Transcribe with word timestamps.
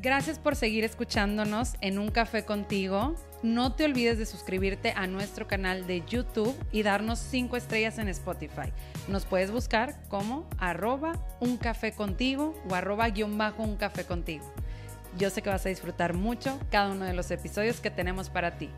Gracias 0.00 0.38
por 0.38 0.54
seguir 0.54 0.84
escuchándonos 0.84 1.74
en 1.80 1.98
Un 1.98 2.12
Café 2.12 2.44
contigo. 2.44 3.16
No 3.42 3.72
te 3.72 3.84
olvides 3.84 4.16
de 4.16 4.26
suscribirte 4.26 4.92
a 4.94 5.08
nuestro 5.08 5.48
canal 5.48 5.88
de 5.88 6.04
YouTube 6.06 6.54
y 6.70 6.84
darnos 6.84 7.18
5 7.18 7.56
estrellas 7.56 7.98
en 7.98 8.06
Spotify. 8.06 8.72
Nos 9.08 9.24
puedes 9.24 9.50
buscar 9.50 9.96
como 10.08 10.48
arroba 10.58 11.14
un 11.40 11.56
café 11.56 11.90
contigo 11.92 12.54
o 12.70 12.76
arroba 12.76 13.08
guion 13.08 13.38
bajo 13.38 13.64
un 13.64 13.76
café 13.76 14.04
contigo. 14.04 14.44
Yo 15.18 15.30
sé 15.30 15.42
que 15.42 15.50
vas 15.50 15.66
a 15.66 15.68
disfrutar 15.68 16.14
mucho 16.14 16.60
cada 16.70 16.92
uno 16.92 17.04
de 17.04 17.14
los 17.14 17.32
episodios 17.32 17.80
que 17.80 17.90
tenemos 17.90 18.30
para 18.30 18.56
ti. 18.56 18.70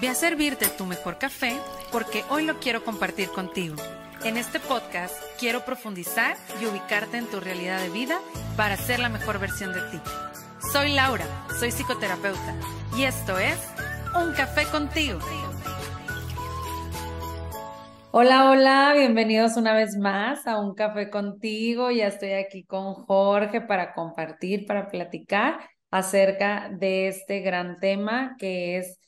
Ve 0.00 0.08
a 0.08 0.14
servirte 0.14 0.68
tu 0.68 0.86
mejor 0.86 1.18
café 1.18 1.54
porque 1.92 2.24
hoy 2.30 2.46
lo 2.46 2.60
quiero 2.60 2.82
compartir 2.82 3.28
contigo. 3.28 3.76
En 4.24 4.36
este 4.36 4.58
podcast 4.58 5.14
quiero 5.38 5.64
profundizar 5.64 6.36
y 6.60 6.66
ubicarte 6.66 7.18
en 7.18 7.26
tu 7.26 7.38
realidad 7.38 7.80
de 7.80 7.90
vida 7.90 8.18
para 8.56 8.76
ser 8.76 8.98
la 8.98 9.08
mejor 9.08 9.38
versión 9.38 9.72
de 9.72 9.80
ti. 9.90 10.00
Soy 10.72 10.92
Laura, 10.92 11.24
soy 11.60 11.70
psicoterapeuta 11.70 12.54
y 12.96 13.04
esto 13.04 13.38
es 13.38 13.58
Un 14.20 14.32
Café 14.32 14.64
contigo. 14.64 15.18
Hola, 18.10 18.50
hola, 18.50 18.94
bienvenidos 18.96 19.56
una 19.56 19.74
vez 19.74 19.96
más 19.96 20.46
a 20.46 20.58
Un 20.58 20.74
Café 20.74 21.10
contigo. 21.10 21.90
Ya 21.90 22.08
estoy 22.08 22.32
aquí 22.32 22.64
con 22.64 22.94
Jorge 22.94 23.60
para 23.60 23.94
compartir, 23.94 24.66
para 24.66 24.88
platicar 24.88 25.60
acerca 25.90 26.68
de 26.70 27.08
este 27.08 27.40
gran 27.40 27.78
tema 27.78 28.34
que 28.38 28.78
es 28.78 28.98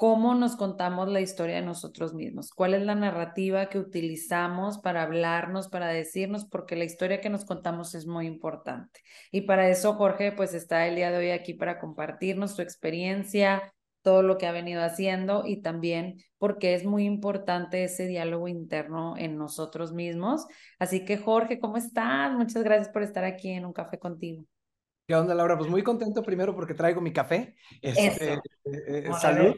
cómo 0.00 0.34
nos 0.34 0.56
contamos 0.56 1.10
la 1.10 1.20
historia 1.20 1.56
de 1.56 1.60
nosotros 1.60 2.14
mismos, 2.14 2.52
cuál 2.52 2.72
es 2.72 2.80
la 2.80 2.94
narrativa 2.94 3.68
que 3.68 3.78
utilizamos 3.78 4.78
para 4.78 5.02
hablarnos, 5.02 5.68
para 5.68 5.88
decirnos, 5.88 6.46
porque 6.46 6.74
la 6.74 6.84
historia 6.84 7.20
que 7.20 7.28
nos 7.28 7.44
contamos 7.44 7.94
es 7.94 8.06
muy 8.06 8.26
importante. 8.26 9.02
Y 9.30 9.42
para 9.42 9.68
eso 9.68 9.92
Jorge 9.92 10.32
pues 10.32 10.54
está 10.54 10.86
el 10.86 10.96
día 10.96 11.10
de 11.10 11.18
hoy 11.18 11.30
aquí 11.32 11.52
para 11.52 11.78
compartirnos 11.78 12.56
su 12.56 12.62
experiencia, 12.62 13.74
todo 14.00 14.22
lo 14.22 14.38
que 14.38 14.46
ha 14.46 14.52
venido 14.52 14.82
haciendo 14.82 15.42
y 15.44 15.60
también 15.60 16.16
porque 16.38 16.72
es 16.72 16.86
muy 16.86 17.04
importante 17.04 17.84
ese 17.84 18.06
diálogo 18.06 18.48
interno 18.48 19.18
en 19.18 19.36
nosotros 19.36 19.92
mismos. 19.92 20.46
Así 20.78 21.04
que 21.04 21.18
Jorge, 21.18 21.60
¿cómo 21.60 21.76
estás? 21.76 22.32
Muchas 22.32 22.62
gracias 22.62 22.88
por 22.88 23.02
estar 23.02 23.24
aquí 23.24 23.50
en 23.50 23.66
un 23.66 23.74
café 23.74 23.98
contigo. 23.98 24.46
¿Qué 25.06 25.14
onda, 25.14 25.34
Laura? 25.34 25.58
Pues 25.58 25.68
muy 25.68 25.82
contento 25.82 26.22
primero 26.22 26.54
porque 26.54 26.72
traigo 26.72 27.02
mi 27.02 27.12
café. 27.12 27.54
Este, 27.82 28.32
eh, 28.32 28.40
eh, 28.64 29.10
salud. 29.20 29.56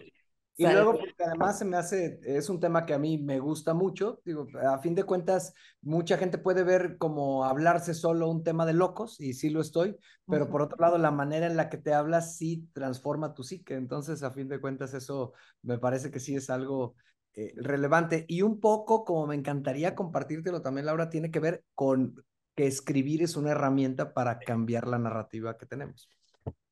Y 0.56 0.64
luego, 0.64 0.92
porque 0.92 1.24
además 1.24 1.58
se 1.58 1.64
me 1.64 1.76
hace, 1.76 2.20
es 2.24 2.50
un 2.50 2.60
tema 2.60 2.84
que 2.84 2.92
a 2.92 2.98
mí 2.98 3.16
me 3.18 3.38
gusta 3.38 3.72
mucho, 3.72 4.20
digo, 4.24 4.46
a 4.60 4.78
fin 4.78 4.94
de 4.94 5.04
cuentas, 5.04 5.54
mucha 5.80 6.18
gente 6.18 6.36
puede 6.36 6.62
ver 6.62 6.98
como 6.98 7.44
hablarse 7.44 7.94
solo 7.94 8.28
un 8.28 8.44
tema 8.44 8.66
de 8.66 8.74
locos, 8.74 9.18
y 9.18 9.32
sí 9.32 9.48
lo 9.48 9.62
estoy, 9.62 9.96
pero 10.26 10.50
por 10.50 10.60
otro 10.60 10.76
lado, 10.78 10.98
la 10.98 11.10
manera 11.10 11.46
en 11.46 11.56
la 11.56 11.70
que 11.70 11.78
te 11.78 11.94
hablas 11.94 12.36
sí 12.36 12.68
transforma 12.74 13.34
tu 13.34 13.42
psique, 13.42 13.74
entonces, 13.74 14.22
a 14.22 14.30
fin 14.30 14.48
de 14.48 14.60
cuentas, 14.60 14.92
eso 14.92 15.32
me 15.62 15.78
parece 15.78 16.10
que 16.10 16.20
sí 16.20 16.36
es 16.36 16.50
algo 16.50 16.96
eh, 17.34 17.54
relevante. 17.56 18.26
Y 18.28 18.42
un 18.42 18.60
poco, 18.60 19.04
como 19.04 19.26
me 19.26 19.34
encantaría 19.34 19.94
compartírtelo 19.94 20.60
también, 20.60 20.86
Laura, 20.86 21.08
tiene 21.08 21.30
que 21.30 21.40
ver 21.40 21.64
con 21.74 22.22
que 22.54 22.66
escribir 22.66 23.22
es 23.22 23.36
una 23.36 23.52
herramienta 23.52 24.12
para 24.12 24.38
cambiar 24.38 24.86
la 24.86 24.98
narrativa 24.98 25.56
que 25.56 25.64
tenemos. 25.64 26.10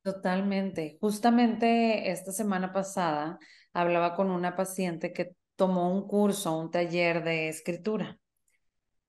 Totalmente. 0.03 0.99
Justamente 1.01 2.11
esta 2.11 2.33
semana 2.33 2.73
pasada 2.73 3.39
hablaba 3.73 4.15
con 4.15 4.31
una 4.31 4.57
paciente 4.57 5.13
que 5.13 5.35
tomó 5.57 5.93
un 5.95 6.07
curso, 6.09 6.59
un 6.59 6.71
taller 6.71 7.25
de 7.25 7.49
escritura. 7.49 8.19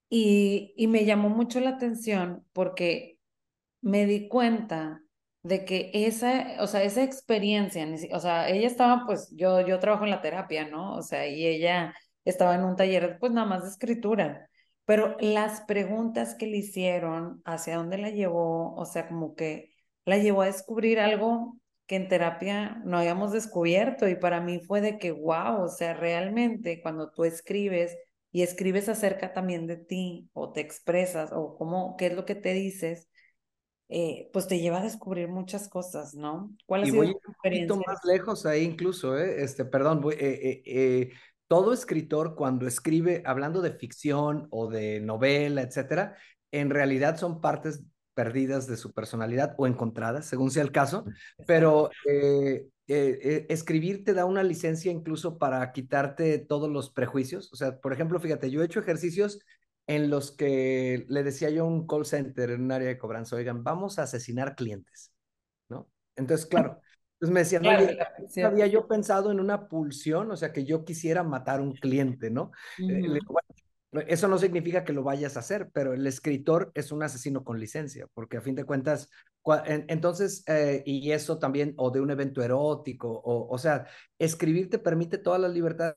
Y, 0.08 0.74
y 0.76 0.86
me 0.88 1.04
llamó 1.04 1.30
mucho 1.30 1.60
la 1.60 1.70
atención 1.70 2.46
porque 2.52 3.18
me 3.80 4.06
di 4.06 4.28
cuenta 4.28 5.02
de 5.42 5.64
que 5.64 5.90
esa, 5.94 6.56
o 6.60 6.66
sea, 6.66 6.82
esa 6.84 7.02
experiencia, 7.02 7.86
o 8.12 8.20
sea, 8.20 8.48
ella 8.48 8.66
estaba, 8.66 9.04
pues, 9.06 9.30
yo, 9.36 9.60
yo 9.66 9.78
trabajo 9.80 10.04
en 10.04 10.10
la 10.10 10.20
terapia, 10.22 10.68
¿no? 10.68 10.94
O 10.94 11.02
sea, 11.02 11.26
y 11.26 11.46
ella 11.46 11.94
estaba 12.24 12.54
en 12.54 12.64
un 12.64 12.76
taller, 12.76 13.18
pues, 13.18 13.32
nada 13.32 13.46
más 13.46 13.62
de 13.64 13.70
escritura, 13.70 14.48
pero 14.84 15.16
las 15.20 15.62
preguntas 15.62 16.34
que 16.36 16.46
le 16.46 16.58
hicieron, 16.58 17.42
hacia 17.44 17.76
dónde 17.76 17.98
la 17.98 18.10
llevó, 18.10 18.74
o 18.74 18.84
sea, 18.84 19.08
como 19.08 19.34
que 19.34 19.72
la 20.04 20.18
llevó 20.18 20.42
a 20.42 20.46
descubrir 20.46 21.00
algo 21.00 21.58
que 21.92 21.96
en 21.96 22.08
terapia 22.08 22.80
no 22.86 22.96
habíamos 22.96 23.32
descubierto 23.32 24.08
y 24.08 24.14
para 24.14 24.40
mí 24.40 24.60
fue 24.60 24.80
de 24.80 24.98
que, 24.98 25.10
wow, 25.10 25.64
o 25.64 25.68
sea, 25.68 25.92
realmente 25.92 26.80
cuando 26.80 27.10
tú 27.10 27.24
escribes 27.24 27.98
y 28.30 28.40
escribes 28.40 28.88
acerca 28.88 29.34
también 29.34 29.66
de 29.66 29.76
ti 29.76 30.30
o 30.32 30.52
te 30.52 30.62
expresas 30.62 31.32
o 31.34 31.54
cómo, 31.54 31.96
qué 31.98 32.06
es 32.06 32.14
lo 32.14 32.24
que 32.24 32.34
te 32.34 32.54
dices, 32.54 33.10
eh, 33.90 34.30
pues 34.32 34.46
te 34.46 34.58
lleva 34.58 34.78
a 34.78 34.82
descubrir 34.82 35.28
muchas 35.28 35.68
cosas, 35.68 36.14
¿no? 36.14 36.56
¿Cuál 36.64 36.84
ha 36.84 36.88
y 36.88 36.92
voy 36.92 37.08
un 37.08 37.34
poquito 37.42 37.76
más 37.86 37.98
lejos 38.04 38.46
ahí 38.46 38.62
incluso, 38.62 39.18
¿eh? 39.18 39.42
Este, 39.42 39.66
perdón, 39.66 40.00
voy, 40.00 40.14
eh, 40.14 40.62
eh, 40.64 41.10
todo 41.46 41.74
escritor 41.74 42.36
cuando 42.36 42.66
escribe, 42.66 43.22
hablando 43.26 43.60
de 43.60 43.74
ficción 43.74 44.48
o 44.50 44.70
de 44.70 45.00
novela, 45.00 45.60
etcétera, 45.60 46.16
en 46.52 46.70
realidad 46.70 47.18
son 47.18 47.42
partes 47.42 47.82
perdidas 48.14 48.66
de 48.66 48.76
su 48.76 48.92
personalidad 48.92 49.54
o 49.58 49.66
encontradas, 49.66 50.26
según 50.26 50.50
sea 50.50 50.62
el 50.62 50.72
caso, 50.72 51.04
pero 51.46 51.90
eh, 52.08 52.66
eh, 52.88 53.18
eh, 53.22 53.46
escribir 53.48 54.04
te 54.04 54.14
da 54.14 54.24
una 54.24 54.42
licencia 54.42 54.92
incluso 54.92 55.38
para 55.38 55.72
quitarte 55.72 56.38
todos 56.38 56.70
los 56.70 56.90
prejuicios. 56.90 57.52
O 57.52 57.56
sea, 57.56 57.78
por 57.80 57.92
ejemplo, 57.92 58.20
fíjate, 58.20 58.50
yo 58.50 58.62
he 58.62 58.66
hecho 58.66 58.80
ejercicios 58.80 59.40
en 59.86 60.10
los 60.10 60.32
que 60.32 61.04
le 61.08 61.22
decía 61.22 61.50
yo 61.50 61.64
a 61.64 61.68
un 61.68 61.86
call 61.86 62.06
center 62.06 62.50
en 62.50 62.62
un 62.62 62.72
área 62.72 62.88
de 62.88 62.98
cobranza, 62.98 63.36
oigan, 63.36 63.64
vamos 63.64 63.98
a 63.98 64.04
asesinar 64.04 64.54
clientes, 64.54 65.12
¿no? 65.68 65.88
Entonces, 66.16 66.46
claro, 66.46 66.80
entonces 67.14 67.34
me 67.34 67.40
decían, 67.40 67.66
oye, 67.66 67.98
había 68.44 68.66
yo 68.66 68.86
pensado 68.86 69.30
en 69.30 69.40
una 69.40 69.68
pulsión, 69.68 70.30
o 70.30 70.36
sea, 70.36 70.52
que 70.52 70.64
yo 70.64 70.84
quisiera 70.84 71.22
matar 71.22 71.60
un 71.60 71.72
cliente, 71.72 72.30
¿no? 72.30 72.52
Eso 74.06 74.26
no 74.26 74.38
significa 74.38 74.84
que 74.84 74.94
lo 74.94 75.02
vayas 75.02 75.36
a 75.36 75.40
hacer, 75.40 75.68
pero 75.72 75.92
el 75.92 76.06
escritor 76.06 76.72
es 76.74 76.92
un 76.92 77.02
asesino 77.02 77.44
con 77.44 77.60
licencia, 77.60 78.06
porque 78.14 78.38
a 78.38 78.40
fin 78.40 78.54
de 78.54 78.64
cuentas, 78.64 79.10
entonces, 79.66 80.44
eh, 80.46 80.82
y 80.86 81.10
eso 81.12 81.38
también, 81.38 81.74
o 81.76 81.90
de 81.90 82.00
un 82.00 82.10
evento 82.10 82.42
erótico, 82.42 83.10
o, 83.10 83.52
o 83.52 83.58
sea, 83.58 83.86
escribir 84.18 84.70
te 84.70 84.78
permite 84.78 85.18
todas 85.18 85.40
las 85.40 85.52
libertades, 85.52 85.96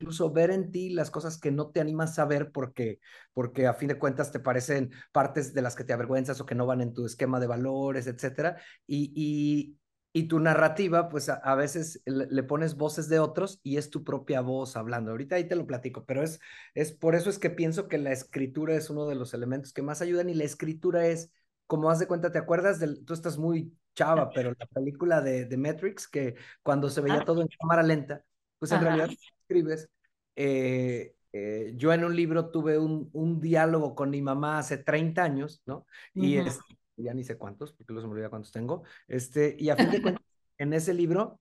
incluso 0.00 0.32
ver 0.32 0.50
en 0.50 0.70
ti 0.70 0.90
las 0.90 1.10
cosas 1.10 1.38
que 1.38 1.50
no 1.50 1.70
te 1.70 1.80
animas 1.80 2.18
a 2.18 2.24
ver 2.24 2.50
porque, 2.52 3.00
porque 3.34 3.66
a 3.66 3.74
fin 3.74 3.88
de 3.88 3.98
cuentas 3.98 4.32
te 4.32 4.40
parecen 4.40 4.90
partes 5.12 5.52
de 5.54 5.62
las 5.62 5.74
que 5.76 5.84
te 5.84 5.92
avergüenzas 5.92 6.40
o 6.40 6.46
que 6.46 6.54
no 6.54 6.66
van 6.66 6.80
en 6.80 6.94
tu 6.94 7.06
esquema 7.06 7.38
de 7.40 7.46
valores, 7.46 8.06
etcétera. 8.06 8.56
Y, 8.86 9.12
y, 9.14 9.78
y 10.12 10.24
tu 10.24 10.40
narrativa, 10.40 11.08
pues 11.08 11.28
a, 11.28 11.54
veces 11.54 12.02
le, 12.04 12.42
pones 12.42 12.76
voces 12.76 13.08
de 13.08 13.20
otros 13.20 13.60
y 13.62 13.76
es 13.76 13.90
tu 13.90 14.02
propia 14.02 14.40
voz 14.40 14.76
hablando. 14.76 15.12
Ahorita 15.12 15.36
ahí 15.36 15.46
te 15.46 15.54
lo 15.54 15.66
platico, 15.66 16.04
pero 16.04 16.22
es, 16.22 16.40
es 16.74 16.92
por 16.92 17.14
eso 17.14 17.30
es 17.30 17.38
que 17.38 17.50
pienso 17.50 17.86
que 17.86 17.98
la 17.98 18.10
escritura 18.10 18.74
es 18.74 18.90
uno 18.90 19.06
de 19.06 19.14
los 19.14 19.34
elementos 19.34 19.72
que 19.72 19.82
más 19.82 20.02
ayudan 20.02 20.28
y 20.28 20.34
la 20.34 20.44
escritura 20.44 21.06
es, 21.06 21.30
como 21.66 21.90
haz 21.90 22.00
de 22.00 22.08
cuenta, 22.08 22.32
¿te 22.32 22.38
acuerdas? 22.38 22.80
De, 22.80 22.96
tú 23.04 23.14
estás 23.14 23.38
muy 23.38 23.72
chava, 23.94 24.30
pero 24.30 24.52
la 24.58 24.66
película 24.66 25.20
de, 25.20 25.44
de 25.44 25.56
Matrix, 25.56 26.08
que 26.08 26.34
cuando 26.62 26.90
se 26.90 27.00
veía 27.00 27.20
ah. 27.20 27.24
todo 27.24 27.42
en 27.42 27.48
cámara 27.48 27.84
lenta, 27.84 28.24
pues 28.58 28.72
en 28.72 28.80
realidad 28.80 29.10
escribes. 29.42 29.88
Eh, 30.34 31.14
eh, 31.32 31.72
yo 31.76 31.92
en 31.92 32.04
un 32.04 32.16
libro 32.16 32.50
tuve 32.50 32.78
un, 32.78 33.08
un, 33.12 33.40
diálogo 33.40 33.94
con 33.94 34.10
mi 34.10 34.20
mamá 34.20 34.58
hace 34.58 34.78
30 34.78 35.22
años, 35.22 35.62
¿no? 35.64 35.86
Y 36.12 36.36
es, 36.36 36.58
ya 37.02 37.14
ni 37.14 37.24
sé 37.24 37.36
cuántos, 37.36 37.72
porque 37.72 37.92
los 37.92 38.06
me 38.06 38.28
cuántos 38.28 38.52
tengo, 38.52 38.82
este, 39.08 39.56
y 39.58 39.70
a 39.70 39.76
fin 39.76 39.90
de 39.90 40.02
cuentas, 40.02 40.24
en 40.58 40.72
ese 40.72 40.94
libro, 40.94 41.40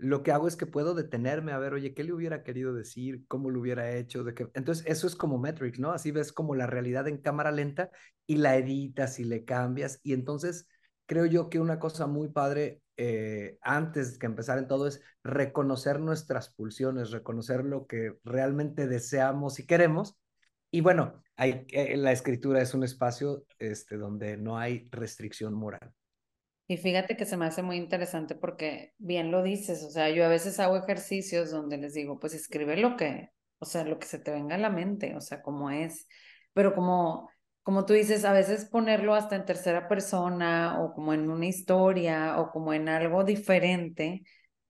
lo 0.00 0.22
que 0.22 0.32
hago 0.32 0.48
es 0.48 0.56
que 0.56 0.66
puedo 0.66 0.94
detenerme 0.94 1.52
a 1.52 1.58
ver, 1.58 1.74
oye, 1.74 1.92
¿qué 1.92 2.04
le 2.04 2.12
hubiera 2.12 2.42
querido 2.42 2.72
decir? 2.72 3.26
¿Cómo 3.28 3.50
lo 3.50 3.60
hubiera 3.60 3.92
hecho? 3.92 4.24
De 4.24 4.32
que... 4.34 4.48
Entonces, 4.54 4.84
eso 4.86 5.06
es 5.06 5.14
como 5.14 5.38
Metrics, 5.38 5.78
¿no? 5.78 5.92
Así 5.92 6.10
ves 6.10 6.32
como 6.32 6.54
la 6.54 6.66
realidad 6.66 7.06
en 7.06 7.18
cámara 7.18 7.52
lenta 7.52 7.90
y 8.26 8.36
la 8.36 8.56
editas 8.56 9.18
y 9.18 9.24
le 9.24 9.44
cambias. 9.44 10.00
Y 10.02 10.14
entonces, 10.14 10.68
creo 11.04 11.26
yo 11.26 11.50
que 11.50 11.60
una 11.60 11.78
cosa 11.78 12.06
muy 12.06 12.28
padre 12.28 12.80
eh, 12.96 13.58
antes 13.62 14.18
que 14.18 14.26
empezar 14.26 14.58
en 14.58 14.68
todo 14.68 14.86
es 14.86 15.02
reconocer 15.22 16.00
nuestras 16.00 16.48
pulsiones, 16.50 17.10
reconocer 17.10 17.64
lo 17.64 17.86
que 17.86 18.18
realmente 18.24 18.86
deseamos 18.86 19.58
y 19.58 19.66
queremos. 19.66 20.16
Y 20.70 20.80
bueno, 20.80 21.22
hay, 21.40 21.64
eh, 21.70 21.96
la 21.96 22.12
escritura 22.12 22.60
es 22.60 22.74
un 22.74 22.84
espacio 22.84 23.46
este, 23.58 23.96
donde 23.96 24.36
no 24.36 24.58
hay 24.58 24.86
restricción 24.90 25.54
moral. 25.54 25.90
Y 26.68 26.76
fíjate 26.76 27.16
que 27.16 27.24
se 27.24 27.38
me 27.38 27.46
hace 27.46 27.62
muy 27.62 27.78
interesante 27.78 28.34
porque 28.34 28.92
bien 28.98 29.30
lo 29.30 29.42
dices, 29.42 29.82
o 29.82 29.90
sea, 29.90 30.10
yo 30.10 30.26
a 30.26 30.28
veces 30.28 30.60
hago 30.60 30.76
ejercicios 30.76 31.50
donde 31.50 31.78
les 31.78 31.94
digo, 31.94 32.20
pues 32.20 32.34
escribe 32.34 32.76
lo 32.76 32.94
que, 32.94 33.30
o 33.58 33.64
sea, 33.64 33.84
lo 33.84 33.98
que 33.98 34.06
se 34.06 34.18
te 34.18 34.30
venga 34.30 34.56
a 34.56 34.58
la 34.58 34.68
mente, 34.68 35.16
o 35.16 35.22
sea, 35.22 35.40
como 35.40 35.70
es, 35.70 36.06
pero 36.52 36.74
como, 36.74 37.30
como 37.62 37.86
tú 37.86 37.94
dices, 37.94 38.26
a 38.26 38.34
veces 38.34 38.66
ponerlo 38.66 39.14
hasta 39.14 39.34
en 39.34 39.46
tercera 39.46 39.88
persona 39.88 40.78
o 40.82 40.92
como 40.92 41.14
en 41.14 41.30
una 41.30 41.46
historia 41.46 42.38
o 42.38 42.50
como 42.50 42.74
en 42.74 42.90
algo 42.90 43.24
diferente, 43.24 44.22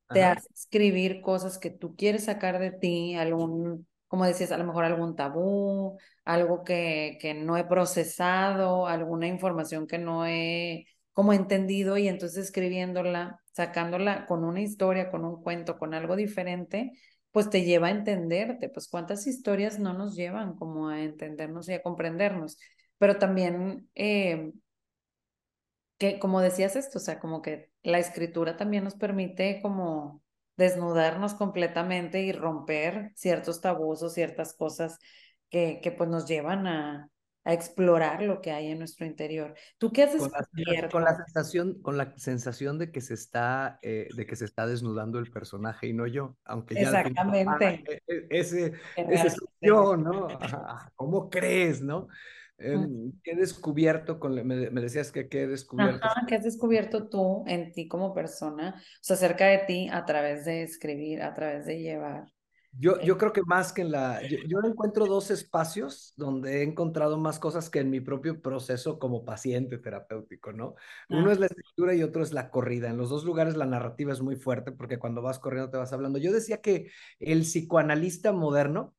te 0.08 0.22
hace 0.22 0.48
escribir 0.54 1.20
cosas 1.20 1.58
que 1.58 1.70
tú 1.70 1.96
quieres 1.96 2.24
sacar 2.24 2.60
de 2.60 2.70
ti, 2.70 3.16
algún 3.16 3.88
como 4.10 4.26
decías, 4.26 4.50
a 4.50 4.58
lo 4.58 4.64
mejor 4.64 4.84
algún 4.84 5.14
tabú, 5.14 5.96
algo 6.24 6.64
que, 6.64 7.16
que 7.20 7.32
no 7.32 7.56
he 7.56 7.64
procesado, 7.64 8.88
alguna 8.88 9.28
información 9.28 9.86
que 9.86 9.98
no 9.98 10.26
he 10.26 10.86
como 11.12 11.32
entendido 11.32 11.96
y 11.96 12.08
entonces 12.08 12.46
escribiéndola, 12.46 13.40
sacándola 13.52 14.26
con 14.26 14.44
una 14.44 14.60
historia, 14.62 15.10
con 15.12 15.24
un 15.24 15.42
cuento, 15.42 15.78
con 15.78 15.94
algo 15.94 16.16
diferente, 16.16 16.92
pues 17.30 17.50
te 17.50 17.62
lleva 17.62 17.86
a 17.88 17.90
entenderte, 17.92 18.68
pues 18.68 18.88
cuántas 18.88 19.28
historias 19.28 19.78
no 19.78 19.94
nos 19.94 20.16
llevan 20.16 20.56
como 20.56 20.88
a 20.88 21.02
entendernos 21.02 21.68
y 21.68 21.74
a 21.74 21.82
comprendernos, 21.82 22.58
pero 22.98 23.18
también, 23.18 23.88
eh, 23.94 24.52
que 25.98 26.18
como 26.18 26.40
decías 26.40 26.74
esto, 26.76 26.98
o 26.98 27.00
sea, 27.00 27.20
como 27.20 27.42
que 27.42 27.70
la 27.84 27.98
escritura 28.00 28.56
también 28.56 28.82
nos 28.84 28.96
permite 28.96 29.60
como 29.62 30.22
desnudarnos 30.60 31.32
completamente 31.32 32.20
y 32.20 32.32
romper 32.32 33.12
ciertos 33.14 33.62
tabús 33.62 34.02
o 34.02 34.10
ciertas 34.10 34.52
cosas 34.52 34.98
que, 35.48 35.80
que 35.82 35.90
pues 35.90 36.10
nos 36.10 36.26
llevan 36.26 36.66
a, 36.66 37.08
a 37.44 37.54
explorar 37.54 38.22
lo 38.22 38.42
que 38.42 38.52
hay 38.52 38.66
en 38.68 38.78
nuestro 38.78 39.06
interior. 39.06 39.54
¿Tú 39.78 39.90
qué 39.90 40.02
haces? 40.02 40.20
Con 40.92 41.02
la, 41.02 41.16
sensación, 41.16 41.80
con 41.80 41.96
la 41.96 42.14
sensación 42.18 42.78
de 42.78 42.92
que 42.92 43.00
se 43.00 43.14
está, 43.14 43.78
eh, 43.80 44.08
de 44.14 44.26
que 44.26 44.36
se 44.36 44.44
está 44.44 44.66
desnudando 44.66 45.18
el 45.18 45.30
personaje 45.30 45.86
y 45.86 45.94
no 45.94 46.06
yo, 46.06 46.36
aunque 46.44 46.74
ya 46.74 46.82
exactamente 46.82 47.82
e, 47.88 48.02
e, 48.06 48.26
ese, 48.28 48.74
ese 48.96 49.30
soy 49.30 49.48
yo, 49.62 49.96
¿no? 49.96 50.28
¿Cómo 50.94 51.30
crees, 51.30 51.80
no? 51.80 52.08
¿Qué 52.60 53.32
he 53.32 53.36
descubierto 53.36 54.20
con, 54.20 54.34
me, 54.46 54.56
decías 54.82 55.10
que 55.10 55.28
qué 55.28 55.42
he 55.42 55.46
descubierto? 55.46 56.06
Ajá, 56.06 56.26
¿qué 56.26 56.34
has 56.34 56.44
descubierto 56.44 57.08
tú 57.08 57.44
en 57.46 57.72
ti 57.72 57.88
como 57.88 58.12
persona, 58.12 58.74
o 58.76 58.98
sea, 59.00 59.16
acerca 59.16 59.46
de 59.46 59.58
ti 59.66 59.88
a 59.90 60.04
través 60.04 60.44
de 60.44 60.62
escribir, 60.62 61.22
a 61.22 61.32
través 61.32 61.64
de 61.64 61.80
llevar? 61.80 62.24
Yo, 62.72 63.00
yo 63.00 63.18
creo 63.18 63.32
que 63.32 63.42
más 63.42 63.72
que 63.72 63.82
en 63.82 63.90
la, 63.90 64.22
yo, 64.22 64.60
encuentro 64.64 65.06
dos 65.06 65.30
espacios 65.30 66.14
donde 66.16 66.58
he 66.58 66.62
encontrado 66.62 67.18
más 67.18 67.40
cosas 67.40 67.68
que 67.68 67.80
en 67.80 67.90
mi 67.90 68.00
propio 68.00 68.40
proceso 68.40 68.98
como 68.98 69.24
paciente 69.24 69.78
terapéutico, 69.78 70.52
¿no? 70.52 70.76
Uno 71.08 71.32
es 71.32 71.40
la 71.40 71.46
escritura 71.46 71.94
y 71.94 72.02
otro 72.02 72.22
es 72.22 72.32
la 72.32 72.50
corrida. 72.50 72.88
En 72.88 72.96
los 72.96 73.10
dos 73.10 73.24
lugares 73.24 73.56
la 73.56 73.66
narrativa 73.66 74.12
es 74.12 74.20
muy 74.20 74.36
fuerte 74.36 74.70
porque 74.70 74.98
cuando 74.98 75.20
vas 75.20 75.40
corriendo 75.40 75.70
te 75.70 75.78
vas 75.78 75.92
hablando. 75.92 76.18
Yo 76.18 76.32
decía 76.32 76.60
que 76.60 76.90
el 77.18 77.40
psicoanalista 77.40 78.32
moderno, 78.32 78.94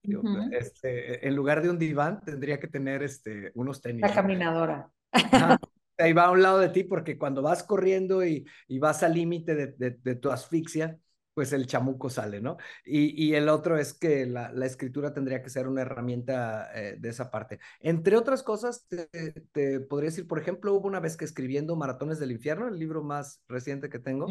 este, 0.52 1.26
en 1.26 1.36
lugar 1.36 1.62
de 1.62 1.70
un 1.70 1.80
diván, 1.80 2.20
tendría 2.26 2.60
que 2.60 2.68
tener 2.68 3.04
este, 3.04 3.52
unos 3.56 3.82
tenis. 3.82 4.02
La 4.02 4.14
caminadora. 4.14 4.92
Ahí 5.98 6.14
va 6.14 6.26
a 6.26 6.32
un 6.32 6.42
lado 6.42 6.60
de 6.60 6.70
ti 6.70 6.84
porque 6.84 7.18
cuando 7.18 7.42
vas 7.42 7.64
corriendo 7.64 8.26
y, 8.26 8.46
y 8.68 8.80
vas 8.80 9.04
al 9.04 9.14
límite 9.14 9.56
de, 9.56 9.68
de, 9.78 9.92
de 9.92 10.16
tu 10.16 10.32
asfixia, 10.32 10.98
pues 11.34 11.54
el 11.54 11.66
chamuco 11.68 12.10
sale, 12.10 12.42
¿no? 12.42 12.58
Y, 12.86 13.26
y 13.26 13.36
el 13.36 13.50
otro 13.50 13.78
es 13.78 13.94
que 13.94 14.26
la, 14.26 14.52
la, 14.52 14.66
escritura 14.66 15.14
tendría 15.14 15.42
que 15.42 15.50
ser 15.50 15.68
una 15.68 15.82
herramienta 15.82 16.70
eh, 16.76 16.98
de 17.00 17.10
esa 17.10 17.32
parte. 17.32 17.60
Entre 17.80 18.18
otras 18.18 18.44
cosas, 18.44 18.88
te, 18.88 19.08
te, 19.52 19.80
podría 19.80 20.10
decir, 20.10 20.28
por 20.28 20.40
ejemplo, 20.40 20.74
hubo 20.74 20.88
una 20.88 21.00
vez 21.00 21.16
que 21.16 21.26
escribiendo 21.26 21.76
Maratones 21.76 22.20
del 22.20 22.32
Infierno, 22.32 22.68
el 22.68 22.78
libro 22.78 23.04
más 23.04 23.42
reciente 23.48 23.90
que 23.90 24.00
tengo, 24.00 24.28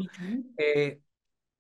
eh, 0.59 1.01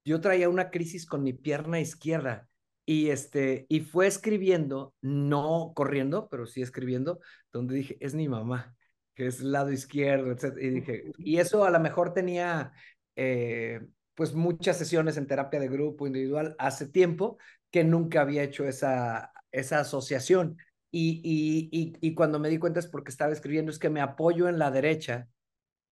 yo 0.04 0.20
traía 0.20 0.48
una 0.48 0.70
crisis 0.70 1.06
con 1.06 1.22
mi 1.22 1.32
pierna 1.32 1.80
izquierda 1.80 2.48
y, 2.84 3.08
este, 3.08 3.66
y 3.68 3.80
fue 3.80 4.06
escribiendo, 4.06 4.94
no 5.00 5.72
corriendo, 5.74 6.28
pero 6.28 6.46
sí 6.46 6.60
escribiendo, 6.60 7.20
donde 7.52 7.76
dije, 7.76 7.96
es 8.00 8.14
mi 8.14 8.28
mamá, 8.28 8.74
que 9.14 9.26
es 9.26 9.40
el 9.40 9.52
lado 9.52 9.72
izquierdo, 9.72 10.32
etc. 10.32 10.56
Y 10.60 10.68
dije, 10.68 11.12
y 11.18 11.38
eso 11.38 11.64
a 11.64 11.70
lo 11.70 11.80
mejor 11.80 12.12
tenía... 12.12 12.72
Eh, 13.16 13.80
pues 14.14 14.34
muchas 14.34 14.76
sesiones 14.76 15.16
en 15.16 15.26
terapia 15.26 15.60
de 15.60 15.68
grupo 15.68 16.06
individual 16.06 16.54
hace 16.58 16.86
tiempo 16.86 17.38
que 17.70 17.84
nunca 17.84 18.20
había 18.22 18.42
hecho 18.42 18.66
esa, 18.66 19.32
esa 19.52 19.80
asociación. 19.80 20.58
Y, 20.90 21.20
y, 21.22 21.96
y, 22.00 22.14
cuando 22.14 22.40
me 22.40 22.48
di 22.48 22.58
cuenta 22.58 22.80
es 22.80 22.88
porque 22.88 23.10
estaba 23.10 23.32
escribiendo, 23.32 23.70
es 23.70 23.78
que 23.78 23.90
me 23.90 24.00
apoyo 24.00 24.48
en 24.48 24.58
la 24.58 24.72
derecha 24.72 25.28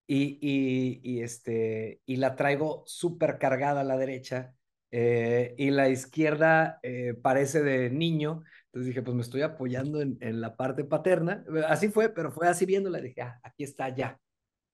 y, 0.08 0.38
y, 1.02 1.22
este, 1.22 2.00
y 2.04 2.16
la 2.16 2.34
traigo 2.34 2.82
súper 2.86 3.38
cargada 3.38 3.82
a 3.82 3.84
la 3.84 3.96
derecha 3.96 4.54
eh, 4.90 5.54
y 5.58 5.70
la 5.70 5.88
izquierda 5.88 6.80
eh, 6.82 7.14
parece 7.14 7.62
de 7.62 7.90
niño. 7.90 8.42
Entonces 8.66 8.88
dije, 8.88 9.02
pues 9.02 9.14
me 9.14 9.22
estoy 9.22 9.42
apoyando 9.42 10.00
en, 10.00 10.18
en, 10.20 10.40
la 10.40 10.56
parte 10.56 10.84
paterna. 10.84 11.44
Así 11.68 11.90
fue, 11.90 12.08
pero 12.08 12.32
fue 12.32 12.48
así 12.48 12.66
viéndola. 12.66 13.00
Dije, 13.00 13.22
ah, 13.22 13.38
aquí 13.44 13.64
está 13.64 13.94
ya. 13.94 14.18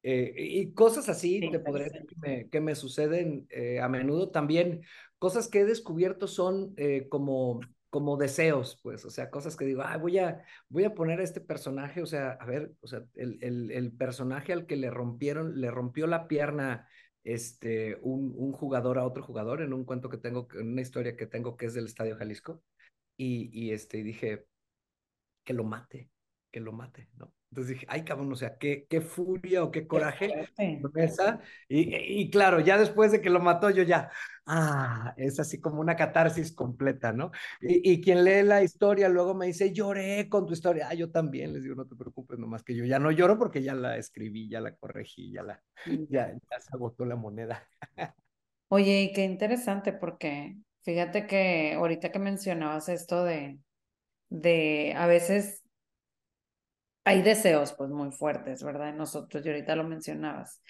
Eh, 0.06 0.34
y 0.36 0.72
cosas 0.74 1.08
así, 1.08 1.40
te 1.50 1.60
podré 1.60 1.84
decir 1.84 2.06
que 2.06 2.16
me, 2.18 2.48
que 2.50 2.60
me 2.60 2.74
suceden 2.74 3.46
eh, 3.48 3.80
a 3.80 3.88
menudo. 3.88 4.30
También 4.30 4.82
cosas 5.18 5.48
que 5.48 5.60
he 5.60 5.64
descubierto 5.64 6.28
son 6.28 6.74
eh, 6.76 7.08
como, 7.08 7.60
como 7.88 8.18
deseos, 8.18 8.78
pues, 8.82 9.02
o 9.06 9.10
sea, 9.10 9.30
cosas 9.30 9.56
que 9.56 9.64
digo, 9.64 9.80
ah, 9.82 9.96
voy 9.96 10.18
a, 10.18 10.44
voy 10.68 10.84
a 10.84 10.94
poner 10.94 11.20
a 11.20 11.22
este 11.24 11.40
personaje, 11.40 12.02
o 12.02 12.06
sea, 12.06 12.32
a 12.32 12.44
ver, 12.44 12.74
o 12.82 12.86
sea, 12.86 13.02
el, 13.14 13.38
el, 13.40 13.70
el 13.70 13.92
personaje 13.92 14.52
al 14.52 14.66
que 14.66 14.76
le 14.76 14.90
rompieron, 14.90 15.58
le 15.58 15.70
rompió 15.70 16.06
la 16.06 16.28
pierna 16.28 16.86
este, 17.22 17.96
un, 18.02 18.34
un, 18.36 18.52
jugador 18.52 18.98
a 18.98 19.06
otro 19.06 19.22
jugador 19.22 19.62
en 19.62 19.72
un 19.72 19.86
cuento 19.86 20.10
que 20.10 20.18
tengo, 20.18 20.48
en 20.52 20.72
una 20.72 20.82
historia 20.82 21.16
que 21.16 21.26
tengo 21.26 21.56
que 21.56 21.64
es 21.64 21.72
del 21.72 21.86
Estadio 21.86 22.16
Jalisco, 22.18 22.62
y, 23.16 23.48
y 23.58 23.72
este, 23.72 24.02
dije, 24.02 24.44
que 25.44 25.54
lo 25.54 25.64
mate, 25.64 26.10
que 26.50 26.60
lo 26.60 26.72
mate, 26.72 27.08
¿no? 27.16 27.32
Entonces 27.54 27.74
dije, 27.74 27.86
ay 27.88 28.02
cabrón, 28.02 28.32
o 28.32 28.34
sea, 28.34 28.58
qué, 28.58 28.84
qué 28.90 29.00
furia 29.00 29.62
o 29.62 29.70
qué 29.70 29.86
coraje. 29.86 30.50
Esa. 30.96 31.38
Y, 31.68 31.94
y, 32.20 32.28
claro, 32.28 32.58
ya 32.58 32.76
después 32.76 33.12
de 33.12 33.20
que 33.20 33.30
lo 33.30 33.38
mató, 33.38 33.70
yo 33.70 33.84
ya, 33.84 34.10
ah, 34.44 35.14
es 35.16 35.38
así 35.38 35.60
como 35.60 35.80
una 35.80 35.94
catarsis 35.94 36.50
completa, 36.50 37.12
¿no? 37.12 37.30
Y, 37.60 37.92
y, 37.92 38.00
quien 38.00 38.24
lee 38.24 38.42
la 38.42 38.64
historia 38.64 39.08
luego 39.08 39.36
me 39.36 39.46
dice, 39.46 39.72
lloré 39.72 40.28
con 40.28 40.46
tu 40.46 40.52
historia. 40.52 40.88
Ah, 40.90 40.94
yo 40.94 41.12
también, 41.12 41.52
les 41.52 41.62
digo, 41.62 41.76
no 41.76 41.86
te 41.86 41.94
preocupes, 41.94 42.40
nomás 42.40 42.64
que 42.64 42.74
yo 42.74 42.84
ya 42.84 42.98
no 42.98 43.12
lloro 43.12 43.38
porque 43.38 43.62
ya 43.62 43.74
la 43.74 43.98
escribí, 43.98 44.48
ya 44.48 44.60
la 44.60 44.74
corregí, 44.74 45.30
ya 45.30 45.44
la, 45.44 45.62
ya, 46.08 46.32
ya 46.32 46.60
se 46.60 46.70
agotó 46.72 47.04
la 47.04 47.14
moneda. 47.14 47.68
Oye, 48.66 49.02
y 49.02 49.12
qué 49.12 49.22
interesante 49.22 49.92
porque 49.92 50.56
fíjate 50.82 51.28
que 51.28 51.74
ahorita 51.74 52.10
que 52.10 52.18
mencionabas 52.18 52.88
esto 52.88 53.22
de, 53.22 53.60
de 54.28 54.92
a 54.96 55.06
veces 55.06 55.63
hay 57.04 57.22
deseos 57.22 57.72
pues 57.74 57.90
muy 57.90 58.10
fuertes, 58.12 58.62
¿verdad? 58.62 58.90
En 58.90 58.96
nosotros, 58.98 59.44
y 59.44 59.48
ahorita 59.48 59.76
lo 59.76 59.84
mencionabas. 59.84 60.60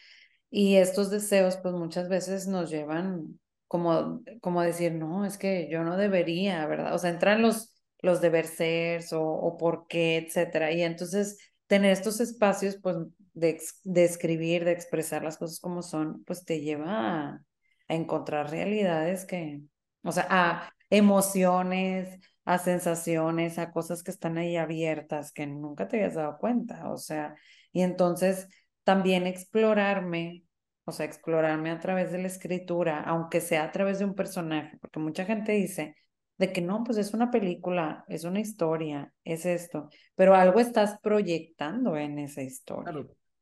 Y 0.50 0.76
estos 0.76 1.10
deseos 1.10 1.56
pues 1.58 1.75
muchas 1.75 2.08
veces 2.08 2.46
nos 2.46 2.70
llevan 2.70 3.38
como, 3.69 4.22
como 4.40 4.62
decir, 4.62 4.92
no, 4.94 5.25
es 5.25 5.38
que 5.38 5.69
yo 5.70 5.82
no 5.84 5.96
debería, 5.96 6.66
¿verdad? 6.66 6.94
O 6.94 6.98
sea, 6.98 7.10
entran 7.10 7.42
los, 7.42 7.75
los 8.00 8.20
deber 8.20 8.46
ser 8.46 9.02
o, 9.12 9.20
o 9.22 9.56
por 9.56 9.86
qué, 9.88 10.16
etcétera. 10.19 10.70
Y 10.72 10.82
entonces 10.82 11.38
tener 11.66 11.92
estos 11.92 12.20
espacios 12.20 12.76
pues 12.82 12.96
de, 13.32 13.60
de 13.84 14.04
escribir, 14.04 14.64
de 14.64 14.72
expresar 14.72 15.22
las 15.25 15.38
cosas 15.38 15.58
como 15.60 15.82
son, 15.82 16.22
pues 16.24 16.44
te 16.44 16.60
lleva 16.60 16.86
a, 17.31 17.43
a 17.88 17.94
encontrar 17.94 18.50
realidades 18.50 19.24
que, 19.24 19.62
o 20.03 20.12
sea, 20.12 20.26
a 20.31 20.72
emociones, 20.91 22.20
a 22.44 22.58
sensaciones, 22.58 23.58
a 23.58 23.72
cosas 23.72 24.03
que 24.03 24.10
están 24.10 24.39
ahí 24.39 24.56
abiertas 24.56 25.32
que 25.32 25.46
nunca 25.46 25.89
te 25.89 25.96
habías 25.96 26.15
dado 26.15 26.39
cuenta, 26.39 26.91
o 26.91 26.96
sea, 26.98 27.34
y 27.72 27.82
entonces 27.82 28.48
también 28.84 29.27
explorarme, 29.27 30.44
o 30.84 30.93
sea, 30.93 31.06
explorarme 31.06 31.70
a 31.70 31.81
través 31.81 32.13
de 32.13 32.19
la 32.19 32.27
escritura, 32.27 33.03
aunque 33.03 33.41
sea 33.41 33.65
a 33.65 33.72
través 33.72 33.98
de 33.98 34.05
un 34.05 34.15
personaje, 34.15 34.77
porque 34.81 35.01
mucha 35.01 35.24
gente 35.24 35.53
dice 35.53 35.96
de 36.36 36.53
que 36.53 36.60
no, 36.60 36.82
pues 36.84 36.98
es 36.98 37.15
una 37.15 37.31
película, 37.31 38.05
es 38.08 38.24
una 38.24 38.41
historia, 38.41 39.13
es 39.24 39.46
esto, 39.46 39.89
pero 40.15 40.34
algo 40.34 40.60
estás 40.60 40.98
proyectando 41.01 41.96
en 41.96 42.19
esa 42.19 42.43
historia. 42.43 42.93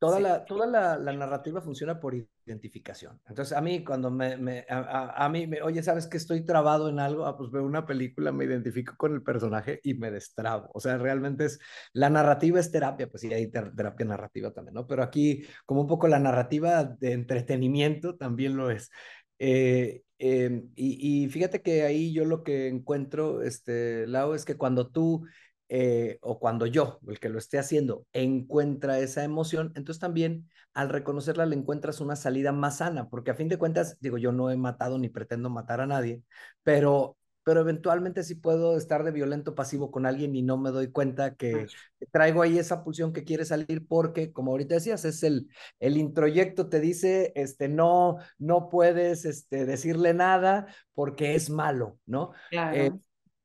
Toda, 0.02 0.18
la, 0.18 0.44
toda 0.44 0.66
la, 0.66 0.98
la, 0.98 1.12
narrativa 1.12 1.60
funciona 1.60 2.00
por 2.00 2.16
identificación. 2.44 3.20
Entonces, 3.28 3.56
a 3.56 3.60
mí, 3.60 3.84
cuando 3.84 4.10
me, 4.10 4.36
me 4.36 4.66
a, 4.68 5.24
a, 5.24 5.28
mí, 5.28 5.46
me, 5.46 5.62
oye, 5.62 5.80
¿sabes 5.80 6.08
que 6.08 6.16
estoy 6.16 6.44
trabado 6.44 6.88
en 6.88 6.98
algo? 6.98 7.24
Ah, 7.24 7.36
pues 7.36 7.52
veo 7.52 7.62
una 7.64 7.86
película, 7.86 8.32
me 8.32 8.44
identifico 8.44 8.96
con 8.96 9.14
el 9.14 9.22
personaje 9.22 9.78
y 9.84 9.94
me 9.94 10.10
destrabo. 10.10 10.68
O 10.74 10.80
sea, 10.80 10.98
realmente 10.98 11.44
es, 11.44 11.60
la 11.92 12.10
narrativa 12.10 12.58
es 12.58 12.72
terapia, 12.72 13.08
pues 13.08 13.20
sí, 13.20 13.32
hay 13.32 13.48
terapia 13.48 14.04
narrativa 14.04 14.50
también, 14.50 14.74
¿no? 14.74 14.88
Pero 14.88 15.04
aquí, 15.04 15.44
como 15.66 15.82
un 15.82 15.86
poco 15.86 16.08
la 16.08 16.18
narrativa 16.18 16.82
de 16.82 17.12
entretenimiento 17.12 18.16
también 18.16 18.56
lo 18.56 18.72
es. 18.72 18.90
Eh, 19.38 20.02
eh, 20.18 20.64
y, 20.74 21.24
y, 21.24 21.28
fíjate 21.28 21.62
que 21.62 21.84
ahí 21.84 22.12
yo 22.12 22.24
lo 22.24 22.42
que 22.42 22.66
encuentro, 22.66 23.42
este, 23.42 24.08
Lau, 24.08 24.34
es 24.34 24.44
que 24.44 24.56
cuando 24.56 24.90
tú 24.90 25.26
eh, 25.74 26.18
o 26.20 26.38
cuando 26.38 26.66
yo, 26.66 26.98
el 27.08 27.18
que 27.18 27.30
lo 27.30 27.38
esté 27.38 27.58
haciendo, 27.58 28.06
encuentra 28.12 28.98
esa 28.98 29.24
emoción, 29.24 29.72
entonces 29.74 30.00
también 30.00 30.50
al 30.74 30.90
reconocerla 30.90 31.46
le 31.46 31.56
encuentras 31.56 32.02
una 32.02 32.14
salida 32.14 32.52
más 32.52 32.76
sana, 32.78 33.08
porque 33.08 33.30
a 33.30 33.34
fin 33.34 33.48
de 33.48 33.56
cuentas, 33.56 33.96
digo, 33.98 34.18
yo 34.18 34.32
no 34.32 34.50
he 34.50 34.56
matado 34.58 34.98
ni 34.98 35.08
pretendo 35.08 35.48
matar 35.48 35.80
a 35.80 35.86
nadie, 35.86 36.22
pero 36.62 37.16
pero 37.44 37.60
eventualmente 37.60 38.22
sí 38.22 38.36
puedo 38.36 38.76
estar 38.76 39.02
de 39.02 39.10
violento 39.10 39.54
pasivo 39.54 39.90
con 39.90 40.06
alguien 40.06 40.36
y 40.36 40.42
no 40.42 40.58
me 40.58 40.70
doy 40.70 40.92
cuenta 40.92 41.34
que 41.34 41.66
traigo 42.12 42.42
ahí 42.42 42.56
esa 42.58 42.84
pulsión 42.84 43.12
que 43.12 43.24
quiere 43.24 43.44
salir 43.44 43.84
porque, 43.88 44.30
como 44.32 44.52
ahorita 44.52 44.74
decías, 44.74 45.04
es 45.04 45.24
el, 45.24 45.48
el 45.80 45.96
introyecto 45.96 46.68
te 46.68 46.78
dice, 46.80 47.32
este, 47.34 47.68
no, 47.68 48.18
no 48.38 48.68
puedes 48.68 49.24
este, 49.24 49.66
decirle 49.66 50.14
nada 50.14 50.66
porque 50.94 51.34
es 51.34 51.50
malo, 51.50 51.98
¿no? 52.06 52.30
Claro. 52.50 52.76
Eh, 52.76 52.92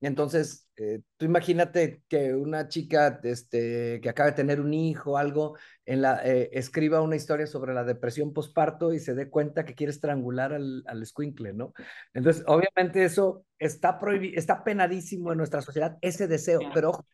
Entonces, 0.01 0.69
eh, 0.75 1.01
tú 1.17 1.25
imagínate 1.25 2.03
que 2.07 2.35
una 2.35 2.67
chica 2.67 3.19
este, 3.23 3.99
que 4.01 4.09
acaba 4.09 4.29
de 4.29 4.35
tener 4.35 4.61
un 4.61 4.73
hijo, 4.73 5.17
algo, 5.17 5.57
en 5.85 6.03
la, 6.03 6.21
eh, 6.23 6.49
escriba 6.53 7.01
una 7.01 7.15
historia 7.15 7.47
sobre 7.47 7.73
la 7.73 7.83
depresión 7.83 8.31
postparto 8.31 8.93
y 8.93 8.99
se 8.99 9.15
dé 9.15 9.29
cuenta 9.29 9.65
que 9.65 9.73
quiere 9.73 9.91
estrangular 9.91 10.53
al, 10.53 10.83
al 10.85 11.05
squinkle, 11.05 11.53
¿no? 11.53 11.73
Entonces, 12.13 12.43
obviamente 12.45 13.03
eso 13.03 13.43
está 13.57 13.97
prohibido, 13.97 14.37
está 14.37 14.63
penadísimo 14.63 15.31
en 15.31 15.39
nuestra 15.39 15.63
sociedad, 15.63 15.97
ese 16.01 16.27
deseo, 16.27 16.59
pero 16.73 17.05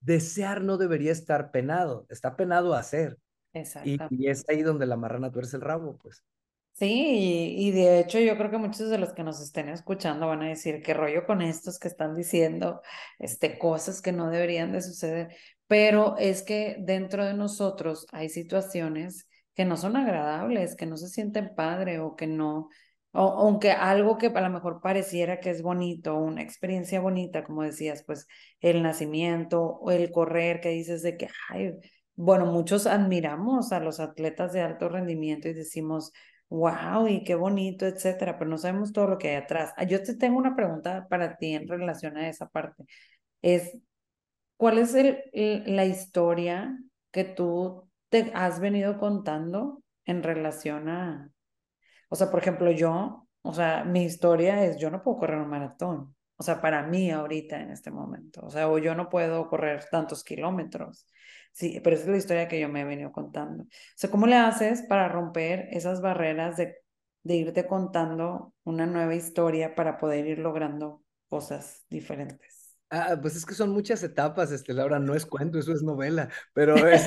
desear 0.00 0.62
no 0.62 0.78
debería 0.78 1.12
estar 1.12 1.50
penado, 1.50 2.06
está 2.08 2.34
penado 2.34 2.74
hacer. 2.74 3.18
Y, 3.84 3.98
y, 4.08 4.28
es 4.28 4.44
ahí 4.48 4.62
donde 4.62 4.86
la 4.86 4.96
marrana 4.96 5.30
tuerce 5.30 5.56
el 5.56 5.62
rabo, 5.62 5.98
pues. 5.98 6.24
Sí, 6.74 7.54
y, 7.58 7.70
de 7.70 8.00
hecho 8.00 8.18
yo 8.18 8.36
creo 8.36 8.50
que 8.50 8.58
muchos 8.58 8.88
de 8.90 8.98
los 8.98 9.12
que 9.12 9.22
nos 9.22 9.40
estén 9.40 9.68
escuchando 9.68 10.26
van 10.26 10.42
a 10.42 10.48
decir 10.48 10.82
qué 10.82 10.94
rollo 10.94 11.26
con 11.26 11.40
estos 11.42 11.78
que 11.78 11.86
están 11.86 12.16
diciendo 12.16 12.80
este, 13.18 13.58
cosas 13.58 14.00
que 14.02 14.10
no 14.10 14.30
deberían 14.30 14.72
de 14.72 14.82
suceder, 14.82 15.36
pero 15.68 16.16
es 16.18 16.42
que 16.42 16.76
dentro 16.80 17.24
de 17.24 17.34
nosotros 17.34 18.06
hay 18.10 18.30
situaciones 18.30 19.28
que 19.54 19.64
no 19.64 19.76
son 19.76 19.96
agradables, 19.96 20.74
que 20.74 20.86
no 20.86 20.96
se 20.96 21.08
sienten 21.08 21.54
padre 21.54 22.00
o 22.00 22.16
que 22.16 22.26
no, 22.26 22.68
o, 23.12 23.20
aunque 23.20 23.70
algo 23.72 24.18
que 24.18 24.26
a 24.28 24.40
lo 24.40 24.50
mejor 24.50 24.80
pareciera 24.80 25.40
que 25.40 25.50
es 25.50 25.62
bonito, 25.62 26.16
una 26.16 26.42
experiencia 26.42 27.00
bonita, 27.00 27.44
como 27.44 27.62
decías, 27.62 28.02
pues 28.04 28.26
el 28.60 28.82
nacimiento 28.82 29.62
o 29.62 29.90
el 29.92 30.10
correr, 30.10 30.60
que 30.60 30.70
dices 30.70 31.02
de 31.02 31.16
que, 31.16 31.28
bueno, 32.14 32.46
muchos 32.46 32.86
admiramos 32.86 33.72
a 33.72 33.80
los 33.80 34.00
atletas 34.00 34.52
de 34.52 34.62
alto 34.62 34.88
rendimiento 34.88 35.48
y 35.48 35.54
decimos, 35.54 36.12
wow, 36.52 37.08
y 37.08 37.24
qué 37.24 37.34
bonito, 37.34 37.86
etcétera, 37.86 38.38
pero 38.38 38.50
no 38.50 38.58
sabemos 38.58 38.92
todo 38.92 39.06
lo 39.08 39.18
que 39.18 39.30
hay 39.30 39.36
atrás. 39.36 39.72
Ah, 39.76 39.84
yo 39.84 40.02
te 40.02 40.14
tengo 40.16 40.36
una 40.38 40.54
pregunta 40.54 41.06
para 41.08 41.36
ti 41.38 41.54
en 41.54 41.66
relación 41.66 42.16
a 42.18 42.28
esa 42.28 42.48
parte. 42.48 42.84
Es, 43.42 43.78
¿cuál 44.56 44.78
es 44.78 44.94
la 45.32 45.84
historia 45.86 46.78
que 47.10 47.24
tú 47.24 47.88
te 48.10 48.30
has 48.34 48.60
venido 48.60 48.98
contando 48.98 49.82
en 50.04 50.22
relación 50.22 50.88
a, 50.88 51.30
o 52.10 52.16
sea, 52.16 52.30
por 52.30 52.40
ejemplo, 52.40 52.70
yo, 52.70 53.28
o 53.42 53.54
sea, 53.54 53.84
mi 53.84 54.04
historia 54.04 54.64
es, 54.64 54.78
yo 54.78 54.90
no 54.90 55.02
puedo 55.02 55.18
correr 55.18 55.38
un 55.40 55.48
maratón, 55.48 56.14
o 56.36 56.42
sea, 56.42 56.60
para 56.60 56.82
mí 56.86 57.10
ahorita 57.10 57.60
en 57.60 57.70
este 57.70 57.90
momento, 57.90 58.42
o 58.44 58.50
sea, 58.50 58.68
o 58.68 58.78
yo 58.78 58.94
no 58.94 59.08
puedo 59.08 59.48
correr 59.48 59.84
tantos 59.90 60.24
kilómetros. 60.24 61.06
Sí, 61.52 61.80
pero 61.84 61.96
esa 61.96 62.04
es 62.04 62.10
la 62.10 62.16
historia 62.16 62.48
que 62.48 62.60
yo 62.60 62.68
me 62.68 62.80
he 62.80 62.84
venido 62.84 63.12
contando. 63.12 63.64
O 63.64 63.66
sea, 63.94 64.10
¿cómo 64.10 64.26
le 64.26 64.36
haces 64.36 64.82
para 64.82 65.08
romper 65.08 65.68
esas 65.70 66.00
barreras 66.00 66.56
de, 66.56 66.76
de 67.22 67.34
irte 67.36 67.66
contando 67.66 68.54
una 68.64 68.86
nueva 68.86 69.14
historia 69.14 69.74
para 69.74 69.98
poder 69.98 70.26
ir 70.26 70.38
logrando 70.38 71.02
cosas 71.28 71.84
diferentes? 71.90 72.76
Ah, 72.90 73.16
pues 73.20 73.36
es 73.36 73.46
que 73.46 73.54
son 73.54 73.70
muchas 73.70 74.02
etapas, 74.02 74.52
este, 74.52 74.74
Laura, 74.74 74.98
no 74.98 75.14
es 75.14 75.24
cuento, 75.24 75.58
eso 75.58 75.72
es 75.72 75.82
novela, 75.82 76.28
pero 76.52 76.76
es... 76.88 77.06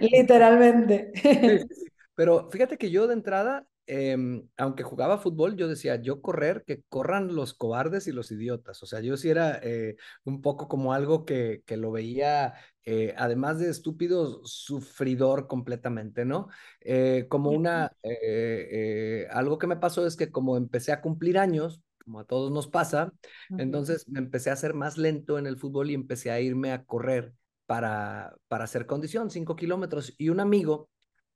Literalmente. 0.00 1.12
Pero 2.14 2.50
fíjate 2.50 2.76
que 2.76 2.90
yo 2.90 3.06
de 3.06 3.14
entrada 3.14 3.66
Em, 3.86 4.48
aunque 4.56 4.84
jugaba 4.84 5.18
fútbol, 5.18 5.56
yo 5.56 5.66
decía, 5.66 5.96
yo 5.96 6.22
correr, 6.22 6.62
que 6.64 6.82
corran 6.88 7.34
los 7.34 7.52
cobardes 7.52 8.06
y 8.06 8.12
los 8.12 8.30
idiotas. 8.30 8.82
O 8.82 8.86
sea, 8.86 9.00
yo 9.00 9.16
sí 9.16 9.28
era 9.28 9.58
eh, 9.62 9.96
un 10.24 10.40
poco 10.40 10.68
como 10.68 10.92
algo 10.92 11.24
que, 11.24 11.62
que 11.66 11.76
lo 11.76 11.90
veía, 11.90 12.54
eh, 12.84 13.12
además 13.16 13.58
de 13.58 13.70
estúpido, 13.70 14.40
sufridor 14.44 15.48
completamente, 15.48 16.24
¿no? 16.24 16.48
Eh, 16.80 17.26
como 17.28 17.50
una, 17.50 17.90
algo 19.30 19.58
que 19.58 19.66
me 19.66 19.76
pasó 19.76 20.06
es 20.06 20.16
que 20.16 20.30
como 20.30 20.56
empecé 20.56 20.92
a 20.92 21.00
cumplir 21.00 21.38
años, 21.38 21.82
como 22.04 22.20
a 22.20 22.24
todos 22.24 22.52
nos 22.52 22.68
pasa, 22.68 23.12
entonces 23.58 24.08
me 24.08 24.18
empecé 24.20 24.50
a 24.50 24.54
hacer 24.54 24.74
más 24.74 24.96
lento 24.96 25.38
en 25.38 25.46
el 25.46 25.56
fútbol 25.58 25.90
y 25.90 25.94
empecé 25.94 26.30
a 26.30 26.40
irme 26.40 26.72
a 26.72 26.84
correr 26.84 27.32
para, 27.66 28.36
para 28.48 28.64
hacer 28.64 28.86
condición, 28.86 29.30
cinco 29.30 29.56
kilómetros. 29.56 30.14
Y 30.18 30.28
un 30.28 30.40
amigo 30.40 30.88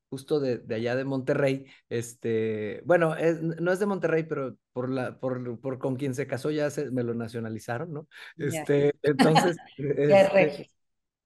justo 0.09 0.39
de, 0.39 0.59
de, 0.59 0.75
allá 0.75 0.95
de 0.95 1.03
Monterrey, 1.03 1.65
este, 1.89 2.81
bueno, 2.85 3.15
no 3.59 3.71
es 3.71 3.79
de 3.79 3.85
Monterrey, 3.85 4.23
pero 4.23 4.55
por, 4.73 4.89
la, 4.89 5.19
por, 5.19 5.59
por 5.59 5.79
con 5.79 5.95
quien 5.95 6.15
se 6.15 6.27
casó 6.27 6.51
ya 6.51 6.69
se, 6.69 6.91
me 6.91 7.03
lo 7.03 7.13
nacionalizaron, 7.13 7.93
¿no? 7.93 8.07
Este, 8.37 8.93
entonces, 9.01 9.57
este, 9.77 10.69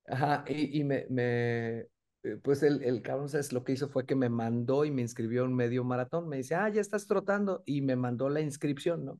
ajá, 0.07 0.43
y, 0.47 0.79
y 0.79 0.83
me, 0.83 1.05
me, 1.09 1.87
eh, 2.23 2.37
pues 2.41 2.63
el, 2.63 2.83
el 2.83 3.01
cabrón, 3.01 3.29
¿sabes? 3.29 3.53
Lo 3.53 3.63
que 3.63 3.73
hizo 3.73 3.89
fue 3.89 4.05
que 4.05 4.15
me 4.15 4.29
mandó 4.29 4.85
y 4.85 4.91
me 4.91 5.01
inscribió 5.01 5.45
en 5.45 5.55
medio 5.55 5.83
maratón, 5.83 6.27
me 6.27 6.37
dice, 6.37 6.55
ah, 6.55 6.69
ya 6.69 6.81
estás 6.81 7.07
trotando, 7.07 7.63
y 7.65 7.81
me 7.81 7.95
mandó 7.95 8.29
la 8.29 8.41
inscripción, 8.41 9.05
¿no? 9.05 9.19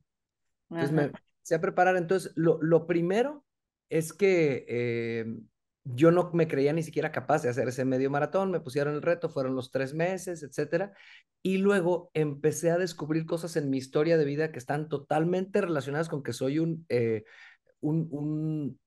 Entonces 0.70 0.92
me 0.92 1.02
empecé 1.04 1.54
a 1.54 1.60
preparar, 1.60 1.96
entonces, 1.96 2.32
lo, 2.34 2.62
lo 2.62 2.86
primero 2.86 3.44
es 3.88 4.12
que 4.12 4.64
eh, 4.68 5.26
yo 5.84 6.10
no 6.10 6.30
me 6.32 6.48
creía 6.48 6.72
ni 6.72 6.82
siquiera 6.82 7.10
capaz 7.10 7.42
de 7.42 7.48
hacer 7.48 7.68
ese 7.68 7.84
medio 7.84 8.10
maratón, 8.10 8.50
me 8.50 8.60
pusieron 8.60 8.94
el 8.94 9.02
reto, 9.02 9.28
fueron 9.28 9.56
los 9.56 9.70
tres 9.70 9.94
meses, 9.94 10.42
etcétera, 10.42 10.92
y 11.42 11.58
luego 11.58 12.10
empecé 12.14 12.70
a 12.70 12.78
descubrir 12.78 13.26
cosas 13.26 13.56
en 13.56 13.70
mi 13.70 13.78
historia 13.78 14.16
de 14.16 14.24
vida 14.24 14.52
que 14.52 14.58
están 14.58 14.88
totalmente 14.88 15.60
relacionadas 15.60 16.08
con 16.08 16.22
que 16.22 16.32
soy 16.32 16.58
un, 16.60 16.86
eh, 16.88 17.24
un, 17.80 18.08
un, 18.10 18.80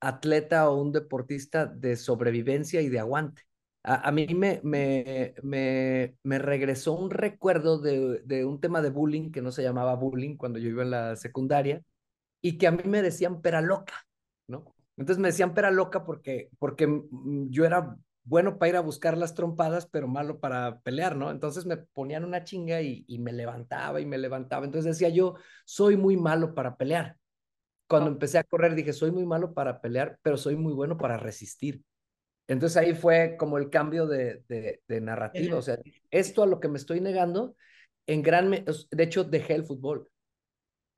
atleta 0.00 0.70
o 0.70 0.80
un 0.80 0.92
deportista 0.92 1.66
de 1.66 1.96
sobrevivencia 1.96 2.80
y 2.82 2.88
de 2.88 3.00
aguante. 3.00 3.42
A, 3.84 4.12
mí 4.12 4.26
me, 4.34 4.60
me, 4.64 5.34
me, 5.42 6.16
me, 6.22 6.38
regresó 6.38 6.92
un 6.92 7.10
recuerdo 7.10 7.78
de, 7.78 8.20
de 8.24 8.44
un 8.44 8.60
tema 8.60 8.82
de 8.82 8.90
bullying 8.90 9.30
que 9.32 9.40
no 9.40 9.50
se 9.50 9.62
llamaba 9.62 9.94
bullying 9.94 10.36
cuando 10.36 10.58
yo 10.58 10.68
iba 10.68 10.82
en 10.82 10.90
la 10.90 11.16
secundaria 11.16 11.82
y 12.42 12.58
que 12.58 12.66
a 12.66 12.72
mí 12.72 12.82
me 12.86 13.02
decían 13.02 13.40
pera 13.40 13.60
loca, 13.62 13.94
¿no? 14.48 14.74
Entonces 14.98 15.18
me 15.20 15.28
decían 15.28 15.54
pera 15.54 15.70
loca 15.70 16.04
porque, 16.04 16.50
porque 16.58 17.02
yo 17.50 17.64
era 17.64 17.96
bueno 18.24 18.58
para 18.58 18.68
ir 18.70 18.76
a 18.76 18.80
buscar 18.80 19.16
las 19.16 19.34
trompadas, 19.34 19.86
pero 19.86 20.08
malo 20.08 20.40
para 20.40 20.80
pelear, 20.80 21.16
¿no? 21.16 21.30
Entonces 21.30 21.64
me 21.64 21.78
ponían 21.78 22.24
una 22.24 22.44
chinga 22.44 22.82
y, 22.82 23.04
y 23.08 23.18
me 23.20 23.32
levantaba 23.32 24.00
y 24.00 24.06
me 24.06 24.18
levantaba. 24.18 24.66
Entonces 24.66 24.98
decía 24.98 25.08
yo, 25.08 25.36
soy 25.64 25.96
muy 25.96 26.16
malo 26.18 26.54
para 26.54 26.76
pelear. 26.76 27.16
Cuando 27.88 28.10
empecé 28.10 28.38
a 28.38 28.44
correr 28.44 28.74
dije, 28.74 28.92
soy 28.92 29.10
muy 29.12 29.24
malo 29.24 29.54
para 29.54 29.80
pelear, 29.80 30.18
pero 30.22 30.36
soy 30.36 30.56
muy 30.56 30.74
bueno 30.74 30.98
para 30.98 31.16
resistir. 31.16 31.82
Entonces 32.48 32.76
ahí 32.76 32.94
fue 32.94 33.36
como 33.38 33.58
el 33.58 33.70
cambio 33.70 34.06
de, 34.06 34.42
de, 34.48 34.82
de 34.88 35.00
narrativa. 35.00 35.58
O 35.58 35.62
sea, 35.62 35.78
esto 36.10 36.42
a 36.42 36.46
lo 36.46 36.60
que 36.60 36.68
me 36.68 36.78
estoy 36.78 37.00
negando, 37.00 37.56
en 38.06 38.22
gran, 38.22 38.50
de 38.50 39.02
hecho 39.04 39.24
dejé 39.24 39.54
el 39.54 39.64
fútbol. 39.64 40.10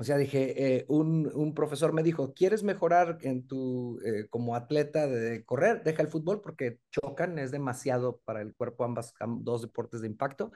O 0.01 0.03
sea, 0.03 0.17
dije, 0.17 0.77
eh, 0.79 0.87
un, 0.89 1.31
un, 1.35 1.53
profesor 1.53 1.93
me 1.93 2.03
dijo, 2.03 2.33
¿quieres 2.33 2.63
mejorar 2.63 3.19
en 3.21 3.47
tu, 3.47 4.01
eh, 4.03 4.29
como 4.31 4.55
atleta 4.57 5.07
de 5.07 5.45
correr? 5.45 5.83
Deja 5.83 6.01
el 6.01 6.09
fútbol 6.09 6.41
porque 6.41 6.79
chocan, 6.91 7.39
es 7.39 7.51
demasiado 7.51 8.19
para 8.25 8.41
el 8.41 8.55
cuerpo, 8.55 8.85
ambas, 8.85 9.13
dos 9.41 9.61
deportes 9.61 10.01
de 10.01 10.07
impacto. 10.07 10.53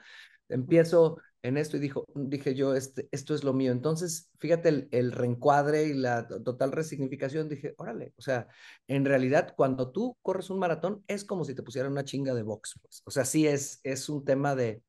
Empiezo 0.49 1.19
en 1.43 1.57
esto 1.57 1.77
y 1.77 1.79
dijo, 1.79 2.07
dije 2.15 2.55
yo, 2.55 2.73
este, 2.73 3.07
esto 3.11 3.35
es 3.35 3.43
lo 3.43 3.53
mío. 3.53 3.71
Entonces, 3.71 4.31
fíjate 4.39 4.69
el, 4.69 4.87
el 4.89 5.11
reencuadre 5.11 5.83
y 5.83 5.93
la 5.93 6.27
total 6.27 6.71
resignificación, 6.71 7.47
dije, 7.47 7.75
órale, 7.77 8.15
o 8.17 8.23
sea, 8.23 8.47
en 8.87 9.05
realidad 9.05 9.53
cuando 9.55 9.91
tú 9.91 10.17
corres 10.23 10.49
un 10.49 10.57
maratón 10.57 11.03
es 11.05 11.23
como 11.23 11.45
si 11.45 11.53
te 11.53 11.61
pusieran 11.61 11.91
una 11.91 12.03
chinga 12.03 12.33
de 12.33 12.41
box, 12.41 12.79
pues. 12.81 13.03
O 13.05 13.11
sea, 13.11 13.25
sí 13.25 13.45
es, 13.45 13.79
es 13.83 14.09
un 14.09 14.25
tema 14.25 14.55
de, 14.55 14.81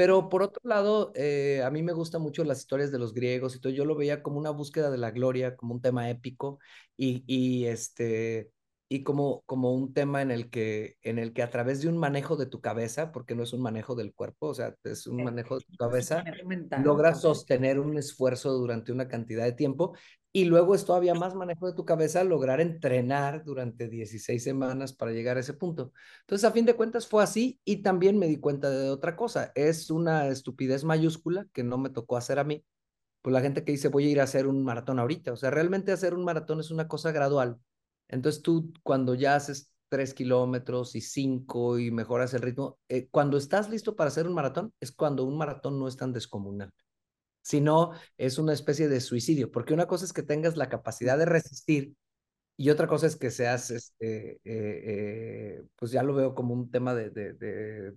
pero 0.00 0.30
por 0.30 0.42
otro 0.42 0.62
lado, 0.64 1.12
eh, 1.14 1.60
a 1.62 1.70
mí 1.70 1.82
me 1.82 1.92
gustan 1.92 2.22
mucho 2.22 2.42
las 2.42 2.60
historias 2.60 2.90
de 2.90 2.98
los 2.98 3.12
griegos 3.12 3.54
y 3.54 3.60
todo. 3.60 3.70
Yo 3.70 3.84
lo 3.84 3.94
veía 3.94 4.22
como 4.22 4.38
una 4.38 4.48
búsqueda 4.48 4.90
de 4.90 4.96
la 4.96 5.10
gloria, 5.10 5.56
como 5.56 5.74
un 5.74 5.82
tema 5.82 6.08
épico 6.08 6.58
y, 6.96 7.22
y 7.26 7.66
este 7.66 8.50
y 8.88 9.02
como, 9.02 9.42
como 9.44 9.74
un 9.74 9.92
tema 9.92 10.22
en 10.22 10.30
el, 10.30 10.48
que, 10.48 10.96
en 11.02 11.18
el 11.18 11.34
que 11.34 11.42
a 11.42 11.50
través 11.50 11.82
de 11.82 11.88
un 11.88 11.98
manejo 11.98 12.36
de 12.36 12.46
tu 12.46 12.62
cabeza, 12.62 13.12
porque 13.12 13.34
no 13.34 13.42
es 13.42 13.52
un 13.52 13.60
manejo 13.60 13.94
del 13.94 14.14
cuerpo, 14.14 14.46
o 14.46 14.54
sea, 14.54 14.74
es 14.84 15.06
un 15.06 15.22
manejo 15.22 15.58
de 15.58 15.66
tu 15.66 15.76
cabeza, 15.76 16.24
logras 16.82 17.20
sostener 17.20 17.78
un 17.78 17.98
esfuerzo 17.98 18.52
durante 18.54 18.90
una 18.90 19.06
cantidad 19.06 19.44
de 19.44 19.52
tiempo 19.52 19.94
y 20.32 20.44
luego 20.44 20.74
es 20.74 20.84
todavía 20.84 21.14
más 21.14 21.34
manejo 21.34 21.66
de 21.66 21.74
tu 21.74 21.84
cabeza 21.84 22.22
lograr 22.24 22.60
entrenar 22.60 23.44
durante 23.44 23.88
16 23.88 24.42
semanas 24.42 24.92
para 24.92 25.12
llegar 25.12 25.36
a 25.36 25.40
ese 25.40 25.54
punto. 25.54 25.92
Entonces, 26.20 26.48
a 26.48 26.52
fin 26.52 26.64
de 26.66 26.76
cuentas 26.76 27.08
fue 27.08 27.22
así 27.22 27.60
y 27.64 27.82
también 27.82 28.18
me 28.18 28.28
di 28.28 28.38
cuenta 28.38 28.70
de 28.70 28.90
otra 28.90 29.16
cosa. 29.16 29.50
Es 29.54 29.90
una 29.90 30.28
estupidez 30.28 30.84
mayúscula 30.84 31.46
que 31.52 31.64
no 31.64 31.78
me 31.78 31.90
tocó 31.90 32.16
hacer 32.16 32.38
a 32.38 32.44
mí. 32.44 32.64
Pues 33.22 33.32
la 33.34 33.40
gente 33.42 33.64
que 33.64 33.72
dice 33.72 33.88
voy 33.88 34.06
a 34.06 34.10
ir 34.10 34.20
a 34.20 34.24
hacer 34.24 34.46
un 34.46 34.64
maratón 34.64 34.98
ahorita. 35.00 35.32
O 35.32 35.36
sea, 35.36 35.50
realmente 35.50 35.92
hacer 35.92 36.14
un 36.14 36.24
maratón 36.24 36.60
es 36.60 36.70
una 36.70 36.88
cosa 36.88 37.12
gradual. 37.12 37.58
Entonces 38.08 38.42
tú 38.42 38.72
cuando 38.82 39.14
ya 39.14 39.36
haces 39.36 39.72
tres 39.88 40.14
kilómetros 40.14 40.94
y 40.96 41.00
cinco 41.00 41.78
y 41.78 41.90
mejoras 41.90 42.34
el 42.34 42.42
ritmo, 42.42 42.78
eh, 42.88 43.08
cuando 43.10 43.36
estás 43.36 43.68
listo 43.70 43.96
para 43.96 44.08
hacer 44.08 44.26
un 44.26 44.34
maratón 44.34 44.72
es 44.80 44.92
cuando 44.92 45.24
un 45.24 45.36
maratón 45.36 45.78
no 45.78 45.88
es 45.88 45.96
tan 45.96 46.12
descomunal 46.12 46.72
sino 47.50 47.90
es 48.16 48.38
una 48.38 48.52
especie 48.52 48.88
de 48.88 49.00
suicidio, 49.00 49.50
porque 49.50 49.74
una 49.74 49.86
cosa 49.86 50.04
es 50.04 50.12
que 50.12 50.22
tengas 50.22 50.56
la 50.56 50.68
capacidad 50.68 51.18
de 51.18 51.24
resistir 51.24 51.94
y 52.56 52.70
otra 52.70 52.86
cosa 52.86 53.06
es 53.06 53.16
que 53.16 53.30
seas, 53.30 53.70
este, 53.70 54.34
eh, 54.34 54.40
eh, 54.44 55.62
pues 55.76 55.90
ya 55.90 56.04
lo 56.04 56.14
veo 56.14 56.34
como 56.34 56.54
un 56.54 56.70
tema 56.70 56.94
de, 56.94 57.10
de, 57.10 57.32
de, 57.32 57.94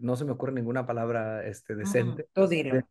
no 0.00 0.16
se 0.16 0.24
me 0.24 0.32
ocurre 0.32 0.52
ninguna 0.52 0.86
palabra 0.86 1.44
este, 1.46 1.74
decente. 1.74 2.28
Uh 2.34 2.42
-huh, 2.42 2.48
de, 2.48 2.84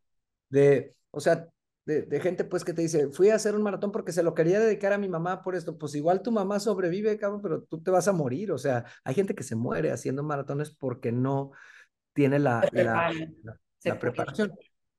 de, 0.50 0.96
o 1.10 1.20
sea, 1.20 1.48
de, 1.86 2.20
gente 2.20 2.44
pues 2.44 2.64
que 2.64 2.74
te 2.74 2.84
dice, 2.84 3.08
fui 3.10 3.30
a 3.30 3.36
hacer 3.36 3.56
un 3.56 3.64
maratón 3.64 3.92
porque 3.92 4.12
se 4.12 4.22
lo 4.22 4.36
quería 4.36 4.60
dedicar 4.60 4.94
a 4.94 4.98
mi 5.00 5.10
mamá 5.10 5.42
por 5.42 5.56
esto, 5.56 5.78
pues 5.78 5.96
igual 5.96 6.22
tu 6.22 6.32
mamá 6.32 6.60
sobrevive, 6.60 7.18
cabrón, 7.18 7.42
pero 7.42 7.64
tú 7.64 7.82
te 7.82 7.90
vas 7.90 8.08
a 8.08 8.14
morir, 8.14 8.52
o 8.52 8.58
sea, 8.60 8.86
hay 9.04 9.16
gente 9.16 9.34
que 9.34 9.44
se 9.44 9.56
muere 9.56 9.92
haciendo 9.92 10.22
maratones 10.22 10.72
porque 10.72 11.12
no 11.12 11.52
tiene 12.14 12.38
la, 12.38 12.70
la, 12.72 13.12
la, 13.84 14.00
preparación. 14.00 14.54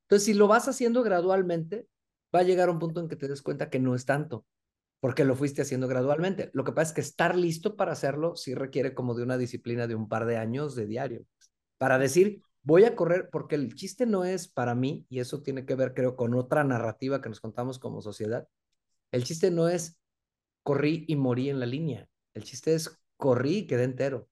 Entonces, 0.05 0.25
si 0.25 0.33
lo 0.33 0.47
vas 0.47 0.67
haciendo 0.67 1.03
gradualmente, 1.03 1.87
va 2.33 2.39
a 2.39 2.43
llegar 2.43 2.69
un 2.69 2.79
punto 2.79 2.99
en 2.99 3.07
que 3.07 3.15
te 3.15 3.27
des 3.27 3.41
cuenta 3.41 3.69
que 3.69 3.79
no 3.79 3.95
es 3.95 4.05
tanto, 4.05 4.45
porque 4.99 5.25
lo 5.25 5.35
fuiste 5.35 5.61
haciendo 5.61 5.87
gradualmente. 5.87 6.51
Lo 6.53 6.63
que 6.63 6.71
pasa 6.71 6.89
es 6.89 6.95
que 6.95 7.01
estar 7.01 7.35
listo 7.35 7.75
para 7.75 7.93
hacerlo 7.93 8.35
sí 8.35 8.53
requiere 8.53 8.93
como 8.93 9.15
de 9.15 9.23
una 9.23 9.37
disciplina 9.37 9.87
de 9.87 9.95
un 9.95 10.07
par 10.07 10.25
de 10.25 10.37
años 10.37 10.75
de 10.75 10.85
diario, 10.85 11.25
para 11.77 11.97
decir, 11.97 12.41
voy 12.61 12.83
a 12.83 12.95
correr 12.95 13.29
porque 13.31 13.55
el 13.55 13.73
chiste 13.75 14.05
no 14.05 14.25
es 14.25 14.47
para 14.47 14.75
mí, 14.75 15.05
y 15.09 15.19
eso 15.19 15.41
tiene 15.41 15.65
que 15.65 15.75
ver, 15.75 15.93
creo, 15.93 16.15
con 16.15 16.35
otra 16.35 16.63
narrativa 16.63 17.21
que 17.21 17.29
nos 17.29 17.39
contamos 17.39 17.79
como 17.79 18.01
sociedad. 18.01 18.47
El 19.11 19.23
chiste 19.23 19.49
no 19.49 19.69
es 19.69 19.99
corrí 20.63 21.05
y 21.07 21.15
morí 21.15 21.49
en 21.49 21.59
la 21.59 21.65
línea. 21.65 22.07
El 22.33 22.43
chiste 22.43 22.73
es 22.73 22.99
corrí 23.17 23.59
y 23.59 23.67
quedé 23.67 23.83
entero. 23.83 24.27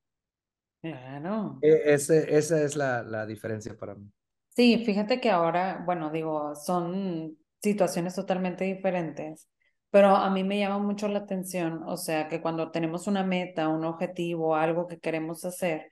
Claro. 0.82 1.60
E, 1.62 1.94
ese, 1.94 2.36
esa 2.36 2.62
es 2.62 2.76
la, 2.76 3.04
la 3.04 3.26
diferencia 3.26 3.78
para 3.78 3.96
mí. 3.96 4.12
Sí, 4.56 4.84
fíjate 4.86 5.20
que 5.20 5.32
ahora, 5.32 5.82
bueno, 5.86 6.12
digo, 6.12 6.56
son 6.56 7.38
situaciones 7.62 8.14
totalmente 8.16 8.64
diferentes, 8.66 9.50
pero 9.90 10.10
a 10.16 10.30
mí 10.30 10.44
me 10.44 10.60
llama 10.60 10.78
mucho 10.80 11.08
la 11.08 11.20
atención, 11.20 11.82
o 11.88 11.98
sea, 11.98 12.28
que 12.28 12.40
cuando 12.42 12.70
tenemos 12.72 13.08
una 13.08 13.24
meta, 13.24 13.68
un 13.70 13.84
objetivo, 13.84 14.56
algo 14.56 14.88
que 14.88 15.00
queremos 15.00 15.44
hacer, 15.46 15.90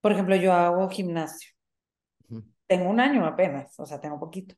por 0.00 0.12
ejemplo, 0.12 0.36
yo 0.36 0.52
hago 0.54 0.88
gimnasio 0.90 1.50
tengo 2.66 2.90
un 2.90 3.00
año 3.00 3.24
apenas, 3.26 3.78
o 3.80 3.86
sea, 3.86 4.00
tengo 4.00 4.18
poquito. 4.20 4.54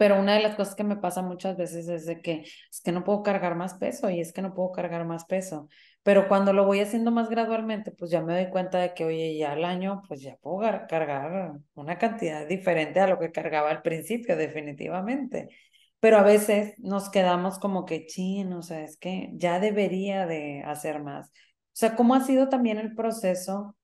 Pero 0.00 0.18
una 0.18 0.32
de 0.32 0.40
las 0.40 0.56
cosas 0.56 0.74
que 0.74 0.82
me 0.82 0.96
pasa 0.96 1.20
muchas 1.20 1.58
veces 1.58 1.86
es 1.86 2.06
de 2.06 2.22
que 2.22 2.46
es 2.70 2.80
que 2.82 2.90
no 2.90 3.04
puedo 3.04 3.22
cargar 3.22 3.54
más 3.54 3.74
peso 3.74 4.08
y 4.08 4.18
es 4.18 4.32
que 4.32 4.40
no 4.40 4.54
puedo 4.54 4.72
cargar 4.72 5.04
más 5.04 5.26
peso. 5.26 5.68
Pero 6.02 6.26
cuando 6.26 6.54
lo 6.54 6.64
voy 6.64 6.80
haciendo 6.80 7.10
más 7.10 7.28
gradualmente, 7.28 7.92
pues 7.92 8.10
ya 8.10 8.22
me 8.22 8.32
doy 8.32 8.50
cuenta 8.50 8.78
de 8.78 8.94
que, 8.94 9.04
oye, 9.04 9.36
ya 9.36 9.52
al 9.52 9.62
año, 9.62 10.00
pues 10.08 10.22
ya 10.22 10.36
puedo 10.36 10.60
cargar 10.88 11.52
una 11.74 11.98
cantidad 11.98 12.46
diferente 12.46 12.98
a 12.98 13.08
lo 13.08 13.18
que 13.18 13.30
cargaba 13.30 13.68
al 13.70 13.82
principio, 13.82 14.38
definitivamente. 14.38 15.50
Pero 15.98 16.16
a 16.16 16.22
veces 16.22 16.78
nos 16.78 17.10
quedamos 17.10 17.58
como 17.58 17.84
que, 17.84 18.06
chin, 18.06 18.54
o 18.54 18.62
sea, 18.62 18.82
es 18.82 18.96
que 18.96 19.28
ya 19.34 19.60
debería 19.60 20.26
de 20.26 20.62
hacer 20.64 21.02
más. 21.02 21.28
O 21.28 21.32
sea, 21.74 21.94
¿cómo 21.94 22.14
ha 22.14 22.20
sido 22.24 22.48
también 22.48 22.78
el 22.78 22.94
proceso 22.94 23.76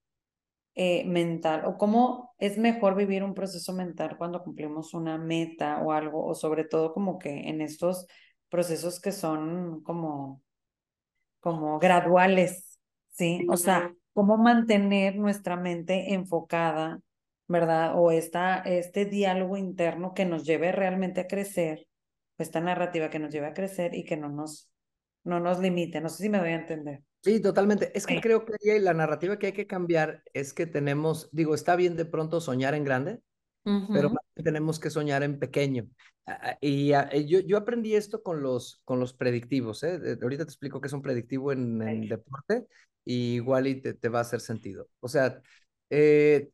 eh, 0.78 1.04
mental 1.06 1.62
o 1.64 1.78
cómo 1.78 2.35
es 2.38 2.59
mejor 2.59 2.97
vivir 2.97 3.25
un 3.25 3.33
proceso 3.33 3.73
mental 3.73 4.18
cuando 4.18 4.45
cumplimos 4.45 4.92
una 4.92 5.16
meta 5.16 5.80
o 5.80 5.90
algo, 5.90 6.26
o 6.26 6.35
sobre 6.35 6.64
todo 6.64 6.92
como 6.92 7.18
que 7.18 7.49
en 7.49 7.62
estos 7.62 8.06
procesos 8.50 9.00
que 9.00 9.11
son 9.11 9.83
como, 9.83 10.42
como 11.40 11.78
graduales, 11.78 12.78
¿sí? 13.09 13.47
O 13.49 13.56
sea, 13.56 13.90
cómo 14.12 14.37
mantener 14.37 15.16
nuestra 15.16 15.56
mente 15.56 16.12
enfocada, 16.12 17.00
¿verdad? 17.49 17.95
O 17.97 18.11
esta, 18.11 18.59
este 18.59 19.06
diálogo 19.06 19.56
interno 19.56 20.12
que 20.12 20.26
nos 20.26 20.45
lleve 20.45 20.73
realmente 20.73 21.23
a 21.23 21.26
crecer, 21.26 21.87
esta 22.37 22.61
narrativa 22.61 23.09
que 23.09 23.18
nos 23.18 23.33
lleve 23.33 23.47
a 23.47 23.54
crecer 23.54 23.95
y 23.95 24.04
que 24.04 24.18
no 24.18 24.28
nos, 24.28 24.71
no 25.25 25.40
nos 25.40 25.59
limite. 25.59 26.02
No 26.02 26.11
sé 26.11 26.25
si 26.25 26.28
me 26.28 26.38
doy 26.38 26.50
a 26.50 26.56
entender. 26.56 27.02
Sí, 27.26 27.40
totalmente. 27.40 27.90
Es 27.99 28.06
que 28.06 28.21
creo 28.21 28.45
que 28.45 28.78
la 28.78 28.95
narrativa 28.95 29.37
que 29.37 29.47
hay 29.47 29.52
que 29.52 29.66
cambiar 29.66 30.23
es 30.33 30.54
que 30.54 30.64
tenemos, 30.64 31.28
digo, 31.33 31.56
está 31.56 31.75
bien 31.75 31.97
de 31.97 32.04
pronto 32.04 32.40
soñar 32.40 32.75
en 32.75 32.85
grande, 32.85 33.21
pero 33.64 34.14
tenemos 34.35 34.78
que 34.78 34.90
soñar 34.90 35.25
en 35.25 35.40
pequeño. 35.40 35.88
Y 36.61 36.92
yo, 37.26 37.40
yo 37.40 37.56
aprendí 37.56 37.97
esto 37.97 38.23
con 38.23 38.42
los, 38.42 38.80
con 38.85 39.00
los 39.00 39.12
predictivos. 39.12 39.83
¿eh? 39.83 40.18
Ahorita 40.23 40.45
te 40.45 40.50
explico 40.50 40.80
qué 40.80 40.87
es 40.87 40.92
un 40.92 41.02
predictivo 41.02 41.50
en, 41.50 41.83
en 41.83 42.09
deporte 42.09 42.68
y 43.04 43.35
igual 43.35 43.66
y 43.66 43.80
te, 43.80 43.95
te, 43.95 44.09
va 44.09 44.21
a 44.21 44.23
hacer 44.23 44.40
sentido. 44.40 44.88
O 45.00 45.09
sea, 45.09 45.42
eh, 45.90 46.50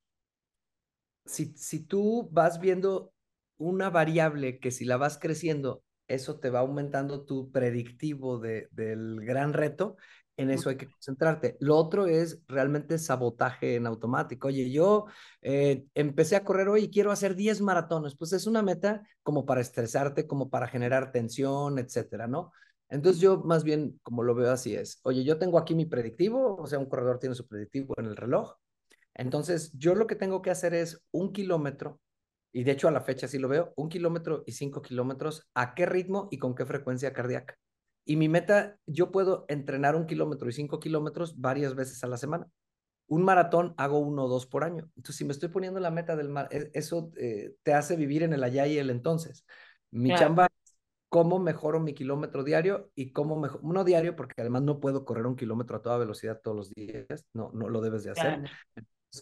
si, 1.26 1.52
si 1.55 1.81
tú 1.81 2.31
vas 2.33 2.61
viendo 2.61 3.12
una 3.59 3.90
variable 3.90 4.59
que 4.59 4.70
si 4.70 4.87
la 4.87 4.96
vas 4.96 5.18
creciendo, 5.18 5.85
eso 6.09 6.40
te 6.40 6.49
va 6.49 6.61
aumentando 6.61 7.25
tu 7.25 7.51
predictivo 7.51 8.38
de, 8.38 8.68
del 8.73 9.20
gran 9.20 9.53
reto 9.53 9.96
en 10.37 10.51
eso 10.51 10.71
hay 10.71 10.77
que 10.77 10.87
concentrarte. 10.87 11.57
Lo 11.61 11.77
otro 11.77 12.07
es 12.07 12.40
realmente 12.49 12.99
sabotaje 12.99 13.77
en 13.77 13.87
automático. 13.87 14.49
Oye, 14.49 14.71
yo 14.71 15.07
eh, 15.42 15.85
empecé 15.95 16.37
a 16.37 16.45
correr 16.45 16.68
hoy 16.68 16.85
y 16.85 16.90
quiero 16.90 17.12
hacer 17.12 17.35
10 17.37 17.61
maratones. 17.61 18.16
Pues 18.16 18.33
es 18.33 18.47
una 18.47 18.62
meta 18.62 19.03
como 19.23 19.45
para 19.45 19.61
estresarte, 19.61 20.27
como 20.27 20.51
para 20.51 20.68
generar 20.68 21.12
tensión, 21.12 21.79
etcétera, 21.79 22.27
¿no? 22.27 22.53
Entonces 22.88 23.23
yo 23.23 23.38
más 23.38 23.64
bien 23.64 23.99
como 24.03 24.23
lo 24.23 24.35
veo 24.35 24.51
así 24.53 24.75
es, 24.75 25.01
oye, 25.05 25.25
yo 25.25 25.38
tengo 25.38 25.59
aquí 25.59 25.75
mi 25.75 25.87
predictivo, 25.87 26.57
o 26.57 26.66
sea, 26.66 26.79
un 26.79 26.88
corredor 26.90 27.18
tiene 27.18 27.35
su 27.35 27.47
predictivo 27.47 27.95
en 27.99 28.07
el 28.07 28.16
reloj. 28.16 28.57
Entonces 29.14 29.73
yo 29.79 29.95
lo 29.95 30.07
que 30.07 30.14
tengo 30.16 30.42
que 30.42 30.51
hacer 30.51 30.75
es 30.75 31.03
un 31.11 31.33
kilómetro, 31.33 32.01
y 32.53 32.64
de 32.64 32.73
hecho 32.73 32.88
a 32.88 32.90
la 32.90 33.01
fecha 33.01 33.29
sí 33.29 33.38
lo 33.38 33.49
veo, 33.49 33.73
un 33.77 33.88
kilómetro 33.88 34.45
y 34.47 34.53
cinco 34.53 34.83
kilómetros, 34.83 35.49
¿a 35.55 35.75
qué 35.75 35.87
ritmo 35.87 36.29
y 36.31 36.38
con 36.38 36.55
qué 36.55 36.66
frecuencia 36.66 37.14
cardíaca? 37.14 37.57
Y 38.05 38.17
mi 38.17 38.29
meta, 38.29 38.79
yo 38.87 39.12
puedo 39.12 39.45
entrenar 39.49 39.95
un 39.95 40.07
kilómetro 40.07 40.49
y 40.49 40.53
cinco 40.53 40.81
kilómetros 40.81 41.41
varias 41.41 41.75
veces 41.75 42.03
a 42.03 42.09
la 42.09 42.17
semana. 42.17 42.49
Un 43.07 43.23
maratón 43.25 43.75
hago 43.77 43.99
uno 43.99 44.25
o 44.25 44.29
dos 44.29 44.47
por 44.47 44.65
año. 44.65 44.91
Entonces, 44.97 45.17
si 45.17 45.25
me 45.25 45.33
estoy 45.33 45.51
poniendo 45.51 45.81
la 45.81 45.91
meta 45.91 46.17
del 46.17 46.29
mar, 46.29 46.49
e, 46.51 46.71
eso 46.75 47.12
eh, 47.17 47.55
te 47.62 47.75
hace 47.75 47.97
vivir 47.97 48.23
en 48.23 48.33
el 48.33 48.43
allá 48.43 48.67
y 48.67 48.79
el 48.79 48.91
entonces. 48.91 49.45
Mi 49.91 50.15
chamba 50.15 50.47
es 50.47 50.77
cómo 51.09 51.38
mejoro 51.38 51.79
mi 51.79 51.95
kilómetro 51.95 52.43
diario 52.43 52.91
y 52.95 53.12
cómo 53.12 53.38
mejor, 53.38 53.62
no 53.62 53.85
diario, 53.85 54.17
porque 54.17 54.41
además 54.41 54.62
no 54.62 54.81
puedo 54.81 55.05
correr 55.05 55.27
un 55.27 55.37
kilómetro 55.37 55.77
a 55.77 55.83
toda 55.83 55.99
velocidad 55.99 56.41
todos 56.43 56.57
los 56.57 56.71
días, 56.71 57.27
no, 57.35 57.51
no 57.53 57.69
lo 57.69 57.83
debes 57.83 58.03
de 58.05 58.12
hacer. 58.12 58.43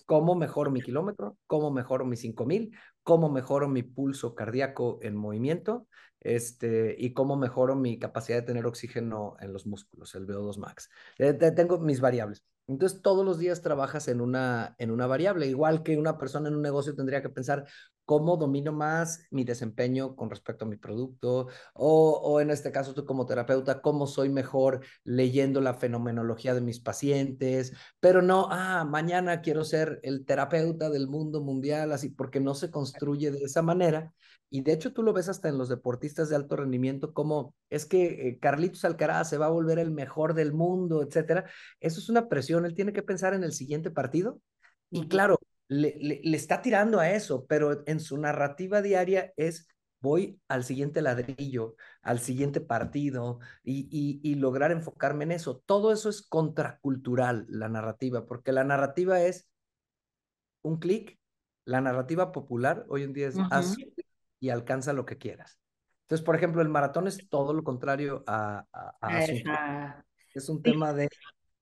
¿Cómo 0.07 0.37
mejoro 0.37 0.71
mi 0.71 0.81
kilómetro? 0.81 1.37
¿Cómo 1.49 1.73
mejoro 1.73 2.05
mis 2.05 2.21
5000? 2.21 2.77
¿Cómo 3.03 3.29
mejoro 3.29 3.69
mi 3.69 3.83
pulso 3.83 4.37
cardíaco 4.37 5.01
en 5.03 5.16
movimiento? 5.16 5.88
Este, 6.20 6.94
y 6.98 7.12
cómo 7.12 7.37
mejoro 7.37 7.76
mi 7.76 7.98
capacidad 7.98 8.38
de 8.38 8.46
tener 8.46 8.66
oxígeno 8.66 9.37
en 9.40 9.52
los 9.52 9.66
músculos, 9.66 10.14
el 10.14 10.26
VO2 10.26 10.59
max. 10.59 10.90
Eh, 11.18 11.33
tengo 11.35 11.78
mis 11.78 12.00
variables. 12.00 12.44
Entonces, 12.70 13.02
todos 13.02 13.24
los 13.24 13.38
días 13.38 13.62
trabajas 13.62 14.06
en 14.06 14.20
una, 14.20 14.76
en 14.78 14.92
una 14.92 15.09
variable, 15.09 15.48
igual 15.48 15.83
que 15.83 15.98
una 15.98 16.18
persona 16.18 16.48
en 16.48 16.54
un 16.54 16.62
negocio 16.62 16.94
tendría 16.94 17.20
que 17.20 17.28
pensar 17.28 17.66
cómo 18.04 18.37
domino 18.37 18.70
más 18.72 19.26
mi 19.30 19.42
desempeño 19.42 20.14
con 20.14 20.30
respecto 20.30 20.64
a 20.64 20.68
mi 20.68 20.76
producto, 20.76 21.48
o, 21.74 22.11
o 22.22 22.40
en 22.40 22.50
este 22.50 22.70
caso 22.70 22.94
tú 22.94 23.04
como 23.04 23.26
terapeuta, 23.26 23.80
cómo 23.83 24.06
soy 24.06 24.28
mejor 24.28 24.85
leyendo 25.02 25.61
la 25.61 25.74
fenomenología 25.74 26.54
de 26.54 26.61
mis 26.61 26.78
pacientes, 26.78 27.72
pero 27.98 28.22
no, 28.22 28.46
ah, 28.50 28.85
mañana 28.85 29.40
quiero 29.40 29.64
ser 29.64 29.98
el 30.04 30.24
terapeuta 30.24 30.90
del 30.90 31.09
mundo 31.09 31.40
mundial, 31.42 31.90
así, 31.90 32.11
porque 32.11 32.38
no 32.38 32.54
se 32.54 32.70
construye 32.70 33.33
de 33.33 33.44
esa 33.44 33.62
manera 33.62 34.12
y 34.50 34.62
de 34.62 34.72
hecho 34.72 34.92
tú 34.92 35.02
lo 35.04 35.12
ves 35.12 35.28
hasta 35.28 35.48
en 35.48 35.56
los 35.56 35.68
deportistas 35.68 36.28
de 36.28 36.36
alto 36.36 36.56
rendimiento, 36.56 37.14
como 37.14 37.54
es 37.70 37.86
que 37.86 38.28
eh, 38.28 38.38
Carlitos 38.40 38.84
Alcaraz 38.84 39.30
se 39.30 39.38
va 39.38 39.46
a 39.46 39.50
volver 39.50 39.78
el 39.78 39.92
mejor 39.92 40.34
del 40.34 40.52
mundo, 40.52 41.02
etcétera. 41.02 41.48
Eso 41.78 42.00
es 42.00 42.08
una 42.08 42.28
presión, 42.28 42.66
él 42.66 42.74
tiene 42.74 42.92
que 42.92 43.04
pensar 43.04 43.32
en 43.32 43.44
el 43.44 43.52
siguiente 43.52 43.90
partido. 43.92 44.40
Y 44.90 45.06
claro, 45.06 45.38
le, 45.68 45.96
le, 46.00 46.36
está 46.36 46.62
tirando 46.62 46.98
a 46.98 47.10
eso, 47.12 47.46
pero 47.46 47.84
en 47.86 48.00
su 48.00 48.18
narrativa 48.18 48.82
diaria 48.82 49.32
es 49.36 49.68
voy 50.00 50.40
al 50.48 50.64
siguiente 50.64 51.00
ladrillo, 51.00 51.76
al 52.02 52.18
siguiente 52.18 52.60
partido 52.60 53.38
y, 53.62 53.88
y, 53.90 54.20
y, 54.28 54.34
lograr 54.34 54.72
enfocarme 54.72 55.24
en 55.24 55.32
eso. 55.32 55.62
Todo 55.64 55.92
eso 55.92 56.08
es 56.08 56.22
contracultural, 56.22 57.46
la 57.48 57.68
narrativa, 57.68 58.26
porque 58.26 58.50
la 58.50 58.64
narrativa 58.64 59.22
es 59.22 59.48
un 60.62 60.78
clic. 60.78 61.18
La 61.66 61.80
narrativa 61.80 62.32
popular 62.32 62.84
hoy 62.88 63.04
en 63.04 63.12
día 63.12 63.28
es 63.28 63.36
y 64.40 64.48
alcanza 64.48 64.92
lo 64.92 65.05
que 65.05 65.18
quieras. 65.18 65.61
Entonces, 66.03 66.24
por 66.24 66.35
ejemplo, 66.35 66.61
el 66.62 66.68
maratón 66.68 67.07
es 67.07 67.29
todo 67.29 67.53
lo 67.53 67.62
contrario 67.62 68.24
a, 68.26 68.66
a, 68.72 69.22
Es 70.35 70.48
un 70.48 70.61
tema 70.61 70.92
de 70.92 71.09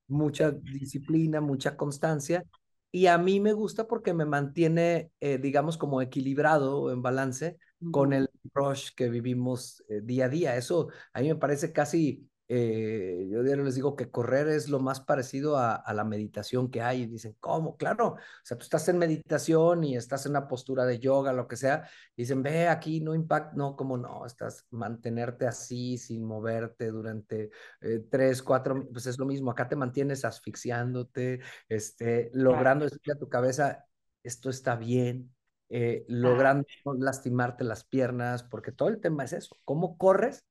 mucha 0.07 0.53
disciplina, 0.53 1.43
mucha 1.43 1.77
constancia, 1.77 2.45
y 2.91 3.07
a 3.07 3.19
mí 3.19 3.41
me 3.41 3.53
gusta 3.53 3.87
porque 3.87 4.15
me 4.15 4.25
mantiene, 4.25 5.11
eh, 5.21 5.37
digamos, 5.37 5.77
como 5.77 6.01
equilibrado 6.01 6.91
en 6.91 7.03
balance 7.03 7.59
con 7.91 8.13
el 8.13 8.31
rush 8.55 8.91
que 8.97 9.11
vivimos 9.11 9.85
eh, 9.89 10.01
día 10.03 10.25
a 10.25 10.29
día. 10.29 10.57
Eso 10.57 10.89
a 11.13 11.21
mí 11.21 11.29
me 11.29 11.37
parece 11.37 11.73
casi 11.73 12.27
eh, 12.51 13.29
yo 13.31 13.43
diario 13.43 13.65
les 13.65 13.75
digo 13.75 13.95
que 13.95 14.11
correr 14.11 14.49
es 14.49 14.69
lo 14.69 14.81
más 14.81 15.01
parecido 15.01 15.59
a, 15.59 15.85
la 15.93 16.05
meditación 16.05 16.71
que 16.71 16.81
hay. 16.83 17.03
Y 17.03 17.07
dicen, 17.07 17.37
¿cómo? 17.41 17.77
Claro, 17.77 18.15
o 18.15 18.19
sea, 18.43 18.57
tú 18.57 18.65
estás 18.65 18.89
en 18.89 18.99
meditación 18.99 19.85
y 19.85 19.97
estás 19.97 20.25
en 20.27 20.33
una 20.33 20.49
postura 20.49 20.87
de 20.87 20.99
yoga, 20.99 21.33
lo 21.33 21.47
que 21.49 21.57
sea. 21.57 21.89
dicen, 22.17 22.43
ve 22.43 22.69
aquí, 22.69 23.01
no 23.01 23.15
impacta, 23.15 23.55
no, 23.57 23.77
como 23.77 23.97
no, 23.99 24.25
estás 24.27 24.67
mantenerte 24.71 25.47
así 25.47 25.99
sin 25.99 26.25
moverte 26.25 26.91
durante 26.91 27.51
eh, 27.81 28.05
tres, 28.11 28.43
cuatro, 28.43 28.89
pues 28.93 29.07
es 29.07 29.19
lo 29.19 29.27
mismo. 29.27 29.51
Acá 29.51 29.69
te 29.69 29.77
mantienes 29.77 30.25
asfixiándote, 30.25 31.41
este, 31.69 32.31
logrando 32.33 32.85
decirle 32.85 33.15
a 33.15 33.19
tu 33.19 33.29
cabeza, 33.29 33.85
esto 34.23 34.51
está 34.51 34.77
bien, 34.77 35.35
eh, 35.69 36.05
logrando 36.09 36.67
lastimarte 36.99 37.65
las 37.65 37.85
piernas, 37.85 38.43
porque 38.43 38.73
todo 38.73 38.89
el 38.89 39.01
tema 39.01 39.25
es 39.25 39.33
eso, 39.35 39.57
cómo 39.65 39.99
corres 39.99 40.45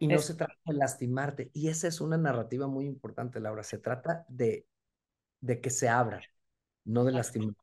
y 0.00 0.08
no 0.08 0.18
se 0.18 0.34
trata 0.34 0.56
de 0.64 0.74
lastimarte. 0.74 1.50
Y 1.52 1.68
esa 1.68 1.86
es 1.86 2.00
una 2.00 2.16
narrativa 2.16 2.66
muy 2.66 2.86
importante, 2.86 3.38
Laura, 3.38 3.62
se 3.62 3.78
trata 3.78 4.24
de, 4.28 4.66
de 5.40 5.60
que 5.60 5.70
se 5.70 5.88
abra, 5.88 6.20
no 6.84 7.04
de 7.04 7.12
lastimar. 7.12 7.54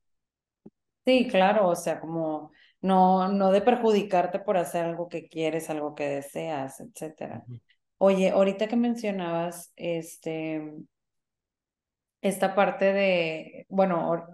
Sí, 1.03 1.27
claro, 1.27 1.69
o 1.69 1.75
sea, 1.75 1.99
como 1.99 2.51
no, 2.81 3.29
no 3.29 3.51
de 3.51 3.61
perjudicarte 3.61 4.39
por 4.39 4.57
hacer 4.57 4.85
algo 4.85 5.09
que 5.09 5.27
quieres, 5.27 5.69
algo 5.69 5.95
que 5.95 6.07
deseas, 6.07 6.79
etcétera. 6.79 7.43
Oye, 7.97 8.29
ahorita 8.29 8.67
que 8.67 8.75
mencionabas 8.75 9.73
este 9.75 10.61
esta 12.21 12.55
parte 12.55 12.93
de, 12.93 13.65
bueno, 13.69 14.25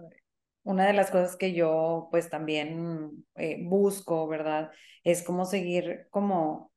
una 0.62 0.86
de 0.86 0.94
las 0.94 1.10
cosas 1.10 1.36
que 1.36 1.52
yo 1.52 2.08
pues 2.10 2.30
también 2.30 3.24
eh, 3.36 3.58
busco, 3.62 4.26
¿verdad? 4.26 4.70
Es 5.04 5.22
como 5.22 5.44
seguir 5.44 6.08
como 6.10 6.72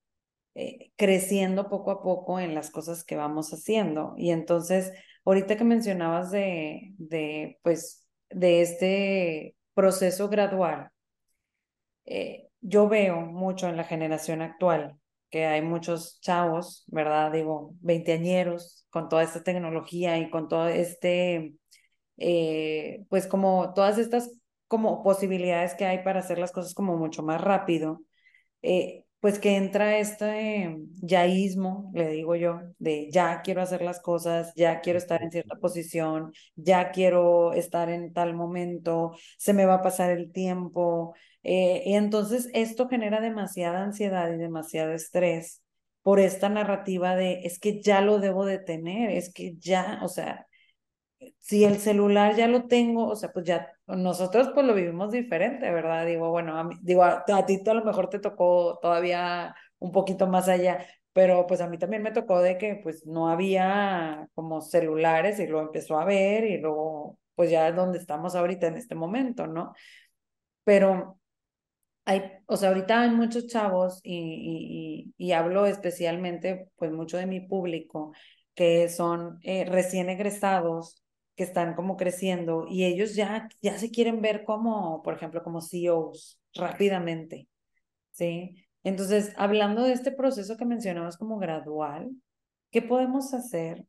eh, 0.57 0.91
creciendo 0.95 1.69
poco 1.69 1.91
a 1.91 2.01
poco 2.01 2.39
en 2.39 2.55
las 2.55 2.71
cosas 2.71 3.03
que 3.03 3.15
vamos 3.15 3.53
haciendo. 3.53 4.15
Y 4.17 4.31
entonces, 4.31 4.91
ahorita 5.23 5.55
que 5.55 5.63
mencionabas 5.63 6.31
de, 6.31 6.93
de 6.97 7.59
pues, 7.61 8.07
de 8.31 8.61
este 8.61 9.55
proceso 9.75 10.29
gradual, 10.29 10.89
eh, 12.05 12.49
yo 12.61 12.89
veo 12.89 13.21
mucho 13.21 13.67
en 13.69 13.77
la 13.77 13.83
generación 13.83 14.41
actual 14.41 14.97
que 15.29 15.45
hay 15.45 15.61
muchos 15.61 16.19
chavos, 16.21 16.85
¿verdad? 16.87 17.31
Digo, 17.31 17.75
veinteañeros 17.81 18.87
con 18.89 19.09
toda 19.09 19.23
esta 19.23 19.43
tecnología 19.43 20.17
y 20.17 20.29
con 20.31 20.47
todo 20.47 20.69
este, 20.69 21.53
eh, 22.17 23.05
pues 23.09 23.27
como 23.27 23.73
todas 23.73 23.97
estas 23.99 24.31
como 24.67 25.03
posibilidades 25.03 25.75
que 25.75 25.85
hay 25.85 26.03
para 26.03 26.19
hacer 26.21 26.39
las 26.39 26.51
cosas 26.51 26.73
como 26.73 26.97
mucho 26.97 27.23
más 27.23 27.41
rápido. 27.41 28.01
Pues 29.19 29.39
que 29.39 29.55
entra 29.57 29.97
este 29.97 30.77
yaísmo, 31.01 31.91
le 31.93 32.09
digo 32.09 32.35
yo, 32.35 32.61
de 32.79 33.09
ya 33.11 33.41
quiero 33.41 33.61
hacer 33.61 33.81
las 33.81 33.99
cosas, 33.99 34.53
ya 34.55 34.79
quiero 34.81 34.99
estar 34.99 35.23
en 35.23 35.31
cierta 35.31 35.55
posición, 35.57 36.31
ya 36.55 36.91
quiero 36.91 37.53
estar 37.53 37.89
en 37.89 38.13
tal 38.13 38.35
momento, 38.35 39.11
se 39.37 39.53
me 39.53 39.65
va 39.65 39.75
a 39.75 39.81
pasar 39.81 40.11
el 40.11 40.31
tiempo. 40.31 41.15
Eh, 41.43 41.83
y 41.85 41.93
entonces 41.95 42.49
esto 42.53 42.87
genera 42.89 43.19
demasiada 43.21 43.83
ansiedad 43.83 44.31
y 44.33 44.37
demasiado 44.37 44.93
estrés 44.93 45.61
por 46.03 46.19
esta 46.19 46.49
narrativa 46.49 47.15
de 47.15 47.41
es 47.43 47.59
que 47.59 47.81
ya 47.81 48.01
lo 48.01 48.19
debo 48.19 48.45
de 48.45 48.59
tener, 48.59 49.09
es 49.11 49.33
que 49.33 49.55
ya, 49.57 49.99
o 50.03 50.07
sea, 50.07 50.47
si 51.39 51.63
el 51.65 51.77
celular 51.79 52.35
ya 52.35 52.47
lo 52.47 52.67
tengo, 52.67 53.07
o 53.07 53.15
sea, 53.15 53.31
pues 53.31 53.45
ya 53.45 53.67
nosotros 53.87 54.49
pues 54.53 54.65
lo 54.65 54.73
vivimos 54.73 55.11
diferente, 55.11 55.71
¿verdad? 55.71 56.05
Digo, 56.05 56.29
bueno, 56.29 56.57
a 56.57 56.63
mí, 56.63 56.75
digo, 56.81 57.03
a, 57.03 57.23
ti 57.25 57.61
a 57.65 57.73
lo 57.73 57.85
mejor 57.85 58.09
te 58.09 58.19
tocó 58.19 58.79
todavía 58.81 59.55
un 59.79 59.91
poquito 59.91 60.27
más 60.27 60.49
allá, 60.49 60.85
pero 61.13 61.47
pues 61.47 61.61
a 61.61 61.67
mí 61.67 61.77
también 61.77 62.03
me 62.03 62.11
tocó 62.11 62.41
de 62.41 62.57
que 62.57 62.79
pues 62.83 63.05
no 63.05 63.29
había 63.29 64.27
como 64.35 64.61
celulares 64.61 65.39
y 65.39 65.47
lo 65.47 65.61
empezó 65.61 65.99
a 65.99 66.05
ver 66.05 66.43
y 66.45 66.57
luego 66.59 67.17
pues 67.35 67.49
ya 67.51 67.67
es 67.69 67.75
donde 67.75 67.99
estamos 67.99 68.35
ahorita 68.35 68.67
en 68.67 68.75
este 68.77 68.95
momento, 68.95 69.47
¿no? 69.47 69.73
Pero 70.63 71.19
hay, 72.05 72.23
o 72.47 72.57
sea, 72.57 72.69
ahorita 72.69 73.01
hay 73.01 73.09
muchos 73.11 73.47
chavos 73.47 73.99
y, 74.03 75.13
y, 75.17 75.27
y 75.27 75.31
hablo 75.33 75.65
especialmente 75.65 76.69
pues 76.77 76.91
mucho 76.91 77.17
de 77.17 77.25
mi 77.27 77.41
público 77.41 78.13
que 78.55 78.89
son 78.89 79.39
eh, 79.43 79.65
recién 79.65 80.09
egresados 80.09 81.03
que 81.37 81.43
están 81.43 81.75
como 81.75 81.97
creciendo 81.97 82.65
y 82.67 82.85
ellos 82.85 83.15
ya, 83.15 83.47
ya 83.61 83.77
se 83.77 83.91
quieren 83.91 84.21
ver 84.21 84.43
como, 84.43 85.03
por 85.03 85.13
ejemplo, 85.13 85.43
como 85.43 85.61
CEOs 85.61 86.41
rápidamente, 86.55 87.47
¿sí? 88.11 88.65
Entonces, 88.83 89.33
hablando 89.37 89.83
de 89.83 89.93
este 89.93 90.11
proceso 90.11 90.57
que 90.57 90.65
mencionabas 90.65 91.15
como 91.17 91.37
gradual, 91.37 92.09
¿qué 92.71 92.81
podemos 92.81 93.35
hacer 93.35 93.85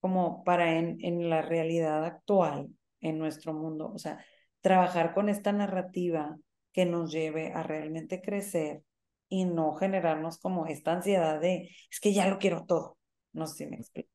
como 0.00 0.44
para 0.44 0.78
en, 0.78 0.98
en 1.00 1.30
la 1.30 1.40
realidad 1.40 2.04
actual, 2.04 2.68
en 3.00 3.18
nuestro 3.18 3.54
mundo? 3.54 3.90
O 3.94 3.98
sea, 3.98 4.22
trabajar 4.60 5.14
con 5.14 5.30
esta 5.30 5.52
narrativa 5.52 6.36
que 6.72 6.84
nos 6.84 7.10
lleve 7.12 7.52
a 7.54 7.62
realmente 7.62 8.20
crecer 8.20 8.82
y 9.30 9.46
no 9.46 9.74
generarnos 9.74 10.38
como 10.38 10.66
esta 10.66 10.92
ansiedad 10.92 11.40
de, 11.40 11.70
es 11.90 11.98
que 11.98 12.12
ya 12.12 12.28
lo 12.28 12.38
quiero 12.38 12.66
todo. 12.66 12.98
No 13.32 13.46
sé 13.46 13.64
si 13.64 13.66
me 13.66 13.76
explico. 13.76 14.10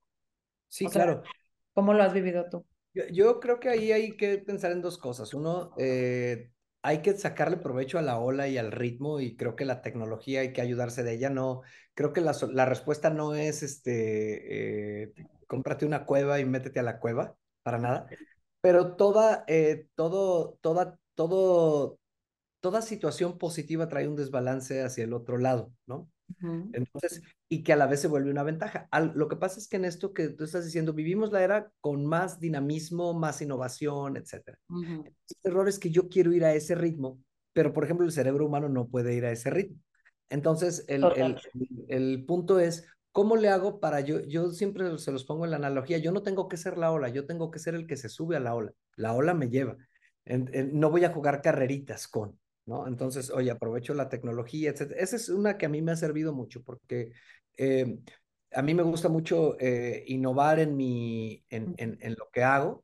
Sí, 0.68 0.86
claro. 0.86 1.24
¿Cómo 1.74 1.94
lo 1.94 2.04
has 2.04 2.14
vivido 2.14 2.46
tú? 2.50 2.66
Yo, 3.12 3.40
creo 3.40 3.60
que 3.60 3.70
ahí 3.70 3.92
hay 3.92 4.16
que 4.16 4.38
pensar 4.38 4.72
en 4.72 4.82
dos 4.82 4.98
cosas. 4.98 5.34
Uno, 5.34 5.74
eh, 5.78 6.52
hay 6.82 7.02
que 7.02 7.18
sacarle 7.18 7.58
provecho 7.58 8.00
a 8.00 8.02
la 8.02 8.20
ola 8.20 8.48
y 8.48 8.58
al 8.58 8.72
ritmo 8.72 9.20
y 9.20 9.36
creo 9.36 9.56
que 9.56 9.66
la 9.66 9.82
tecnología 9.82 10.42
hay 10.42 10.54
que 10.54 10.62
ayudarse 10.62 11.04
de 11.04 11.14
ella. 11.14 11.30
No, 11.30 11.62
creo 11.94 12.14
que 12.14 12.22
la, 12.22 12.36
la 12.52 12.66
respuesta 12.66 13.10
no 13.10 13.36
es, 13.36 13.64
este, 13.64 15.04
eh, 15.04 15.14
cómprate 15.48 15.86
una 15.86 16.06
cueva 16.06 16.40
y 16.40 16.46
métete 16.46 16.80
a 16.80 16.84
la 16.84 17.00
cueva, 17.00 17.36
para 17.64 17.80
nada. 17.80 18.08
Pero 18.62 18.96
toda, 18.96 19.44
eh, 19.48 19.88
todo, 19.96 20.58
toda, 20.62 20.98
todo, 21.16 22.00
toda 22.62 22.82
situación 22.82 23.38
positiva 23.38 23.90
trae 23.90 24.08
un 24.08 24.16
desbalance 24.16 24.84
hacia 24.84 25.04
el 25.04 25.14
otro 25.14 25.38
lado, 25.38 25.72
¿no? 25.86 26.10
Entonces, 26.74 27.22
y 27.48 27.64
que 27.64 27.74
a 27.74 27.76
la 27.76 27.88
vez 27.88 28.02
se 28.02 28.08
vuelve 28.08 28.32
una 28.32 28.44
ventaja. 28.44 28.90
lo 29.14 29.28
que 29.28 29.36
pasa 29.36 29.60
es 29.60 29.68
que 29.68 29.76
en 29.76 29.86
esto 29.86 30.14
que 30.14 30.30
tú 30.30 30.44
estás 30.44 30.66
diciendo, 30.66 30.94
vivimos 30.94 31.32
la 31.32 31.44
era 31.44 31.72
con 31.80 32.06
más 32.06 32.40
dinamismo, 32.40 33.14
más 33.14 33.42
innovación, 33.42 34.18
etc. 34.18 34.58
El 34.70 35.14
error 35.44 35.70
es 35.70 35.78
que 35.78 35.92
yo 35.92 36.10
quiero 36.10 36.34
ir 36.34 36.44
a 36.44 36.54
ese 36.54 36.76
ritmo, 36.76 37.20
pero 37.54 37.72
por 37.72 37.84
ejemplo 37.84 38.06
el 38.06 38.12
cerebro 38.12 38.48
humano 38.48 38.70
no 38.70 38.88
puede 38.88 39.14
ir 39.14 39.26
a 39.26 39.32
ese 39.32 39.50
ritmo. 39.50 39.78
Entonces, 40.30 40.86
el, 40.88 41.04
el, 41.16 41.38
el, 41.88 42.26
punto 42.26 42.60
es, 42.60 42.88
¿cómo 43.12 43.36
le 43.36 43.50
hago 43.50 43.80
para 43.80 44.02
yo? 44.02 44.22
Yo 44.22 44.50
siempre 44.50 44.98
se 44.98 45.12
los 45.12 45.24
pongo 45.24 45.46
en 45.46 45.52
la 45.52 45.58
analogía, 45.58 46.00
yo 46.00 46.12
no 46.12 46.24
tengo 46.24 46.48
que 46.48 46.58
ser 46.58 46.80
la 46.80 46.92
ola, 46.92 47.10
yo 47.10 47.28
tengo 47.28 47.52
que 47.52 47.60
ser 47.60 47.76
el 47.76 47.86
que 47.86 47.96
se 47.96 48.10
sube 48.10 48.36
a 48.36 48.40
la 48.40 48.56
ola. 48.56 48.72
La 48.96 49.14
ola 49.14 49.36
me 49.36 49.50
lleva. 49.50 49.78
no 50.26 50.90
voy 50.90 51.06
a 51.06 51.14
jugar 51.14 51.44
carreritas 51.44 52.08
con. 52.08 52.40
¿No? 52.66 52.88
Entonces, 52.88 53.30
oye, 53.30 53.52
aprovecho 53.52 53.94
la 53.94 54.10
tecnología, 54.10 54.72
etc. 54.72 54.94
Esa 54.98 55.16
es 55.16 55.30
una 55.30 55.58
que 55.58 55.66
a 55.66 55.70
mí 55.70 55.82
me 55.82 55.92
ha 55.92 55.96
servido 55.96 56.34
mucho 56.34 56.64
porque 56.64 57.12
eh, 57.58 57.98
a 58.52 58.62
mí 58.62 58.74
me 58.74 58.84
gusta 58.84 59.10
mucho 59.10 59.58
eh, 59.60 60.04
innovar 60.08 60.60
en, 60.60 60.76
mi, 60.76 61.44
en, 61.50 61.76
en, 61.78 61.98
en, 62.02 62.16
lo 62.18 62.30
que 62.32 62.44
hago 62.44 62.84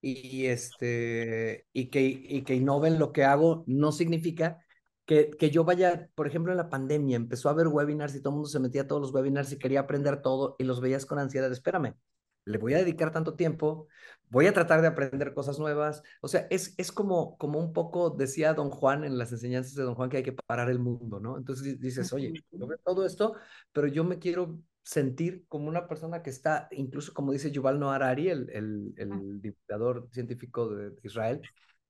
y, 0.00 0.46
este, 0.46 1.66
y, 1.72 1.88
que, 1.90 2.02
y 2.02 2.42
que 2.42 2.54
innove 2.54 2.88
en 2.88 2.98
lo 2.98 3.12
que 3.12 3.24
hago 3.24 3.64
no 3.66 3.92
significa 3.92 4.58
que, 5.06 5.30
que, 5.30 5.50
yo 5.50 5.64
vaya, 5.64 6.08
por 6.14 6.26
ejemplo, 6.26 6.52
en 6.52 6.58
la 6.58 6.70
pandemia 6.70 7.16
empezó 7.16 7.48
a 7.48 7.52
haber 7.52 7.68
webinars 7.68 8.14
y 8.14 8.20
todo 8.20 8.30
el 8.30 8.34
mundo 8.36 8.48
se 8.48 8.60
metía 8.60 8.82
a 8.82 8.86
todos 8.86 9.02
los 9.02 9.12
webinars 9.12 9.52
y 9.52 9.58
quería 9.58 9.80
aprender 9.80 10.22
todo 10.22 10.56
y 10.58 10.64
los 10.64 10.80
veías 10.80 11.06
con 11.06 11.18
ansiedad. 11.18 11.50
Espérame, 11.52 11.94
le 12.44 12.58
voy 12.58 12.74
a 12.74 12.78
dedicar 12.78 13.12
tanto 13.12 13.34
tiempo, 13.34 13.88
voy 14.28 14.46
a 14.46 14.52
tratar 14.52 14.80
de 14.80 14.88
aprender 14.88 15.34
cosas 15.34 15.58
nuevas. 15.58 16.02
O 16.20 16.28
sea, 16.28 16.46
es, 16.50 16.74
es 16.78 16.90
como, 16.92 17.36
como 17.38 17.58
un 17.58 17.72
poco, 17.72 18.10
decía 18.10 18.54
don 18.54 18.70
Juan 18.70 19.04
en 19.04 19.18
las 19.18 19.32
enseñanzas 19.32 19.74
de 19.74 19.82
don 19.82 19.94
Juan, 19.94 20.10
que 20.10 20.18
hay 20.18 20.22
que 20.22 20.32
parar 20.32 20.70
el 20.70 20.78
mundo, 20.78 21.20
¿no? 21.20 21.36
Entonces 21.36 21.78
dices, 21.80 22.12
oye, 22.12 22.32
yo 22.50 22.66
veo 22.66 22.78
todo 22.84 23.06
esto, 23.06 23.34
pero 23.72 23.86
yo 23.86 24.04
me 24.04 24.18
quiero 24.18 24.58
sentir 24.82 25.44
como 25.48 25.68
una 25.68 25.86
persona 25.86 26.22
que 26.22 26.30
está, 26.30 26.68
incluso 26.72 27.12
como 27.12 27.32
dice 27.32 27.52
Yuval 27.52 27.78
Noah 27.78 27.96
Harari, 27.96 28.28
el, 28.30 28.50
el, 28.50 28.94
el 28.96 29.40
dictador 29.40 30.08
científico 30.10 30.68
de 30.74 30.92
Israel, 31.02 31.40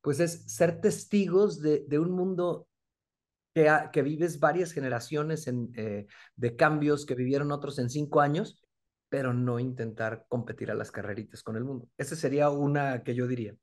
pues 0.02 0.20
es 0.20 0.52
ser 0.52 0.80
testigos 0.80 1.62
de, 1.62 1.84
de 1.88 1.98
un 1.98 2.10
mundo 2.10 2.66
que, 3.54 3.70
que, 3.92 4.02
vives 4.02 4.40
varias 4.40 4.72
generaciones 4.72 5.46
en, 5.46 5.72
eh, 5.76 6.06
de 6.36 6.56
cambios 6.56 7.06
que 7.06 7.14
vivieron 7.14 7.52
otros 7.52 7.78
en 7.78 7.88
cinco 7.88 8.20
años 8.20 8.62
pero 9.12 9.34
no 9.34 9.58
intentar 9.58 10.24
competir 10.26 10.70
a 10.70 10.74
las 10.74 10.90
carreritas 10.90 11.42
con 11.42 11.56
el 11.56 11.64
mundo. 11.64 11.86
Esa 11.98 12.16
sería 12.16 12.48
una 12.48 13.02
que 13.02 13.14
yo 13.14 13.26
diría. 13.26 13.54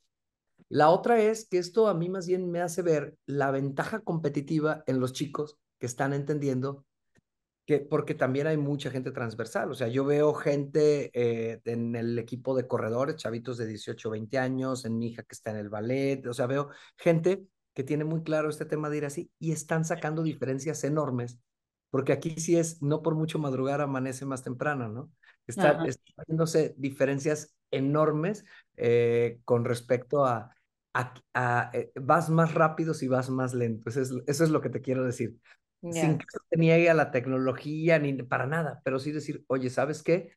La 0.68 0.92
otra 0.92 1.20
es 1.20 1.50
que 1.50 1.58
esto 1.58 1.88
a 1.88 1.96
mí 1.96 2.08
más 2.08 2.28
bien 2.28 2.52
me 2.52 2.62
hace 2.62 2.84
ver 2.84 3.18
la 3.26 3.50
ventaja 3.50 4.02
competitiva 4.02 4.84
en 4.86 5.00
los 5.00 5.12
chicos 5.12 5.58
que 5.80 5.88
están 5.88 6.14
entendiendo 6.14 6.86
que, 7.66 7.80
porque 7.80 8.14
también 8.14 8.46
hay 8.46 8.58
mucha 8.58 8.92
gente 8.92 9.10
transversal. 9.10 9.72
O 9.72 9.74
sea, 9.74 9.88
yo 9.88 10.06
veo 10.06 10.36
gente 10.36 11.10
eh, 11.16 11.60
en 11.66 11.96
el 11.96 12.20
equipo 12.20 12.56
de 12.56 12.68
corredores, 12.68 13.16
chavitos 13.16 13.58
de 13.58 13.66
18, 13.66 14.08
20 14.08 14.38
años, 14.38 14.86
en 14.86 15.00
mi 15.00 15.08
hija 15.08 15.24
que 15.24 15.34
está 15.34 15.50
en 15.50 15.58
el 15.58 15.70
ballet. 15.70 16.28
O 16.28 16.34
sea, 16.36 16.46
veo 16.46 16.70
gente 16.96 17.44
que 17.74 17.84
tiene 17.84 18.04
muy 18.04 18.22
claro 18.22 18.52
este 18.52 18.66
tema 18.66 18.92
de 18.92 18.98
ir 18.98 19.06
así 19.06 19.32
y 19.40 19.52
están 19.52 19.84
sacando 19.84 20.22
diferencias 20.22 20.84
enormes, 20.84 21.40
porque 21.90 22.14
aquí 22.14 22.36
sí 22.40 22.56
es, 22.56 22.84
no 22.84 23.02
por 23.02 23.16
mucho 23.16 23.40
madrugar 23.40 23.82
amanece 23.82 24.26
más 24.26 24.44
temprano, 24.44 24.90
¿no? 24.90 25.12
Está, 25.52 25.84
haciéndose 26.18 26.76
diferencias 26.78 27.56
enormes 27.72 28.46
eh, 28.78 29.40
con 29.46 29.66
respecto 29.66 30.26
a, 30.26 30.56
a, 30.94 31.72
eh, 31.74 31.92
vas 31.96 32.30
más 32.30 32.54
rápido 32.54 32.94
si 32.94 33.08
vas 33.08 33.30
más 33.30 33.54
lento. 33.54 33.90
Eso 33.90 34.02
es, 34.02 34.14
eso 34.28 34.44
es 34.44 34.50
lo 34.50 34.62
que 34.62 34.70
te 34.70 34.82
quiero 34.82 35.06
decir. 35.06 35.38
Sin 35.82 36.18
que 36.18 36.26
te 36.50 36.58
niegue 36.58 36.90
a 36.90 36.94
la 36.94 37.10
tecnología 37.10 38.00
ni 38.00 38.12
para 38.24 38.46
nada, 38.46 38.82
pero 38.84 39.00
sí 39.00 39.14
decir, 39.14 39.46
oye, 39.48 39.70
¿sabes 39.70 40.04
qué? 40.04 40.34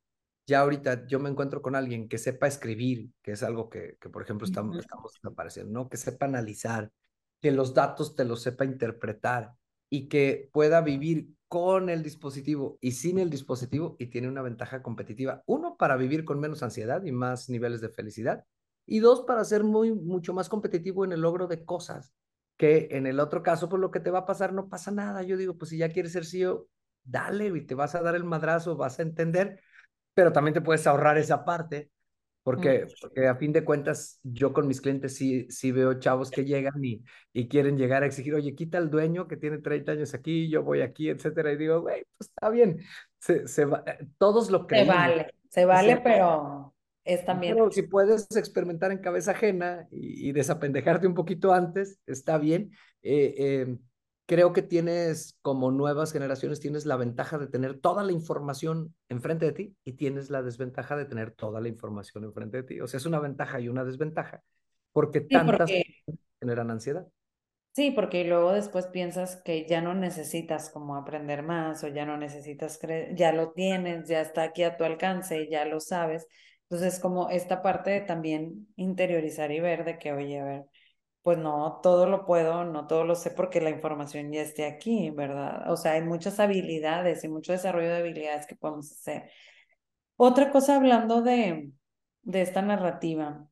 Ya 0.47 0.61
ahorita 0.61 1.07
yo 1.07 1.19
me 1.19 1.29
encuentro 1.29 1.63
con 1.63 1.75
alguien 1.75 2.09
que 2.09 2.19
sepa 2.19 2.47
escribir, 2.47 3.11
que 3.23 3.33
es 3.33 3.43
algo 3.43 3.69
que, 3.69 3.97
que 4.01 4.09
por 4.09 4.23
ejemplo, 4.23 4.47
estamos, 4.47 4.79
estamos 4.79 5.13
desapareciendo, 5.15 5.73
¿no? 5.73 5.89
Que 5.89 5.97
sepa 5.97 6.27
analizar, 6.27 6.93
que 7.41 7.51
los 7.51 7.75
datos 7.75 8.15
te 8.15 8.25
los 8.25 8.41
sepa 8.41 8.65
interpretar 8.65 9.53
y 9.93 10.09
que 10.09 10.49
pueda 10.55 10.81
vivir 10.81 11.29
con 11.49 11.91
el 11.91 12.03
dispositivo 12.03 12.79
y 12.81 12.93
sin 12.93 13.19
el 13.19 13.29
dispositivo 13.29 13.95
y 13.99 14.07
tiene 14.07 14.27
una 14.27 14.41
ventaja 14.41 14.83
competitiva. 14.83 15.43
Uno, 15.45 15.77
para 15.77 15.99
vivir 15.99 16.25
con 16.25 16.41
menos 16.41 16.63
ansiedad 16.63 17.05
y 17.05 17.13
más 17.13 17.51
niveles 17.51 17.83
de 17.83 17.91
felicidad. 17.91 18.47
Y 18.87 19.01
dos, 19.01 19.21
para 19.27 19.45
ser 19.45 19.65
muy, 19.65 19.93
mucho 19.93 20.33
más 20.33 20.49
competitivo 20.49 21.05
en 21.05 21.13
el 21.13 21.21
logro 21.21 21.47
de 21.47 21.67
cosas. 21.67 22.15
Que 22.57 22.89
en 22.93 23.07
el 23.07 23.21
otro 23.21 23.43
caso, 23.43 23.69
pues 23.69 23.81
lo 23.81 23.91
que 23.91 24.01
te 24.01 24.11
va 24.11 24.21
a 24.21 24.27
pasar 24.27 24.55
no 24.55 24.71
pasa 24.71 24.91
nada. 24.91 25.23
Yo 25.25 25.37
digo, 25.37 25.59
pues 25.59 25.69
si 25.69 25.77
ya 25.77 25.91
quieres 25.91 26.13
ser 26.13 26.25
CEO, 26.25 26.69
dale 27.05 27.49
y 27.49 27.67
te 27.67 27.75
vas 27.75 27.95
a 27.95 28.01
dar 28.01 28.15
el 28.15 28.25
madrazo, 28.25 28.79
vas 28.79 28.99
a 28.99 29.03
entender, 29.03 29.61
pero 30.15 30.33
también 30.33 30.55
te 30.55 30.63
puedes 30.63 30.87
ahorrar 30.87 31.19
esa 31.19 31.45
parte 31.45 31.91
porque, 32.43 32.87
porque, 33.01 33.29
a 33.29 33.37
fin 33.37 33.53
de 33.53 33.65
cuentas, 33.65 34.19
yo 34.23 34.53
con 34.53 34.67
mis 34.67 34.81
clientes 34.81 35.15
sí, 35.15 35.47
sí 35.51 35.71
veo 35.71 35.95
chavos 36.01 36.31
que 36.31 36.45
llegan 36.45 36.85
y, 36.85 37.03
y 37.33 37.49
quieren 37.49 37.79
llegar 37.79 38.03
a 38.03 38.07
exigir, 38.07 38.35
oye, 38.35 38.55
quita 38.55 38.79
al 38.79 38.91
dueño 38.91 39.29
que 39.29 39.37
tiene 39.37 39.59
30 39.59 39.93
años 39.93 40.15
aquí, 40.15 40.51
yo 40.51 40.63
voy 40.63 40.81
aquí, 40.81 41.09
etcétera. 41.09 41.53
Y 41.53 41.57
digo, 41.57 41.81
güey, 41.81 42.05
pues 42.19 42.31
está 42.31 42.51
bien. 42.51 42.81
Se, 43.19 43.47
se 43.47 43.65
va, 43.65 43.85
eh, 43.87 44.07
todos 44.19 44.51
lo 44.51 44.67
creen. 44.67 44.87
Se 44.87 44.93
vale, 44.93 45.35
se 45.49 45.65
vale, 45.65 46.01
pero 46.03 46.75
es 47.05 47.25
también. 47.25 47.55
Pero 47.55 47.71
si 47.71 47.83
puedes 47.83 48.35
experimentar 48.37 48.91
en 48.91 48.99
cabeza 48.99 49.33
ajena 49.33 49.87
y, 49.91 50.29
y 50.29 50.33
desapendejarte 50.33 51.07
un 51.07 51.15
poquito 51.15 51.53
antes, 51.53 52.01
está 52.07 52.39
bien. 52.39 52.73
Eh, 53.03 53.35
eh, 53.39 53.77
creo 54.27 54.53
que 54.53 54.63
tienes, 54.63 55.39
como 55.43 55.71
nuevas 55.71 56.13
generaciones, 56.13 56.61
tienes 56.61 56.87
la 56.87 56.97
ventaja 56.97 57.39
de 57.39 57.49
tener 57.49 57.79
toda 57.79 58.05
la 58.05 58.13
información 58.13 58.95
enfrente 59.09 59.47
de 59.47 59.53
ti 59.53 59.77
y 59.85 59.93
tienes 59.95 60.31
la 60.31 60.43
desventaja 60.43 60.97
de 60.97 61.05
tener 61.05 61.33
toda 61.33 61.61
la 61.61 61.69
información 61.69 62.25
enfrente 62.25 62.59
de 62.59 62.63
ti. 62.63 62.81
O 62.81 62.87
sea, 62.87 62.99
es 62.99 63.07
una 63.07 63.21
ventaja 63.21 63.61
y 63.61 63.69
una 63.69 63.85
desventaja, 63.85 64.43
porque 64.93 65.21
tantas 65.21 65.71
generan 66.41 66.71
ansiedad. 66.71 67.07
Sí, 67.75 67.91
porque 67.91 68.25
luego 68.25 68.53
después 68.53 68.87
piensas 68.89 69.41
que 69.43 69.67
ya 69.67 69.81
no 69.81 69.95
necesitas 69.95 70.69
como 70.69 70.95
aprender 70.95 71.43
más 71.43 71.83
o 71.85 71.89
ya 71.89 72.05
no 72.05 72.19
necesitas, 72.19 72.79
ya 73.15 73.33
lo 73.33 73.53
tienes, 73.53 74.09
ya 74.09 74.21
está 74.21 74.43
aquí 74.43 74.63
a 74.63 74.77
tu 74.77 74.85
alcance, 74.85 75.49
ya 75.51 75.65
lo 75.65 75.81
sabes. 75.81 76.27
Entonces, 76.69 77.01
como 77.01 77.31
esta 77.31 77.63
parte 77.63 77.91
de 77.91 78.01
también 78.03 78.69
interiorizar 78.77 79.51
y 79.53 79.61
ver 79.61 79.85
de 79.85 79.99
que, 79.99 80.13
oye, 80.13 80.41
a 80.41 80.45
ver, 80.45 80.65
pues 81.23 81.39
no, 81.39 81.81
todo 81.83 82.07
lo 82.07 82.27
puedo, 82.27 82.65
no 82.65 82.87
todo 82.87 83.05
lo 83.05 83.15
sé 83.15 83.31
porque 83.31 83.61
la 83.61 83.71
información 83.71 84.33
ya 84.33 84.43
esté 84.43 84.67
aquí, 84.67 85.11
¿verdad? 85.11 85.71
O 85.71 85.77
sea, 85.77 85.93
hay 85.93 86.03
muchas 86.03 86.41
habilidades 86.41 87.23
y 87.25 87.29
mucho 87.29 87.53
desarrollo 87.53 87.89
de 87.89 87.99
habilidades 87.99 88.47
que 88.47 88.57
podemos 88.57 88.91
hacer. 88.91 89.31
Otra 90.17 90.51
cosa 90.51 90.77
hablando 90.77 91.23
de, 91.23 91.71
de 92.23 92.43
esta 92.43 92.61
narrativa, 92.63 93.47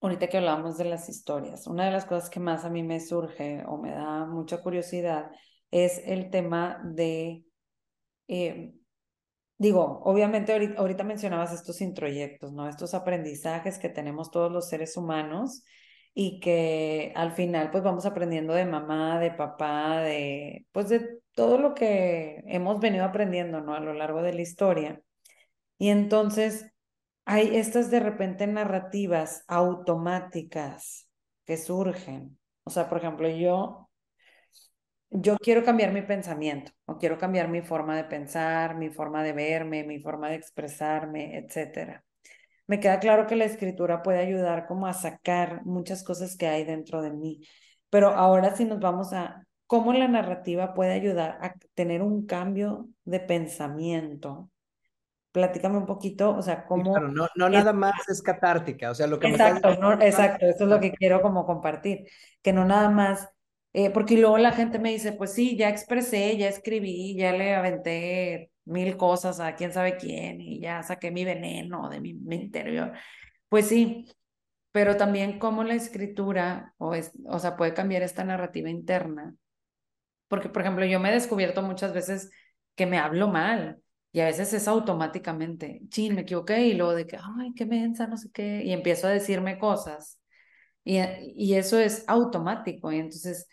ahorita 0.00 0.28
que 0.28 0.38
hablamos 0.38 0.76
de 0.76 0.84
las 0.86 1.08
historias, 1.08 1.68
una 1.68 1.84
de 1.86 1.92
las 1.92 2.04
cosas 2.04 2.28
que 2.30 2.40
más 2.40 2.64
a 2.64 2.70
mí 2.70 2.82
me 2.82 2.98
surge 3.00 3.64
o 3.66 3.78
me 3.78 3.92
da 3.92 4.26
mucha 4.26 4.60
curiosidad 4.60 5.30
es 5.70 6.02
el 6.04 6.30
tema 6.30 6.82
de, 6.84 7.44
eh, 8.26 8.74
digo, 9.56 10.00
obviamente 10.04 10.52
ahorita, 10.52 10.80
ahorita 10.80 11.04
mencionabas 11.04 11.52
estos 11.52 11.80
introyectos, 11.80 12.52
¿no? 12.52 12.68
Estos 12.68 12.92
aprendizajes 12.94 13.78
que 13.78 13.88
tenemos 13.88 14.32
todos 14.32 14.50
los 14.50 14.68
seres 14.68 14.96
humanos 14.96 15.62
y 16.14 16.40
que 16.40 17.12
al 17.16 17.32
final 17.32 17.70
pues 17.70 17.82
vamos 17.82 18.06
aprendiendo 18.06 18.54
de 18.54 18.66
mamá, 18.66 19.18
de 19.18 19.30
papá, 19.30 20.00
de 20.02 20.66
pues 20.72 20.88
de 20.88 21.20
todo 21.34 21.58
lo 21.58 21.74
que 21.74 22.42
hemos 22.46 22.80
venido 22.80 23.04
aprendiendo, 23.04 23.60
¿no? 23.60 23.74
A 23.74 23.80
lo 23.80 23.94
largo 23.94 24.22
de 24.22 24.34
la 24.34 24.42
historia. 24.42 25.00
Y 25.78 25.90
entonces 25.90 26.66
hay 27.24 27.56
estas 27.56 27.90
de 27.90 28.00
repente 28.00 28.46
narrativas 28.46 29.44
automáticas 29.48 31.08
que 31.46 31.56
surgen. 31.56 32.38
O 32.64 32.70
sea, 32.70 32.88
por 32.88 32.98
ejemplo, 32.98 33.28
yo 33.30 33.88
yo 35.10 35.36
quiero 35.38 35.62
cambiar 35.64 35.92
mi 35.92 36.02
pensamiento, 36.02 36.72
o 36.86 36.98
quiero 36.98 37.18
cambiar 37.18 37.48
mi 37.48 37.62
forma 37.62 37.96
de 37.96 38.04
pensar, 38.04 38.76
mi 38.76 38.90
forma 38.90 39.22
de 39.22 39.32
verme, 39.34 39.84
mi 39.84 40.00
forma 40.00 40.30
de 40.30 40.36
expresarme, 40.36 41.38
etcétera 41.38 42.04
me 42.72 42.80
queda 42.80 43.00
claro 43.00 43.26
que 43.26 43.36
la 43.36 43.44
escritura 43.44 44.02
puede 44.02 44.20
ayudar 44.20 44.66
como 44.66 44.86
a 44.86 44.94
sacar 44.94 45.62
muchas 45.66 46.02
cosas 46.02 46.38
que 46.38 46.46
hay 46.46 46.64
dentro 46.64 47.02
de 47.02 47.10
mí. 47.10 47.46
Pero 47.90 48.08
ahora 48.08 48.56
si 48.56 48.64
nos 48.64 48.80
vamos 48.80 49.12
a 49.12 49.46
cómo 49.66 49.92
la 49.92 50.08
narrativa 50.08 50.72
puede 50.72 50.92
ayudar 50.92 51.36
a 51.42 51.52
tener 51.74 52.00
un 52.00 52.24
cambio 52.24 52.88
de 53.04 53.20
pensamiento. 53.20 54.48
Platícame 55.32 55.76
un 55.76 55.84
poquito, 55.84 56.34
o 56.34 56.40
sea, 56.40 56.64
cómo... 56.64 56.98
no, 56.98 57.28
no 57.34 57.48
nada 57.50 57.74
más 57.74 58.08
es 58.08 58.22
catártica, 58.22 58.90
o 58.90 58.94
sea, 58.94 59.06
lo 59.06 59.18
que 59.18 59.28
exacto, 59.28 59.68
exacto, 60.00 60.46
eso 60.46 60.64
es 60.64 60.70
lo 60.70 60.80
que 60.80 60.92
quiero 60.92 61.20
como 61.20 61.44
compartir, 61.44 62.06
que 62.40 62.54
no 62.54 62.64
nada 62.64 62.88
más, 62.88 63.28
eh, 63.74 63.90
porque 63.90 64.16
luego 64.16 64.38
la 64.38 64.52
gente 64.52 64.78
me 64.78 64.92
dice, 64.92 65.12
pues 65.12 65.34
sí, 65.34 65.58
ya 65.58 65.68
expresé, 65.68 66.38
ya 66.38 66.48
escribí, 66.48 67.14
ya 67.16 67.32
le 67.32 67.54
aventé 67.54 68.51
mil 68.64 68.96
cosas 68.96 69.40
a 69.40 69.54
quién 69.54 69.72
sabe 69.72 69.96
quién 69.96 70.40
y 70.40 70.60
ya 70.60 70.82
saqué 70.82 71.10
mi 71.10 71.24
veneno 71.24 71.88
de 71.88 72.00
mi, 72.00 72.10
interior. 72.10 72.92
Pues 73.48 73.68
sí, 73.68 74.06
pero 74.72 74.96
también 74.96 75.38
cómo 75.38 75.64
la 75.64 75.74
escritura, 75.74 76.74
o, 76.78 76.94
es, 76.94 77.12
o 77.26 77.38
sea, 77.38 77.56
puede 77.56 77.74
cambiar 77.74 78.02
esta 78.02 78.24
narrativa 78.24 78.70
interna. 78.70 79.34
Porque, 80.28 80.48
por 80.48 80.62
ejemplo, 80.62 80.84
yo 80.86 81.00
me 81.00 81.10
he 81.10 81.12
descubierto 81.12 81.62
muchas 81.62 81.92
veces 81.92 82.30
que 82.74 82.86
me 82.86 82.98
hablo 82.98 83.28
mal 83.28 83.82
y 84.12 84.20
a 84.20 84.26
veces 84.26 84.52
es 84.52 84.68
automáticamente, 84.68 85.82
chin, 85.88 86.14
me 86.14 86.22
equivoqué 86.22 86.66
y 86.66 86.74
luego 86.74 86.94
de 86.94 87.06
que, 87.06 87.16
ay, 87.16 87.52
qué 87.54 87.66
mensa, 87.66 88.06
no 88.06 88.16
sé 88.16 88.30
qué, 88.32 88.62
y 88.64 88.72
empiezo 88.72 89.06
a 89.08 89.10
decirme 89.10 89.58
cosas. 89.58 90.18
Y, 90.84 90.98
y 91.36 91.54
eso 91.54 91.78
es 91.78 92.04
automático. 92.08 92.92
Y 92.92 92.98
entonces, 92.98 93.48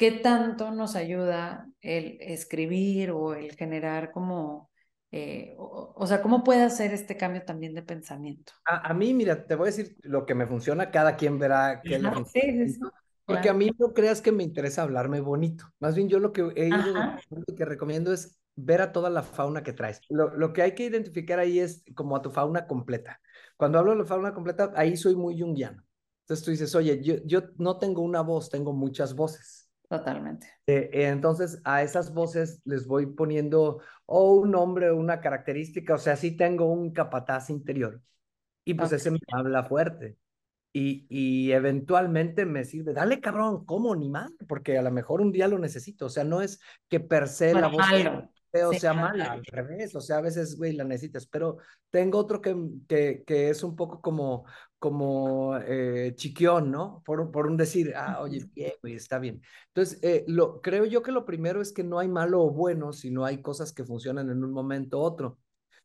¿qué 0.00 0.12
tanto 0.12 0.70
nos 0.70 0.96
ayuda 0.96 1.68
el 1.82 2.16
escribir 2.22 3.10
o 3.10 3.34
el 3.34 3.54
generar 3.54 4.12
como, 4.12 4.70
eh, 5.12 5.54
o, 5.58 6.06
sea, 6.06 6.22
cómo 6.22 6.42
puede 6.42 6.62
hacer 6.62 6.94
este 6.94 7.18
cambio 7.18 7.44
también 7.44 7.74
de 7.74 7.82
pensamiento? 7.82 8.54
A, 8.64 8.94
mí, 8.94 9.12
mira, 9.12 9.46
te 9.46 9.54
voy 9.56 9.68
a 9.68 9.72
decir 9.72 9.98
lo 10.00 10.24
que 10.24 10.34
me 10.34 10.46
funciona, 10.46 10.90
cada 10.90 11.16
quien 11.16 11.38
verá 11.38 11.82
qué 11.84 11.98
le 11.98 12.10
funciona. 12.12 12.90
Porque 13.26 13.50
a 13.50 13.52
mí 13.52 13.70
no 13.78 13.92
creas 13.92 14.22
que 14.22 14.32
me 14.32 14.42
interesa 14.42 14.82
hablarme 14.82 15.20
bonito. 15.20 15.66
Más 15.80 15.94
bien 15.94 16.08
yo 16.08 16.18
lo 16.18 16.32
que 16.32 16.50
he 16.56 16.68
ido, 16.68 16.94
lo 17.28 17.54
que 17.54 17.64
recomiendo 17.66 18.10
es 18.10 18.40
ver 18.56 18.80
a 18.80 18.92
toda 18.92 19.10
la 19.10 19.22
fauna 19.22 19.62
que 19.62 19.74
traes. 19.74 20.00
Lo, 20.08 20.34
lo, 20.34 20.54
que 20.54 20.62
hay 20.62 20.74
que 20.74 20.84
identificar 20.84 21.38
ahí 21.38 21.60
es 21.60 21.84
como 21.94 22.16
a 22.16 22.22
tu 22.22 22.30
fauna 22.30 22.66
completa. 22.66 23.20
Cuando 23.58 23.78
hablo 23.78 23.92
de 23.92 23.98
la 23.98 24.06
fauna 24.06 24.32
completa, 24.32 24.72
ahí 24.74 24.96
soy 24.96 25.14
muy 25.14 25.38
junguiano. 25.38 25.84
Entonces 26.22 26.44
tú 26.44 26.50
dices, 26.50 26.74
oye, 26.74 27.02
yo, 27.02 27.16
yo 27.26 27.42
no 27.58 27.76
tengo 27.76 28.00
una 28.00 28.22
voz, 28.22 28.48
tengo 28.48 28.72
muchas 28.72 29.14
voces. 29.14 29.69
Totalmente. 29.90 30.46
Eh, 30.68 30.88
eh, 30.92 31.08
entonces, 31.08 31.60
a 31.64 31.82
esas 31.82 32.14
voces 32.14 32.62
les 32.64 32.86
voy 32.86 33.06
poniendo 33.06 33.80
o 34.06 34.34
un 34.34 34.52
nombre 34.52 34.88
o 34.88 34.96
una 34.96 35.20
característica, 35.20 35.94
o 35.94 35.98
sea, 35.98 36.14
sí 36.14 36.36
tengo 36.36 36.66
un 36.66 36.92
capataz 36.92 37.50
interior. 37.50 38.00
Y 38.64 38.74
pues 38.74 38.92
ese 38.92 39.10
me 39.10 39.18
habla 39.32 39.64
fuerte. 39.64 40.16
Y, 40.72 41.06
y 41.08 41.50
eventualmente 41.50 42.46
me 42.46 42.64
sirve, 42.64 42.92
dale 42.92 43.20
cabrón, 43.20 43.64
¿cómo? 43.64 43.96
Ni 43.96 44.08
mal, 44.08 44.32
porque 44.46 44.78
a 44.78 44.82
lo 44.82 44.92
mejor 44.92 45.20
un 45.20 45.32
día 45.32 45.48
lo 45.48 45.58
necesito. 45.58 46.06
O 46.06 46.08
sea, 46.08 46.22
no 46.22 46.40
es 46.40 46.60
que 46.88 47.00
per 47.00 47.26
se 47.26 47.52
la 47.52 47.66
voz 47.66 47.84
o 48.52 48.72
sea 48.72 48.92
mala, 48.92 49.32
al 49.32 49.44
revés, 49.44 49.94
o 49.94 50.00
sea, 50.00 50.18
a 50.18 50.20
veces, 50.22 50.56
güey, 50.56 50.72
la 50.72 50.84
necesitas, 50.84 51.26
pero 51.26 51.58
tengo 51.90 52.18
otro 52.18 52.40
que, 52.40 52.56
que, 52.88 53.22
que 53.26 53.50
es 53.50 53.62
un 53.62 53.76
poco 53.76 54.00
como, 54.00 54.44
como 54.80 55.56
eh, 55.58 56.14
chiquión, 56.16 56.70
¿no? 56.72 57.02
Por, 57.04 57.30
por 57.30 57.46
un 57.46 57.56
decir, 57.56 57.92
ah, 57.94 58.20
oye, 58.22 58.44
bien, 58.54 58.72
güey, 58.82 58.94
está 58.94 59.18
bien. 59.18 59.42
Entonces, 59.68 60.00
eh, 60.02 60.24
lo, 60.26 60.60
creo 60.62 60.86
yo 60.86 61.02
que 61.02 61.12
lo 61.12 61.26
primero 61.26 61.60
es 61.60 61.72
que 61.72 61.84
no 61.84 61.98
hay 62.00 62.08
malo 62.08 62.42
o 62.42 62.50
bueno, 62.50 62.92
sino 62.94 63.24
hay 63.26 63.42
cosas 63.42 63.72
que 63.72 63.84
funcionan 63.84 64.30
en 64.30 64.42
un 64.42 64.52
momento 64.52 64.98
u 64.98 65.02
otro. 65.02 65.38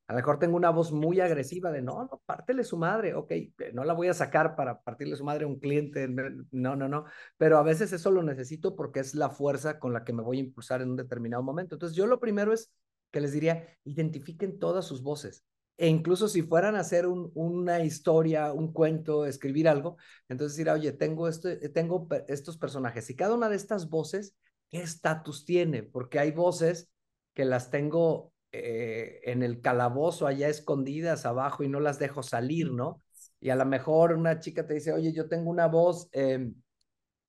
A 0.08 0.13
lo 0.13 0.17
mejor 0.17 0.39
tengo 0.39 0.55
una 0.55 0.69
voz 0.69 0.91
muy 0.93 1.19
agresiva 1.19 1.71
de, 1.71 1.81
no, 1.81 2.05
no, 2.05 2.21
pártele 2.25 2.63
su 2.63 2.77
madre, 2.77 3.15
ok, 3.15 3.31
eh, 3.31 3.51
no 3.73 3.84
la 3.84 3.93
voy 3.93 4.08
a 4.08 4.13
sacar 4.13 4.55
para 4.55 4.81
partirle 4.81 5.15
su 5.17 5.25
madre 5.25 5.45
a 5.45 5.47
un 5.47 5.60
cliente, 5.60 6.08
no, 6.51 6.75
no, 6.75 6.88
no, 6.88 7.05
pero 7.38 7.58
a 7.58 7.63
veces 7.63 7.91
eso 7.91 8.12
lo 8.12 8.23
necesito 8.23 8.75
porque 8.75 9.01
es 9.01 9.13
la 9.15 9.29
fuerza 9.29 9.79
con 9.79 9.93
la 9.93 10.03
que 10.05 10.13
me 10.13 10.23
voy 10.23 10.38
a 10.38 10.41
impulsar 10.41 10.81
en 10.81 10.91
un 10.91 10.95
determinado 10.95 11.43
momento. 11.43 11.75
Entonces, 11.75 11.97
yo 11.97 12.08
lo 12.08 12.19
primero 12.19 12.53
es 12.53 12.71
que 13.12 13.19
les 13.19 13.34
diría, 13.34 13.67
identifiquen 13.84 14.60
todas 14.60 14.86
sus 14.86 15.01
voces 15.03 15.43
e 15.78 15.88
incluso 15.88 16.28
si 16.28 16.42
fueran 16.42 16.76
a 16.76 16.80
hacer 16.80 17.06
un, 17.08 17.32
una 17.34 17.84
historia, 17.84 18.54
un 18.54 18.72
cuento, 18.72 19.26
escribir 19.26 19.68
algo, 19.68 19.98
entonces 20.30 20.58
dirá, 20.58 20.74
oye, 20.74 20.92
tengo, 20.94 21.28
esto, 21.28 21.50
eh, 21.50 21.70
tengo 21.70 22.08
estos 22.28 22.58
personajes 22.58 23.10
y 23.10 23.16
cada 23.16 23.36
una 23.36 23.50
de 23.50 23.56
estas 23.58 23.90
voces, 23.90 24.36
¿qué 24.70 24.82
estatus 24.82 25.46
tiene? 25.46 25.84
Porque 25.84 26.20
hay 26.20 26.32
voces 26.32 26.90
que 27.34 27.46
las 27.46 27.70
tengo 27.70 28.34
eh, 28.52 29.20
en 29.26 29.44
el 29.44 29.62
calabozo 29.62 30.28
allá 30.28 30.48
escondidas 30.48 31.26
abajo 31.26 31.64
y 31.64 31.68
no 31.70 31.80
las 31.80 32.00
dejo 32.00 32.24
salir, 32.24 32.72
¿no? 32.72 33.02
Y 33.42 33.50
a 33.50 33.56
lo 33.56 33.66
mejor 33.66 34.14
una 34.14 34.40
chica 34.40 34.66
te 34.66 34.76
dice, 34.76 34.94
oye, 34.94 35.12
yo 35.14 35.28
tengo 35.28 35.50
una 35.50 35.68
voz... 35.68 36.10
Eh, 36.14 36.52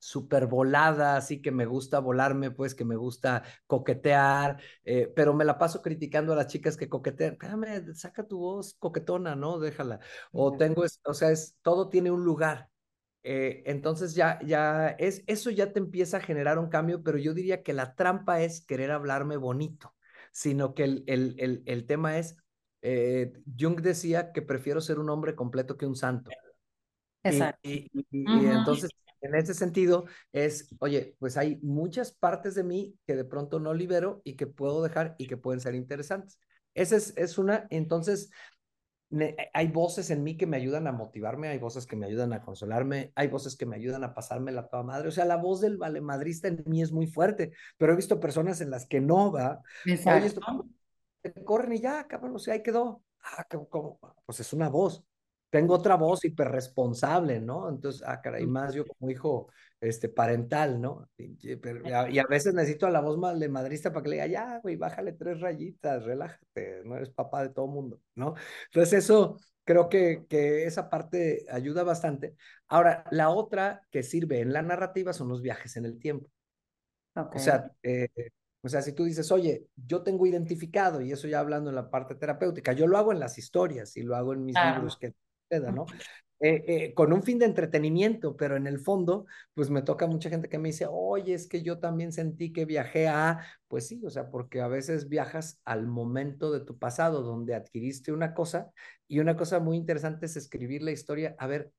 súper 0.06 0.46
volada, 0.46 1.16
así 1.16 1.42
que 1.42 1.50
me 1.50 1.66
gusta 1.66 1.98
volarme, 1.98 2.50
pues 2.52 2.74
que 2.74 2.84
me 2.84 2.96
gusta 2.96 3.42
coquetear, 3.66 4.60
eh, 4.84 5.12
pero 5.16 5.34
me 5.34 5.44
la 5.44 5.58
paso 5.58 5.82
criticando 5.82 6.32
a 6.32 6.36
las 6.36 6.46
chicas 6.46 6.76
que 6.76 6.88
coquetean. 6.88 7.32
Espérame, 7.32 7.94
saca 7.94 8.26
tu 8.26 8.38
voz 8.38 8.74
coquetona, 8.78 9.34
¿no? 9.34 9.58
Déjala. 9.58 9.98
O 10.32 10.56
tengo, 10.56 10.84
o 11.04 11.14
sea, 11.14 11.30
es, 11.30 11.56
todo 11.62 11.88
tiene 11.88 12.10
un 12.10 12.24
lugar. 12.24 12.70
eh, 13.22 13.64
entonces 13.66 14.14
ya, 14.14 14.38
ya 14.44 14.88
es, 14.90 15.24
eso 15.26 15.50
ya 15.50 15.72
te 15.72 15.80
empieza 15.80 16.18
a 16.18 16.20
generar 16.20 16.58
un 16.60 16.68
cambio, 16.68 17.02
pero 17.02 17.18
yo 17.18 17.34
diría 17.34 17.62
que 17.64 17.72
la 17.72 17.94
trampa 17.96 18.40
es 18.42 18.64
querer 18.64 18.92
hablarme 18.92 19.36
bonito, 19.36 19.94
sino 20.30 20.74
que 20.74 20.84
el, 20.84 21.04
el, 21.08 21.34
el, 21.38 21.62
el 21.66 21.86
tema 21.86 22.18
es, 22.18 22.36
eh, 22.82 23.32
Jung 23.58 23.80
decía 23.80 24.30
que 24.32 24.42
prefiero 24.42 24.80
ser 24.80 25.00
un 25.00 25.10
hombre 25.10 25.34
completo 25.34 25.76
que 25.76 25.86
un 25.86 25.96
santo. 25.96 26.30
Exacto. 27.24 27.68
Y, 27.68 27.90
y, 28.10 28.46
entonces, 28.46 28.90
en 29.20 29.34
ese 29.34 29.54
sentido, 29.54 30.06
es, 30.32 30.74
oye, 30.78 31.16
pues 31.18 31.36
hay 31.36 31.58
muchas 31.62 32.12
partes 32.12 32.54
de 32.54 32.64
mí 32.64 32.94
que 33.06 33.16
de 33.16 33.24
pronto 33.24 33.60
no 33.60 33.74
libero 33.74 34.20
y 34.24 34.36
que 34.36 34.46
puedo 34.46 34.82
dejar 34.82 35.14
y 35.18 35.26
que 35.26 35.36
pueden 35.36 35.60
ser 35.60 35.74
interesantes. 35.74 36.38
Esa 36.74 36.96
es, 36.96 37.16
es 37.16 37.38
una, 37.38 37.66
entonces, 37.70 38.30
hay 39.54 39.68
voces 39.68 40.10
en 40.10 40.22
mí 40.24 40.36
que 40.36 40.46
me 40.46 40.56
ayudan 40.56 40.86
a 40.86 40.92
motivarme, 40.92 41.48
hay 41.48 41.58
voces 41.58 41.86
que 41.86 41.96
me 41.96 42.06
ayudan 42.06 42.32
a 42.32 42.42
consolarme, 42.42 43.12
hay 43.14 43.28
voces 43.28 43.56
que 43.56 43.66
me 43.66 43.76
ayudan 43.76 44.02
a 44.04 44.14
pasarme 44.14 44.52
la 44.52 44.68
toda 44.68 44.82
madre. 44.82 45.08
O 45.08 45.12
sea, 45.12 45.24
la 45.24 45.36
voz 45.36 45.60
del 45.60 45.76
valemadrista 45.76 46.48
en 46.48 46.64
mí 46.66 46.82
es 46.82 46.92
muy 46.92 47.06
fuerte, 47.06 47.52
pero 47.76 47.92
he 47.92 47.96
visto 47.96 48.18
personas 48.18 48.60
en 48.60 48.70
las 48.70 48.86
que 48.86 49.00
no 49.00 49.30
va. 49.30 49.62
Oye, 49.84 50.26
esto, 50.26 50.40
corren 51.44 51.72
y 51.72 51.80
ya, 51.80 52.06
cabrón, 52.06 52.34
o 52.34 52.38
sea, 52.38 52.54
ahí 52.54 52.62
quedó. 52.62 53.02
Ah, 53.22 53.46
¿cómo? 53.70 53.98
Pues 54.24 54.40
es 54.40 54.52
una 54.52 54.68
voz 54.68 55.04
tengo 55.50 55.74
otra 55.74 55.96
voz 55.96 56.24
hiperresponsable, 56.24 57.40
¿no? 57.40 57.68
Entonces, 57.68 58.02
ah, 58.06 58.20
caray, 58.20 58.46
más 58.46 58.74
yo 58.74 58.84
como 58.86 59.10
hijo 59.10 59.48
este, 59.80 60.08
parental, 60.08 60.80
¿no? 60.80 61.08
Y, 61.16 61.36
y, 61.40 62.18
a, 62.18 62.26
veces 62.28 62.54
necesito 62.54 62.86
a 62.86 62.90
la 62.90 63.00
voz 63.00 63.18
de 63.38 63.48
madrista 63.48 63.92
para 63.92 64.02
que 64.02 64.08
le 64.10 64.16
diga, 64.16 64.26
ya, 64.26 64.60
güey, 64.60 64.76
bájale 64.76 65.12
tres 65.12 65.40
rayitas, 65.40 66.04
relájate, 66.04 66.82
no 66.84 66.96
eres 66.96 67.10
papá 67.10 67.42
de 67.42 67.50
todo 67.50 67.66
mundo, 67.66 68.00
¿no? 68.14 68.34
Entonces, 68.66 69.04
eso 69.04 69.38
creo 69.64 69.88
que, 69.88 70.26
que 70.28 70.64
esa 70.64 70.88
parte 70.90 71.44
ayuda 71.50 71.82
bastante. 71.82 72.36
Ahora, 72.68 73.04
la 73.10 73.30
otra 73.30 73.82
que 73.90 74.02
sirve 74.02 74.40
en 74.40 74.52
la 74.52 74.62
narrativa 74.62 75.12
son 75.12 75.28
los 75.28 75.42
viajes 75.42 75.76
en 75.76 75.84
el 75.84 75.98
tiempo. 75.98 76.28
O 77.14 77.38
sea, 77.38 77.70
eh, 77.82 78.08
o 78.62 78.68
sea, 78.68 78.82
si 78.82 78.92
tú 78.92 79.04
dices, 79.04 79.30
oye, 79.30 79.68
yo 79.76 80.02
tengo 80.02 80.26
identificado, 80.26 81.00
y 81.00 81.12
eso 81.12 81.28
ya 81.28 81.40
hablando 81.40 81.70
en 81.70 81.76
la 81.76 81.88
parte 81.88 82.14
terapéutica, 82.14 82.72
yo 82.72 82.86
lo 82.86 82.98
hago 82.98 83.12
en 83.12 83.20
las 83.20 83.38
historias 83.38 83.96
y 83.96 84.02
lo 84.02 84.16
hago 84.16 84.32
en 84.32 84.44
mis 84.44 84.56
libros 84.56 84.98
que 84.98 85.14
¿no? 85.50 85.86
Eh, 86.38 86.64
eh, 86.68 86.94
con 86.94 87.14
un 87.14 87.22
fin 87.22 87.38
de 87.38 87.46
entretenimiento, 87.46 88.36
pero 88.36 88.56
en 88.56 88.66
el 88.66 88.78
fondo, 88.78 89.26
pues 89.54 89.70
me 89.70 89.80
toca 89.80 90.06
mucha 90.06 90.28
gente 90.28 90.50
que 90.50 90.58
me 90.58 90.68
dice, 90.68 90.86
oye, 90.90 91.32
es 91.32 91.48
que 91.48 91.62
yo 91.62 91.78
también 91.78 92.12
sentí 92.12 92.52
que 92.52 92.66
viajé 92.66 93.08
a, 93.08 93.42
pues 93.68 93.86
sí, 93.88 94.02
o 94.04 94.10
sea, 94.10 94.30
porque 94.30 94.60
a 94.60 94.68
veces 94.68 95.08
viajas 95.08 95.60
al 95.64 95.86
momento 95.86 96.52
de 96.52 96.60
tu 96.60 96.78
pasado 96.78 97.22
donde 97.22 97.54
adquiriste 97.54 98.12
una 98.12 98.34
cosa 98.34 98.70
y 99.08 99.20
una 99.20 99.34
cosa 99.36 99.60
muy 99.60 99.78
interesante 99.78 100.26
es 100.26 100.36
escribir 100.36 100.82
la 100.82 100.90
historia, 100.90 101.34
a 101.38 101.46
ver, 101.46 101.72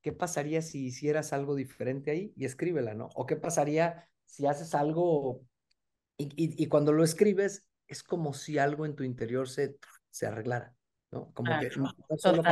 ¿qué 0.00 0.12
pasaría 0.12 0.62
si 0.62 0.86
hicieras 0.86 1.32
algo 1.32 1.56
diferente 1.56 2.12
ahí? 2.12 2.32
Y 2.36 2.44
escríbela, 2.44 2.94
¿no? 2.94 3.08
O 3.16 3.26
qué 3.26 3.36
pasaría 3.36 4.08
si 4.26 4.46
haces 4.46 4.74
algo 4.76 5.42
y, 6.16 6.26
y, 6.36 6.62
y 6.62 6.66
cuando 6.68 6.92
lo 6.92 7.02
escribes, 7.02 7.66
es 7.88 8.02
como 8.04 8.32
si 8.32 8.58
algo 8.58 8.86
en 8.86 8.94
tu 8.94 9.02
interior 9.02 9.48
se, 9.48 9.76
se 10.10 10.26
arreglara. 10.26 10.74
¿no? 11.10 11.30
Como 11.34 11.58
que 11.60 11.70
no 11.76 11.92
solo 12.16 12.42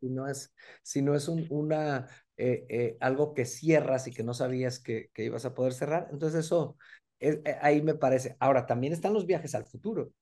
si 0.00 0.08
no 0.08 0.28
es, 0.28 0.54
si 0.82 1.02
no 1.02 1.14
es 1.14 1.28
un, 1.28 1.46
una, 1.50 2.08
eh, 2.36 2.66
eh, 2.68 2.96
algo 3.00 3.34
que 3.34 3.44
cierras 3.44 4.06
y 4.06 4.12
que 4.12 4.22
no 4.22 4.34
sabías 4.34 4.78
que, 4.78 5.10
que 5.12 5.24
ibas 5.24 5.44
a 5.44 5.54
poder 5.54 5.72
cerrar. 5.72 6.08
Entonces 6.10 6.44
eso, 6.44 6.76
eh, 7.20 7.42
ahí 7.60 7.82
me 7.82 7.94
parece. 7.94 8.36
Ahora, 8.38 8.66
también 8.66 8.92
están 8.92 9.14
los 9.14 9.26
viajes 9.26 9.54
al 9.54 9.66
futuro. 9.66 10.12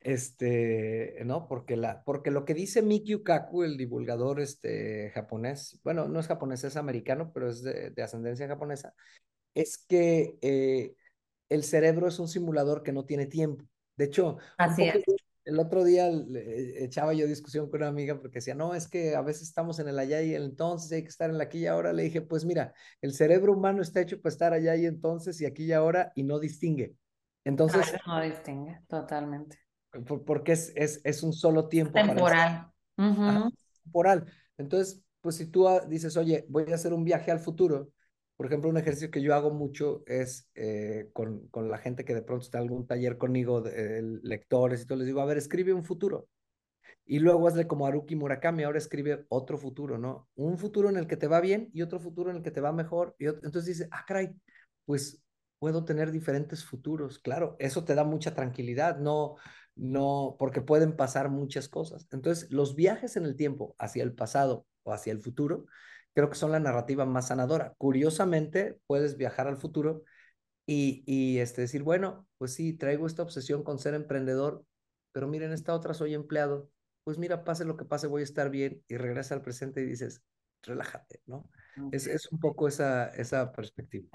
Este, 0.00 1.16
¿no? 1.24 1.48
Porque, 1.48 1.76
la, 1.76 2.02
porque 2.04 2.30
lo 2.30 2.44
que 2.44 2.52
dice 2.52 2.82
Mikio 2.82 3.22
Kaku, 3.24 3.62
el 3.62 3.78
divulgador 3.78 4.38
este, 4.38 5.10
japonés, 5.14 5.80
bueno, 5.82 6.08
no 6.08 6.20
es 6.20 6.26
japonés, 6.26 6.62
es 6.64 6.76
americano, 6.76 7.30
pero 7.32 7.48
es 7.48 7.62
de, 7.62 7.90
de 7.90 8.02
ascendencia 8.02 8.46
japonesa, 8.46 8.92
es 9.54 9.78
que 9.78 10.36
el 11.48 11.64
cerebro 11.64 12.06
es 12.06 12.18
un 12.18 12.28
simulador 12.28 12.82
que 12.82 12.92
no 12.92 13.06
tiene 13.06 13.24
tiempo. 13.24 13.64
De 13.96 14.04
hecho, 14.04 14.36
Así 14.58 14.84
es 14.84 15.02
el 15.44 15.58
otro 15.58 15.84
día 15.84 16.10
echaba 16.78 17.12
yo 17.12 17.26
discusión 17.26 17.68
con 17.68 17.80
una 17.80 17.88
amiga 17.88 18.18
porque 18.20 18.38
decía, 18.38 18.54
no, 18.54 18.74
es 18.74 18.88
que 18.88 19.14
a 19.14 19.20
veces 19.20 19.42
estamos 19.48 19.78
en 19.78 19.88
el 19.88 19.98
allá 19.98 20.22
y 20.22 20.34
el 20.34 20.44
entonces, 20.44 20.90
hay 20.92 21.02
que 21.02 21.08
estar 21.08 21.28
en 21.28 21.38
la 21.38 21.44
aquí 21.44 21.58
y 21.58 21.66
ahora. 21.66 21.92
Le 21.92 22.04
dije, 22.04 22.22
pues 22.22 22.44
mira, 22.44 22.72
el 23.02 23.12
cerebro 23.12 23.52
humano 23.52 23.82
está 23.82 24.00
hecho 24.00 24.20
para 24.20 24.32
estar 24.32 24.52
allá 24.52 24.74
y 24.76 24.86
entonces 24.86 25.40
y 25.40 25.46
aquí 25.46 25.64
y 25.64 25.72
ahora 25.72 26.12
y 26.14 26.22
no 26.22 26.38
distingue. 26.38 26.94
Entonces. 27.44 27.92
No 28.06 28.20
distingue, 28.22 28.80
totalmente. 28.88 29.58
porque 30.26 30.52
es, 30.52 30.72
es, 30.76 31.00
es 31.04 31.22
un 31.22 31.32
solo 31.32 31.68
tiempo. 31.68 31.92
Temporal. 31.92 32.70
temporal. 33.82 34.26
Entonces, 34.56 35.02
pues 35.20 35.36
si 35.36 35.46
tú 35.46 35.66
dices, 35.88 36.16
oye, 36.16 36.46
voy 36.48 36.70
a 36.70 36.74
hacer 36.76 36.92
un 36.92 37.04
viaje 37.04 37.30
al 37.30 37.40
futuro, 37.40 37.90
por 38.36 38.46
ejemplo, 38.46 38.68
un 38.68 38.76
ejercicio 38.76 39.10
que 39.10 39.22
yo 39.22 39.34
hago 39.34 39.50
mucho 39.50 40.02
es 40.06 40.50
eh, 40.54 41.10
con, 41.12 41.48
con, 41.48 41.68
la 41.70 41.78
gente 41.78 42.04
que 42.04 42.14
de 42.14 42.22
pronto 42.22 42.44
está 42.44 42.58
en 42.58 42.64
algún 42.64 42.86
taller 42.86 43.16
conmigo, 43.16 43.60
de, 43.60 44.02
lectores 44.22 44.82
y 44.82 44.86
todo, 44.86 44.98
les 44.98 45.06
digo, 45.06 45.20
a 45.20 45.24
ver, 45.24 45.36
escribe 45.36 45.72
un 45.72 45.84
futuro. 45.84 46.28
Y 47.06 47.18
luego 47.18 47.46
hazle 47.46 47.66
como 47.66 47.86
Haruki 47.86 48.16
Murakami, 48.16 48.64
ahora 48.64 48.78
escribe 48.78 49.26
otro 49.28 49.58
futuro, 49.58 49.98
¿no? 49.98 50.28
Un 50.36 50.58
futuro 50.58 50.88
en 50.88 50.96
el 50.96 51.06
que 51.06 51.16
te 51.16 51.28
va 51.28 51.40
bien 51.40 51.70
y 51.72 51.82
otro 51.82 52.00
futuro 52.00 52.30
en 52.30 52.38
el 52.38 52.42
que 52.42 52.50
te 52.50 52.60
va 52.60 52.72
mejor. 52.72 53.14
Y 53.18 53.26
entonces 53.26 53.66
dice, 53.66 53.88
ah, 53.90 54.04
caray, 54.06 54.34
pues 54.86 55.22
puedo 55.58 55.84
tener 55.84 56.10
diferentes 56.10 56.64
futuros. 56.64 57.18
Claro, 57.18 57.56
eso 57.58 57.84
te 57.84 57.94
da 57.94 58.04
mucha 58.04 58.34
tranquilidad, 58.34 58.98
no, 58.98 59.36
no, 59.76 60.36
porque 60.38 60.60
pueden 60.60 60.96
pasar 60.96 61.30
muchas 61.30 61.68
cosas. 61.68 62.08
Entonces, 62.10 62.50
los 62.50 62.74
viajes 62.74 63.16
en 63.16 63.24
el 63.26 63.36
tiempo 63.36 63.76
hacia 63.78 64.02
el 64.02 64.14
pasado 64.14 64.66
o 64.82 64.92
hacia 64.92 65.12
el 65.12 65.20
futuro 65.20 65.66
creo 66.14 66.30
que 66.30 66.36
son 66.36 66.52
la 66.52 66.60
narrativa 66.60 67.04
más 67.04 67.28
sanadora. 67.28 67.74
Curiosamente, 67.78 68.78
puedes 68.86 69.16
viajar 69.16 69.48
al 69.48 69.56
futuro 69.56 70.02
y, 70.66 71.04
y 71.06 71.38
este, 71.38 71.62
decir, 71.62 71.82
bueno, 71.82 72.26
pues 72.38 72.54
sí, 72.54 72.72
traigo 72.72 73.06
esta 73.06 73.22
obsesión 73.22 73.62
con 73.62 73.78
ser 73.78 73.94
emprendedor, 73.94 74.64
pero 75.12 75.28
miren, 75.28 75.52
esta 75.52 75.74
otra 75.74 75.94
soy 75.94 76.14
empleado. 76.14 76.70
Pues 77.04 77.18
mira, 77.18 77.44
pase 77.44 77.64
lo 77.64 77.76
que 77.76 77.84
pase, 77.84 78.06
voy 78.06 78.22
a 78.22 78.24
estar 78.24 78.48
bien 78.48 78.82
y 78.88 78.96
regresa 78.96 79.34
al 79.34 79.42
presente 79.42 79.82
y 79.82 79.86
dices, 79.86 80.22
relájate, 80.62 81.20
¿no? 81.26 81.50
Es, 81.92 82.06
es 82.06 82.30
un 82.32 82.38
poco 82.38 82.66
esa, 82.68 83.08
esa 83.08 83.52
perspectiva. 83.52 84.08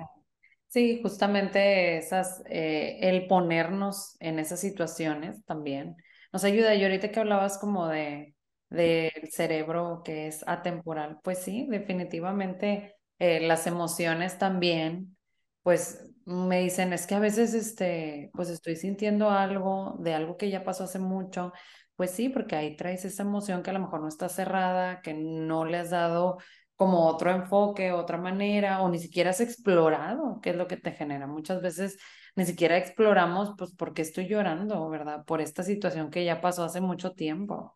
Sí, 0.67 0.99
justamente 1.01 1.97
esas, 1.97 2.43
eh, 2.45 2.99
el 3.01 3.27
ponernos 3.27 4.15
en 4.19 4.39
esas 4.39 4.59
situaciones 4.59 5.43
también 5.45 5.97
nos 6.31 6.43
ayuda. 6.43 6.75
Y 6.75 6.83
ahorita 6.83 7.11
que 7.11 7.19
hablabas 7.19 7.57
como 7.57 7.87
de, 7.87 8.35
del 8.69 9.11
cerebro 9.31 10.01
que 10.03 10.27
es 10.27 10.43
atemporal. 10.47 11.19
Pues 11.23 11.39
sí, 11.39 11.67
definitivamente 11.69 12.95
eh, 13.19 13.41
las 13.47 13.67
emociones 13.67 14.37
también, 14.37 15.17
pues 15.63 16.05
me 16.25 16.59
dicen, 16.61 16.93
es 16.93 17.07
que 17.07 17.15
a 17.15 17.19
veces, 17.19 17.53
este, 17.53 18.29
pues 18.33 18.49
estoy 18.49 18.75
sintiendo 18.75 19.29
algo 19.31 19.97
de 19.99 20.13
algo 20.13 20.37
que 20.37 20.49
ya 20.49 20.63
pasó 20.63 20.83
hace 20.85 20.99
mucho. 20.99 21.53
Pues 21.95 22.11
sí, 22.11 22.29
porque 22.29 22.55
ahí 22.55 22.75
traes 22.77 23.03
esa 23.05 23.23
emoción 23.23 23.61
que 23.63 23.71
a 23.71 23.73
lo 23.73 23.79
mejor 23.79 24.01
no 24.01 24.07
está 24.07 24.29
cerrada, 24.29 25.01
que 25.01 25.13
no 25.13 25.65
le 25.65 25.77
has 25.77 25.89
dado 25.89 26.37
como 26.75 27.07
otro 27.07 27.31
enfoque, 27.31 27.91
otra 27.91 28.17
manera, 28.17 28.81
o 28.81 28.89
ni 28.89 28.99
siquiera 28.99 29.31
has 29.31 29.41
explorado 29.41 30.39
qué 30.41 30.51
es 30.51 30.55
lo 30.55 30.67
que 30.67 30.77
te 30.77 30.91
genera. 30.93 31.27
Muchas 31.27 31.61
veces 31.61 31.97
ni 32.35 32.45
siquiera 32.45 32.77
exploramos, 32.77 33.53
pues, 33.57 33.73
por 33.75 33.93
qué 33.93 34.01
estoy 34.01 34.27
llorando, 34.27 34.87
¿verdad? 34.89 35.25
Por 35.25 35.41
esta 35.41 35.63
situación 35.63 36.09
que 36.09 36.23
ya 36.23 36.39
pasó 36.41 36.63
hace 36.63 36.79
mucho 36.79 37.11
tiempo 37.13 37.73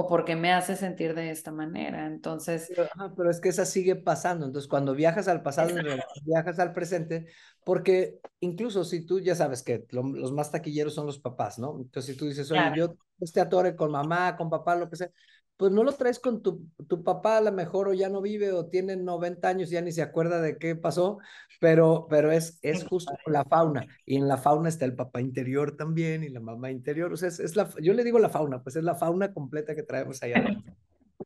o 0.00 0.06
porque 0.06 0.36
me 0.36 0.52
hace 0.52 0.76
sentir 0.76 1.12
de 1.12 1.32
esta 1.32 1.50
manera. 1.50 2.06
Entonces... 2.06 2.70
Pero, 3.16 3.28
es 3.28 3.40
que 3.40 3.48
esa 3.48 3.64
sigue 3.64 3.96
pasando. 3.96 4.46
Entonces, 4.46 4.68
cuando 4.68 4.94
viajas 4.94 5.26
al 5.26 5.42
pasado, 5.42 5.74
viajas 6.22 6.60
al 6.60 6.72
presente, 6.72 7.26
porque 7.64 8.20
incluso 8.38 8.84
si 8.84 9.04
tú 9.04 9.18
ya 9.18 9.34
sabes 9.34 9.64
que 9.64 9.88
los 9.90 10.30
más 10.30 10.52
taquilleros 10.52 10.94
son 10.94 11.06
los 11.06 11.18
papás, 11.18 11.58
¿no? 11.58 11.80
Entonces, 11.80 12.12
si 12.12 12.16
tú 12.16 12.26
dices, 12.26 12.48
oye, 12.52 12.70
yo 12.76 12.94
este 13.18 13.40
atore 13.40 13.74
con 13.74 13.90
mamá, 13.90 14.36
con 14.36 14.48
papá, 14.48 14.76
lo 14.76 14.88
que 14.88 14.94
sea, 14.94 15.10
pues 15.58 15.72
no 15.72 15.82
lo 15.82 15.92
traes 15.92 16.20
con 16.20 16.40
tu, 16.40 16.64
tu 16.86 17.02
papá 17.02 17.38
a 17.38 17.40
lo 17.40 17.52
mejor 17.52 17.88
o 17.88 17.92
ya 17.92 18.08
no 18.08 18.22
vive 18.22 18.52
o 18.52 18.66
tiene 18.66 18.96
90 18.96 19.48
años 19.48 19.68
y 19.68 19.72
ya 19.72 19.82
ni 19.82 19.90
se 19.90 20.02
acuerda 20.02 20.40
de 20.40 20.56
qué 20.56 20.76
pasó, 20.76 21.18
pero, 21.60 22.06
pero 22.08 22.30
es, 22.30 22.60
es 22.62 22.84
justo 22.84 23.12
la 23.26 23.44
fauna 23.44 23.84
y 24.06 24.16
en 24.16 24.28
la 24.28 24.36
fauna 24.36 24.68
está 24.68 24.84
el 24.84 24.94
papá 24.94 25.20
interior 25.20 25.76
también 25.76 26.22
y 26.22 26.28
la 26.28 26.40
mamá 26.40 26.70
interior, 26.70 27.12
o 27.12 27.16
sea, 27.16 27.28
es, 27.28 27.40
es 27.40 27.56
la, 27.56 27.68
yo 27.82 27.92
le 27.92 28.04
digo 28.04 28.20
la 28.20 28.30
fauna, 28.30 28.62
pues 28.62 28.76
es 28.76 28.84
la 28.84 28.94
fauna 28.94 29.34
completa 29.34 29.74
que 29.74 29.82
traemos 29.82 30.22
allá. 30.22 30.44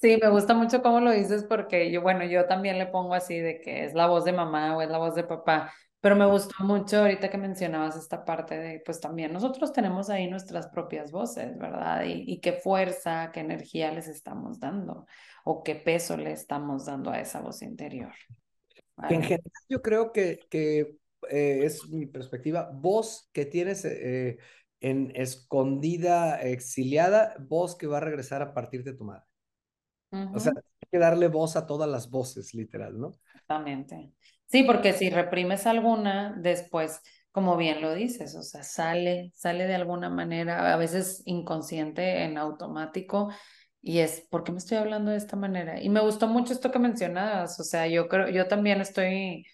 Sí, 0.01 0.19
me 0.21 0.31
gusta 0.31 0.55
mucho 0.55 0.83
cómo 0.83 1.01
lo 1.01 1.13
dices 1.13 1.45
porque 1.45 1.93
yo, 1.93 2.01
bueno, 2.01 2.25
yo 2.25 2.47
también 2.47 2.79
le 2.79 2.87
pongo 2.87 3.13
así 3.13 3.39
de 3.39 3.61
que 3.61 3.85
es 3.85 3.93
la 3.93 4.07
voz 4.07 4.25
de 4.25 4.33
mamá 4.33 4.77
o 4.77 4.81
es 4.81 4.89
la 4.89 4.97
voz 4.97 5.15
de 5.15 5.25
papá, 5.25 5.71
pero 6.03 6.17
me 6.17 6.27
gustó 6.27 6.65
mucho 6.65 6.99
ahorita 6.99 7.31
que 7.31 7.39
mencionabas 7.39 7.97
esta 7.97 8.25
parte 8.25 8.59
de, 8.59 8.83
pues 8.85 9.01
también 9.01 9.33
nosotros 9.33 9.73
tenemos 9.73 10.11
ahí 10.11 10.29
nuestras 10.29 10.67
propias 10.67 11.13
voces, 11.13 11.57
¿verdad? 11.57 12.03
Y, 12.05 12.41
qué 12.41 12.55
fuerza, 12.55 13.31
qué 13.33 13.39
energía 13.39 13.93
les 13.93 14.09
estamos 14.09 14.59
dando 14.59 15.07
o 15.45 15.63
qué 15.63 15.77
peso 15.77 16.17
le 16.17 16.33
estamos 16.33 16.87
dando 16.87 17.13
a 17.13 17.21
esa 17.21 17.41
voz 17.41 17.63
interior. 17.63 18.13
En 19.09 19.23
general, 19.23 19.53
yo 19.69 19.81
creo 19.81 20.11
que, 20.11 20.41
que 20.51 20.99
eh, 21.31 21.61
es 21.63 21.89
mi 21.89 22.07
perspectiva, 22.07 22.69
voz 22.75 23.31
que 23.33 23.47
tienes 23.47 23.85
eh, 23.85 24.39
en 24.81 25.13
escondida, 25.15 26.43
exiliada, 26.43 27.37
voz 27.39 27.77
que 27.77 27.87
va 27.87 27.99
a 27.99 28.01
regresar 28.01 28.43
a 28.43 28.53
partir 28.53 28.83
de 28.83 28.95
tu 28.95 29.05
madre. 29.05 29.25
O 30.35 30.41
sea, 30.41 30.53
hay 30.57 30.89
que 30.91 30.99
darle 30.99 31.29
voz 31.29 31.55
a 31.57 31.65
todas 31.65 31.89
las 31.89 32.11
voces, 32.11 32.53
literal, 32.55 32.99
¿no? 32.99 33.13
Exactamente. 33.33 34.13
Sí, 34.53 34.65
porque 34.65 34.93
si 34.93 35.09
reprimes 35.09 35.67
alguna, 35.67 36.35
después, 36.39 37.01
como 37.31 37.57
bien 37.57 37.81
lo 37.81 37.95
dices, 37.95 38.35
o 38.37 38.43
sea, 38.43 38.63
sale, 38.63 39.31
sale 39.35 39.67
de 39.67 39.75
alguna 39.75 40.11
manera, 40.11 40.75
a 40.75 40.77
veces 40.77 41.23
inconsciente, 41.25 42.25
en 42.25 42.37
automático, 42.37 43.31
y 43.81 44.01
es, 44.01 44.27
¿por 44.31 44.45
qué 44.45 44.53
me 44.53 44.59
estoy 44.59 44.77
hablando 44.77 45.11
de 45.11 45.17
esta 45.17 45.37
manera? 45.37 45.81
Y 45.83 45.89
me 45.89 46.01
gustó 46.01 46.29
mucho 46.29 46.53
esto 46.53 46.71
que 46.71 46.79
mencionabas, 46.79 47.59
o 47.61 47.65
sea, 47.65 47.87
yo 47.87 48.09
creo, 48.09 48.29
yo 48.29 48.47
también 48.47 48.83
estoy 48.83 49.47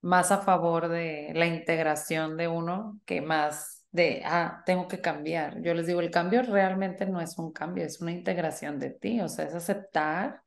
más 0.00 0.32
a 0.32 0.38
favor 0.38 0.88
de 0.88 1.32
la 1.34 1.46
integración 1.46 2.36
de 2.38 2.48
uno 2.48 2.98
que 3.04 3.20
más 3.20 3.84
de, 3.90 4.22
ah, 4.24 4.62
tengo 4.64 4.88
que 4.88 5.00
cambiar. 5.02 5.60
Yo 5.62 5.74
les 5.74 5.86
digo, 5.86 6.00
el 6.00 6.10
cambio 6.10 6.42
realmente 6.42 7.04
no 7.06 7.20
es 7.20 7.36
un 7.38 7.52
cambio, 7.52 7.84
es 7.84 8.00
una 8.00 8.12
integración 8.12 8.78
de 8.78 8.90
ti, 8.90 9.20
o 9.20 9.28
sea, 9.28 9.44
es 9.46 9.54
aceptar 9.54 10.40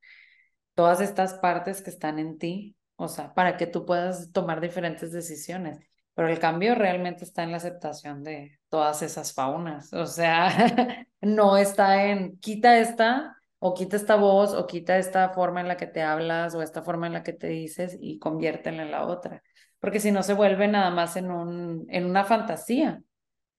todas 0.73 1.01
estas 1.01 1.35
partes 1.35 1.81
que 1.81 1.89
están 1.91 2.19
en 2.19 2.37
ti, 2.39 2.75
o 2.99 3.07
sea, 3.07 3.33
para 3.33 3.55
que 3.55 3.65
tú 3.65 3.85
puedas 3.85 4.31
tomar 4.33 4.59
diferentes 4.59 5.13
decisiones. 5.13 5.79
Pero 6.13 6.27
el 6.27 6.37
cambio 6.37 6.75
realmente 6.75 7.23
está 7.23 7.43
en 7.43 7.51
la 7.51 7.57
aceptación 7.57 8.23
de 8.23 8.59
todas 8.67 9.01
esas 9.01 9.33
faunas. 9.33 9.93
O 9.93 10.05
sea, 10.05 10.49
no 11.21 11.55
está 11.57 12.07
en 12.07 12.37
quita 12.39 12.77
esta 12.77 13.37
o 13.59 13.73
quita 13.73 13.95
esta 13.95 14.15
voz 14.17 14.53
o 14.53 14.67
quita 14.67 14.97
esta 14.97 15.29
forma 15.29 15.61
en 15.61 15.69
la 15.69 15.77
que 15.77 15.87
te 15.87 16.01
hablas 16.01 16.55
o 16.55 16.61
esta 16.61 16.83
forma 16.83 17.07
en 17.07 17.13
la 17.13 17.23
que 17.23 17.31
te 17.31 17.47
dices 17.47 17.97
y 18.01 18.19
conviértela 18.19 18.83
en 18.83 18.91
la 18.91 19.05
otra. 19.05 19.43
Porque 19.79 20.01
si 20.01 20.11
no 20.11 20.21
se 20.21 20.33
vuelve 20.33 20.67
nada 20.67 20.89
más 20.91 21.15
en, 21.15 21.31
un, 21.31 21.85
en 21.89 22.05
una 22.05 22.25
fantasía, 22.25 23.01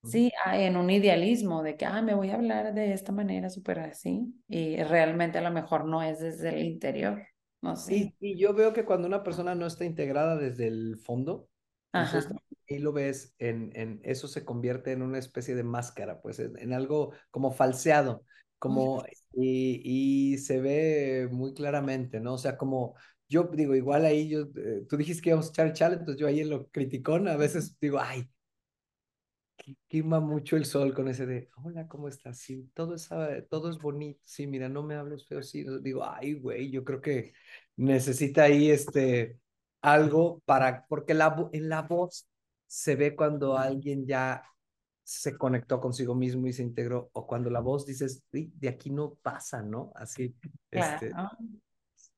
¿sí? 0.05 0.30
Ah, 0.45 0.59
en 0.59 0.76
un 0.76 0.91
idealismo 0.91 1.62
de 1.62 1.78
que, 1.78 1.86
ah, 1.86 2.03
me 2.03 2.14
voy 2.14 2.30
a 2.30 2.34
hablar 2.34 2.74
de 2.74 2.93
esta 2.93 3.11
manera 3.12 3.49
súper 3.49 3.80
así 3.80 4.34
y 4.49 4.82
realmente 4.82 5.38
a 5.38 5.43
lo 5.43 5.51
mejor 5.51 5.86
no 5.86 6.03
es 6.03 6.20
desde 6.20 6.51
el 6.51 6.62
interior. 6.62 7.30
No 7.62 7.76
sé. 7.76 7.94
Y, 7.94 8.14
y 8.20 8.38
yo 8.38 8.54
veo 8.54 8.72
que 8.72 8.84
cuando 8.84 9.06
una 9.06 9.22
persona 9.22 9.54
no 9.54 9.66
está 9.66 9.84
integrada 9.84 10.36
desde 10.36 10.66
el 10.66 10.98
fondo, 10.98 11.48
ahí 11.92 12.78
lo 12.78 12.92
ves, 12.92 13.34
en, 13.38 13.72
en, 13.74 14.00
eso 14.04 14.28
se 14.28 14.44
convierte 14.44 14.92
en 14.92 15.02
una 15.02 15.18
especie 15.18 15.54
de 15.54 15.62
máscara, 15.62 16.20
pues 16.20 16.38
en, 16.38 16.72
algo 16.72 17.12
como 17.30 17.50
falseado, 17.50 18.24
como, 18.58 19.04
y, 19.32 19.80
y, 19.84 20.38
se 20.38 20.61
ve 20.61 21.28
muy 21.30 21.54
claramente, 21.54 22.20
¿no? 22.20 22.34
O 22.34 22.38
sea, 22.38 22.56
como, 22.56 22.94
yo 23.28 23.44
digo, 23.44 23.74
igual 23.74 24.04
ahí, 24.04 24.28
yo, 24.28 24.42
eh, 24.56 24.84
tú 24.88 24.96
dijiste 24.96 25.22
que 25.22 25.30
íbamos 25.30 25.48
a 25.48 25.50
echar 25.50 25.72
chale, 25.72 25.96
entonces 25.96 26.20
yo 26.20 26.26
ahí 26.26 26.40
en 26.40 26.50
lo 26.50 26.68
criticón, 26.68 27.28
a 27.28 27.36
veces 27.36 27.78
digo, 27.80 27.98
ay, 28.00 28.28
quema 29.88 30.20
mucho 30.20 30.56
el 30.56 30.64
sol 30.64 30.94
con 30.94 31.08
ese 31.08 31.26
de, 31.26 31.50
hola, 31.56 31.86
¿cómo 31.88 32.08
estás? 32.08 32.38
Sí, 32.38 32.70
todo 32.74 32.94
es, 32.94 33.08
todo 33.48 33.70
es 33.70 33.78
bonito, 33.78 34.20
sí, 34.24 34.46
mira, 34.46 34.68
no 34.68 34.82
me 34.82 34.94
hables 34.94 35.26
feo, 35.26 35.42
sí, 35.42 35.64
digo, 35.82 36.04
ay, 36.04 36.34
güey, 36.34 36.70
yo 36.70 36.84
creo 36.84 37.00
que 37.00 37.32
necesita 37.76 38.44
ahí, 38.44 38.70
este, 38.70 39.38
algo 39.80 40.40
para, 40.44 40.86
porque 40.88 41.14
la, 41.14 41.48
en 41.52 41.68
la 41.68 41.82
voz 41.82 42.28
se 42.66 42.96
ve 42.96 43.16
cuando 43.16 43.56
alguien 43.56 44.06
ya 44.06 44.42
se 45.02 45.36
conectó 45.36 45.80
consigo 45.80 46.14
mismo 46.14 46.46
y 46.46 46.52
se 46.52 46.62
integró, 46.62 47.10
o 47.12 47.26
cuando 47.26 47.50
la 47.50 47.60
voz 47.60 47.84
dices, 47.84 48.22
de 48.30 48.68
aquí 48.68 48.90
no 48.90 49.14
pasa, 49.22 49.60
¿no? 49.60 49.90
Así, 49.96 50.36
este, 50.70 51.12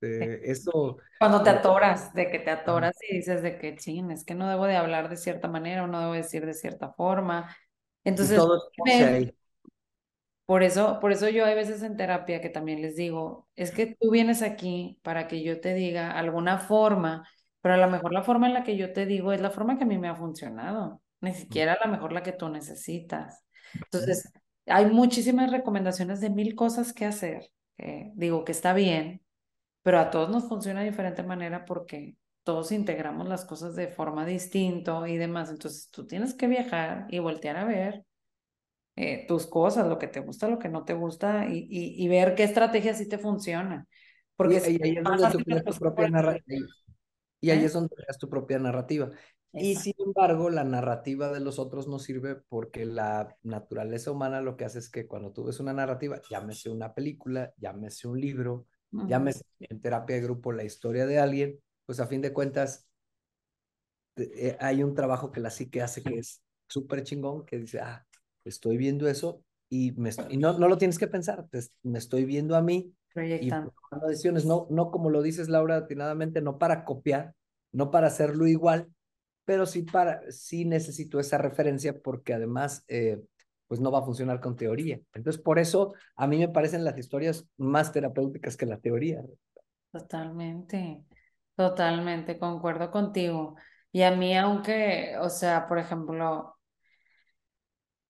este, 0.02 0.50
eso... 0.50 0.98
Cuando 1.18 1.42
te 1.42 1.50
atoras, 1.50 2.12
de 2.14 2.30
que 2.30 2.38
te 2.38 2.50
atoras 2.50 2.96
y 3.08 3.16
dices 3.16 3.42
de 3.42 3.58
que, 3.58 3.76
chin, 3.76 4.10
es 4.10 4.24
que 4.24 4.34
no 4.34 4.48
debo 4.48 4.66
de 4.66 4.76
hablar 4.76 5.08
de 5.08 5.16
cierta 5.16 5.48
manera 5.48 5.84
o 5.84 5.86
no 5.86 6.00
debo 6.00 6.12
decir 6.12 6.44
de 6.46 6.54
cierta 6.54 6.92
forma. 6.92 7.54
Entonces, 8.04 8.36
todo 8.36 8.60
por 10.44 10.62
eso, 10.62 10.98
por 11.00 11.12
eso 11.12 11.28
yo 11.28 11.46
hay 11.46 11.54
veces 11.54 11.82
en 11.82 11.96
terapia 11.96 12.40
que 12.40 12.50
también 12.50 12.82
les 12.82 12.96
digo, 12.96 13.48
es 13.54 13.70
que 13.70 13.96
tú 13.98 14.10
vienes 14.10 14.42
aquí 14.42 14.98
para 15.02 15.28
que 15.28 15.42
yo 15.42 15.60
te 15.60 15.72
diga 15.72 16.10
alguna 16.10 16.58
forma 16.58 17.24
pero 17.62 17.74
a 17.74 17.78
lo 17.78 17.88
mejor 17.88 18.12
la 18.12 18.24
forma 18.24 18.48
en 18.48 18.54
la 18.54 18.64
que 18.64 18.76
yo 18.76 18.92
te 18.92 19.06
digo 19.06 19.32
es 19.32 19.40
la 19.40 19.50
forma 19.50 19.78
que 19.78 19.84
a 19.84 19.86
mí 19.86 19.96
me 19.96 20.08
ha 20.08 20.16
funcionado, 20.16 21.00
ni 21.20 21.32
siquiera 21.32 21.74
a 21.74 21.86
lo 21.86 21.92
mejor 21.92 22.12
la 22.12 22.22
que 22.22 22.32
tú 22.32 22.48
necesitas. 22.48 23.44
Entonces, 23.72 24.30
hay 24.66 24.86
muchísimas 24.86 25.50
recomendaciones 25.50 26.20
de 26.20 26.28
mil 26.28 26.56
cosas 26.56 26.92
que 26.92 27.06
hacer. 27.06 27.50
digo 28.14 28.44
que 28.44 28.52
está 28.52 28.74
bien, 28.74 29.22
pero 29.82 29.98
a 29.98 30.10
todos 30.10 30.30
nos 30.30 30.48
funciona 30.48 30.80
de 30.80 30.90
diferente 30.90 31.22
manera 31.22 31.64
porque 31.64 32.16
todos 32.42 32.72
integramos 32.72 33.28
las 33.28 33.44
cosas 33.44 33.74
de 33.76 33.88
forma 33.88 34.26
distinta 34.26 35.08
y 35.08 35.16
demás. 35.16 35.50
Entonces, 35.50 35.88
tú 35.90 36.06
tienes 36.06 36.34
que 36.34 36.48
viajar 36.48 37.06
y 37.08 37.18
voltear 37.18 37.56
a 37.56 37.64
ver 37.64 38.04
eh, 38.96 39.26
tus 39.26 39.46
cosas, 39.46 39.86
lo 39.86 39.98
que 39.98 40.08
te 40.08 40.20
gusta, 40.20 40.48
lo 40.48 40.58
que 40.58 40.68
no 40.68 40.84
te 40.84 40.94
gusta 40.94 41.46
y, 41.48 41.66
y, 41.70 42.08
ver 42.08 42.34
qué 42.34 42.44
estrategia 42.44 42.94
sí 42.94 43.08
te 43.08 43.18
funciona. 43.18 43.86
Porque 44.36 44.56
y, 44.56 44.82
ahí 44.82 44.96
es 44.96 45.04
donde 45.04 45.30
tú 45.30 45.38
creas 45.38 45.64
tu 45.64 45.74
propia 45.78 46.08
narrativa. 46.08 46.66
Y 47.40 47.50
ahí 47.50 47.64
es 47.64 47.72
donde 47.72 47.94
creas 47.94 48.18
tu 48.18 48.28
propia 48.28 48.58
narrativa. 48.58 49.10
Y 49.54 49.76
sin 49.76 49.94
embargo, 49.98 50.48
la 50.48 50.64
narrativa 50.64 51.30
de 51.30 51.40
los 51.40 51.58
otros 51.58 51.86
no 51.86 51.98
sirve 51.98 52.36
porque 52.36 52.86
la 52.86 53.36
naturaleza 53.42 54.10
humana 54.10 54.40
lo 54.40 54.56
que 54.56 54.64
hace 54.64 54.78
es 54.78 54.88
que 54.88 55.06
cuando 55.06 55.32
tú 55.32 55.44
ves 55.44 55.60
una 55.60 55.74
narrativa, 55.74 56.20
llámese 56.30 56.70
una 56.70 56.94
película, 56.94 57.52
llámese 57.58 58.08
un 58.08 58.18
libro, 58.18 58.66
llámese 58.92 59.42
en 59.60 59.80
terapia 59.80 60.16
de 60.16 60.22
grupo 60.22 60.52
la 60.52 60.64
historia 60.64 61.06
de 61.06 61.18
alguien, 61.18 61.58
pues 61.86 62.00
a 62.00 62.06
fin 62.06 62.20
de 62.20 62.32
cuentas 62.32 62.86
eh, 64.16 64.56
hay 64.60 64.82
un 64.82 64.94
trabajo 64.94 65.32
que 65.32 65.40
la 65.40 65.50
psique 65.50 65.82
hace 65.82 66.02
que 66.02 66.18
es 66.18 66.42
súper 66.68 67.02
chingón, 67.02 67.44
que 67.46 67.58
dice, 67.58 67.80
ah, 67.80 68.06
estoy 68.44 68.76
viendo 68.76 69.08
eso 69.08 69.42
y, 69.68 69.92
me 69.92 70.10
y 70.28 70.36
no, 70.36 70.58
no 70.58 70.68
lo 70.68 70.78
tienes 70.78 70.98
que 70.98 71.06
pensar, 71.06 71.46
me 71.82 71.98
estoy 71.98 72.24
viendo 72.24 72.56
a 72.56 72.62
mí 72.62 72.94
Proyectando. 73.12 73.74
Y 73.90 74.08
decisiones, 74.08 74.46
no, 74.46 74.66
no 74.70 74.90
como 74.90 75.10
lo 75.10 75.22
dices 75.22 75.48
Laura 75.48 75.76
atinadamente, 75.76 76.40
no 76.40 76.58
para 76.58 76.84
copiar, 76.84 77.34
no 77.72 77.90
para 77.90 78.06
hacerlo 78.06 78.46
igual, 78.46 78.88
pero 79.44 79.66
sí 79.66 79.82
para, 79.82 80.22
sí 80.30 80.64
necesito 80.64 81.20
esa 81.20 81.38
referencia 81.38 82.00
porque 82.00 82.32
además, 82.32 82.84
eh, 82.88 83.22
pues 83.72 83.80
no 83.80 83.90
va 83.90 84.00
a 84.00 84.04
funcionar 84.04 84.38
con 84.38 84.54
teoría. 84.54 85.00
Entonces, 85.14 85.40
por 85.40 85.58
eso 85.58 85.94
a 86.16 86.26
mí 86.26 86.36
me 86.36 86.50
parecen 86.50 86.84
las 86.84 86.98
historias 86.98 87.48
más 87.56 87.90
terapéuticas 87.90 88.54
que 88.54 88.66
la 88.66 88.76
teoría. 88.76 89.22
Totalmente, 89.90 91.02
totalmente, 91.56 92.38
concuerdo 92.38 92.90
contigo. 92.90 93.56
Y 93.90 94.02
a 94.02 94.10
mí, 94.10 94.36
aunque, 94.36 95.16
o 95.22 95.30
sea, 95.30 95.66
por 95.66 95.78
ejemplo, 95.78 96.58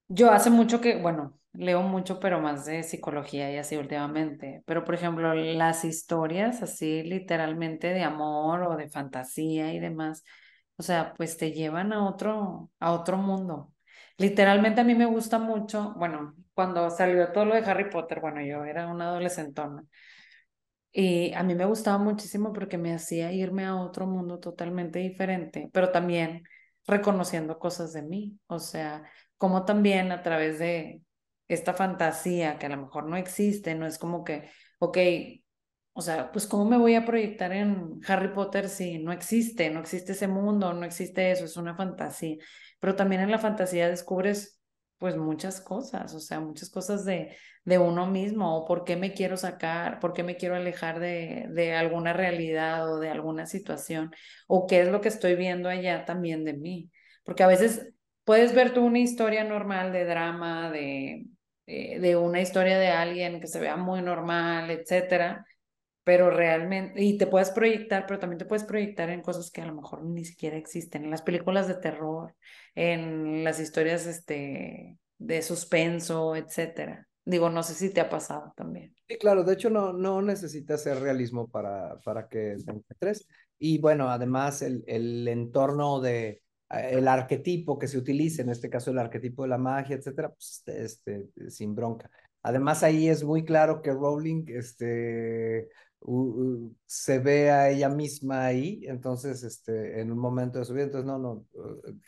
yo 0.09 0.31
hace 0.33 0.49
mucho 0.49 0.81
que, 0.81 0.97
bueno, 0.97 1.39
leo 1.53 1.81
mucho, 1.81 2.19
pero 2.19 2.41
más 2.41 2.65
de 2.65 2.83
psicología 2.83 3.49
y 3.53 3.57
así 3.57 3.77
últimamente. 3.77 4.63
Pero, 4.65 4.83
por 4.83 4.95
ejemplo, 4.95 5.33
las 5.33 5.85
historias 5.85 6.61
así 6.61 7.03
literalmente 7.03 7.87
de 7.93 8.03
amor 8.03 8.63
o 8.63 8.75
de 8.75 8.89
fantasía 8.89 9.73
y 9.73 9.79
demás, 9.79 10.25
o 10.75 10.83
sea, 10.83 11.13
pues 11.15 11.37
te 11.37 11.53
llevan 11.53 11.93
a 11.93 12.05
otro, 12.05 12.69
a 12.81 12.91
otro 12.91 13.17
mundo. 13.17 13.72
Literalmente 14.17 14.81
a 14.81 14.83
mí 14.83 14.95
me 14.95 15.05
gusta 15.05 15.39
mucho, 15.39 15.93
bueno, 15.97 16.35
cuando 16.53 16.89
salió 16.89 17.31
todo 17.31 17.45
lo 17.45 17.55
de 17.55 17.61
Harry 17.69 17.89
Potter, 17.89 18.19
bueno, 18.21 18.41
yo 18.41 18.63
era 18.63 18.87
una 18.87 19.09
adolescentona. 19.09 19.83
Y 20.91 21.33
a 21.33 21.41
mí 21.43 21.55
me 21.55 21.65
gustaba 21.65 21.97
muchísimo 21.97 22.53
porque 22.53 22.77
me 22.77 22.93
hacía 22.93 23.31
irme 23.31 23.65
a 23.65 23.75
otro 23.75 24.05
mundo 24.05 24.39
totalmente 24.39 24.99
diferente, 24.99 25.69
pero 25.73 25.91
también 25.91 26.43
reconociendo 26.85 27.57
cosas 27.59 27.93
de 27.93 28.03
mí. 28.03 28.39
O 28.47 28.59
sea, 28.59 29.03
como 29.37 29.65
también 29.65 30.11
a 30.11 30.21
través 30.21 30.59
de 30.59 31.01
esta 31.47 31.73
fantasía 31.73 32.59
que 32.59 32.67
a 32.67 32.69
lo 32.69 32.77
mejor 32.77 33.05
no 33.07 33.17
existe, 33.17 33.73
no 33.75 33.87
es 33.87 33.97
como 33.97 34.23
que, 34.23 34.49
ok, 34.79 34.97
o 35.93 36.01
sea, 36.01 36.31
pues 36.31 36.47
¿cómo 36.47 36.65
me 36.65 36.77
voy 36.77 36.95
a 36.95 37.05
proyectar 37.05 37.51
en 37.53 37.99
Harry 38.07 38.29
Potter 38.33 38.67
si 38.69 38.97
no 38.99 39.11
existe, 39.11 39.69
no 39.69 39.79
existe 39.79 40.13
ese 40.13 40.27
mundo, 40.27 40.73
no 40.73 40.85
existe 40.85 41.31
eso, 41.31 41.45
es 41.45 41.57
una 41.57 41.75
fantasía? 41.75 42.37
Pero 42.83 42.97
también 42.97 43.21
en 43.21 43.31
la 43.31 43.39
fantasía 43.39 43.87
descubres 43.87 44.59
pues 44.97 45.15
muchas 45.15 45.61
cosas, 45.61 46.13
o 46.13 46.19
sea, 46.19 46.41
muchas 46.41 46.69
cosas 46.69 47.05
de, 47.05 47.33
de 47.63 47.77
uno 47.77 48.07
mismo, 48.07 48.57
o 48.57 48.65
por 48.65 48.83
qué 48.83 48.97
me 48.97 49.13
quiero 49.13 49.37
sacar, 49.37 50.01
por 50.01 50.11
qué 50.11 50.21
me 50.21 50.35
quiero 50.35 50.55
alejar 50.55 50.99
de, 50.99 51.45
de 51.51 51.75
alguna 51.75 52.11
realidad 52.11 52.91
o 52.91 52.99
de 52.99 53.07
alguna 53.07 53.45
situación, 53.45 54.11
o 54.47 54.67
qué 54.67 54.81
es 54.81 54.89
lo 54.89 54.99
que 54.99 55.07
estoy 55.07 55.35
viendo 55.35 55.69
allá 55.69 56.03
también 56.03 56.43
de 56.43 56.55
mí. 56.55 56.91
Porque 57.23 57.43
a 57.43 57.47
veces 57.47 57.87
puedes 58.25 58.53
ver 58.53 58.73
tú 58.73 58.83
una 58.83 58.99
historia 58.99 59.45
normal 59.45 59.93
de 59.93 60.03
drama, 60.03 60.69
de, 60.69 61.27
eh, 61.67 61.99
de 62.01 62.17
una 62.17 62.41
historia 62.41 62.77
de 62.77 62.89
alguien 62.89 63.39
que 63.39 63.47
se 63.47 63.61
vea 63.61 63.77
muy 63.77 64.01
normal, 64.01 64.69
etcétera, 64.71 65.45
pero 66.03 66.29
realmente, 66.29 67.01
y 67.01 67.17
te 67.17 67.27
puedes 67.27 67.51
proyectar, 67.51 68.05
pero 68.05 68.19
también 68.19 68.37
te 68.37 68.45
puedes 68.45 68.63
proyectar 68.63 69.09
en 69.09 69.21
cosas 69.21 69.51
que 69.51 69.61
a 69.61 69.65
lo 69.65 69.75
mejor 69.75 70.03
ni 70.03 70.25
siquiera 70.25 70.57
existen, 70.57 71.05
en 71.05 71.11
las 71.11 71.21
películas 71.21 71.67
de 71.67 71.75
terror, 71.75 72.35
en 72.75 73.43
las 73.43 73.59
historias 73.59 74.05
este, 74.05 74.97
de 75.17 75.41
suspenso, 75.41 76.35
etcétera. 76.35 77.07
Digo, 77.25 77.49
no 77.49 77.63
sé 77.63 77.73
si 77.73 77.89
te 77.89 78.01
ha 78.01 78.09
pasado 78.09 78.53
también. 78.55 78.93
Sí, 79.07 79.17
claro, 79.17 79.43
de 79.43 79.53
hecho 79.53 79.69
no, 79.69 79.93
no 79.93 80.21
necesitas 80.21 80.83
ser 80.83 80.99
realismo 80.99 81.47
para, 81.47 81.97
para 82.03 82.27
que 82.27 82.51
encuentres. 82.51 83.27
Y 83.57 83.77
bueno, 83.77 84.09
además 84.09 84.61
el, 84.61 84.83
el 84.87 85.25
entorno 85.29 86.01
de, 86.01 86.41
el 86.69 87.07
arquetipo 87.07 87.79
que 87.79 87.87
se 87.87 87.97
utilice, 87.97 88.41
en 88.41 88.49
este 88.49 88.69
caso 88.69 88.91
el 88.91 88.99
arquetipo 88.99 89.43
de 89.43 89.49
la 89.49 89.57
magia, 89.57 89.95
etcétera, 89.95 90.29
pues 90.29 90.63
este, 90.67 90.83
este, 90.83 91.49
sin 91.49 91.75
bronca. 91.75 92.09
Además, 92.41 92.83
ahí 92.83 93.07
es 93.07 93.23
muy 93.23 93.45
claro 93.45 93.81
que 93.81 93.91
Rowling 93.91 94.45
este, 94.47 95.69
se 96.85 97.19
ve 97.19 97.51
a 97.51 97.69
ella 97.69 97.89
misma 97.89 98.45
ahí, 98.45 98.81
entonces, 98.85 99.43
este, 99.43 100.01
en 100.01 100.11
un 100.11 100.17
momento 100.17 100.59
de 100.59 100.65
su 100.65 100.73
vida, 100.73 100.85
entonces, 100.85 101.07
no, 101.07 101.17
no, 101.17 101.45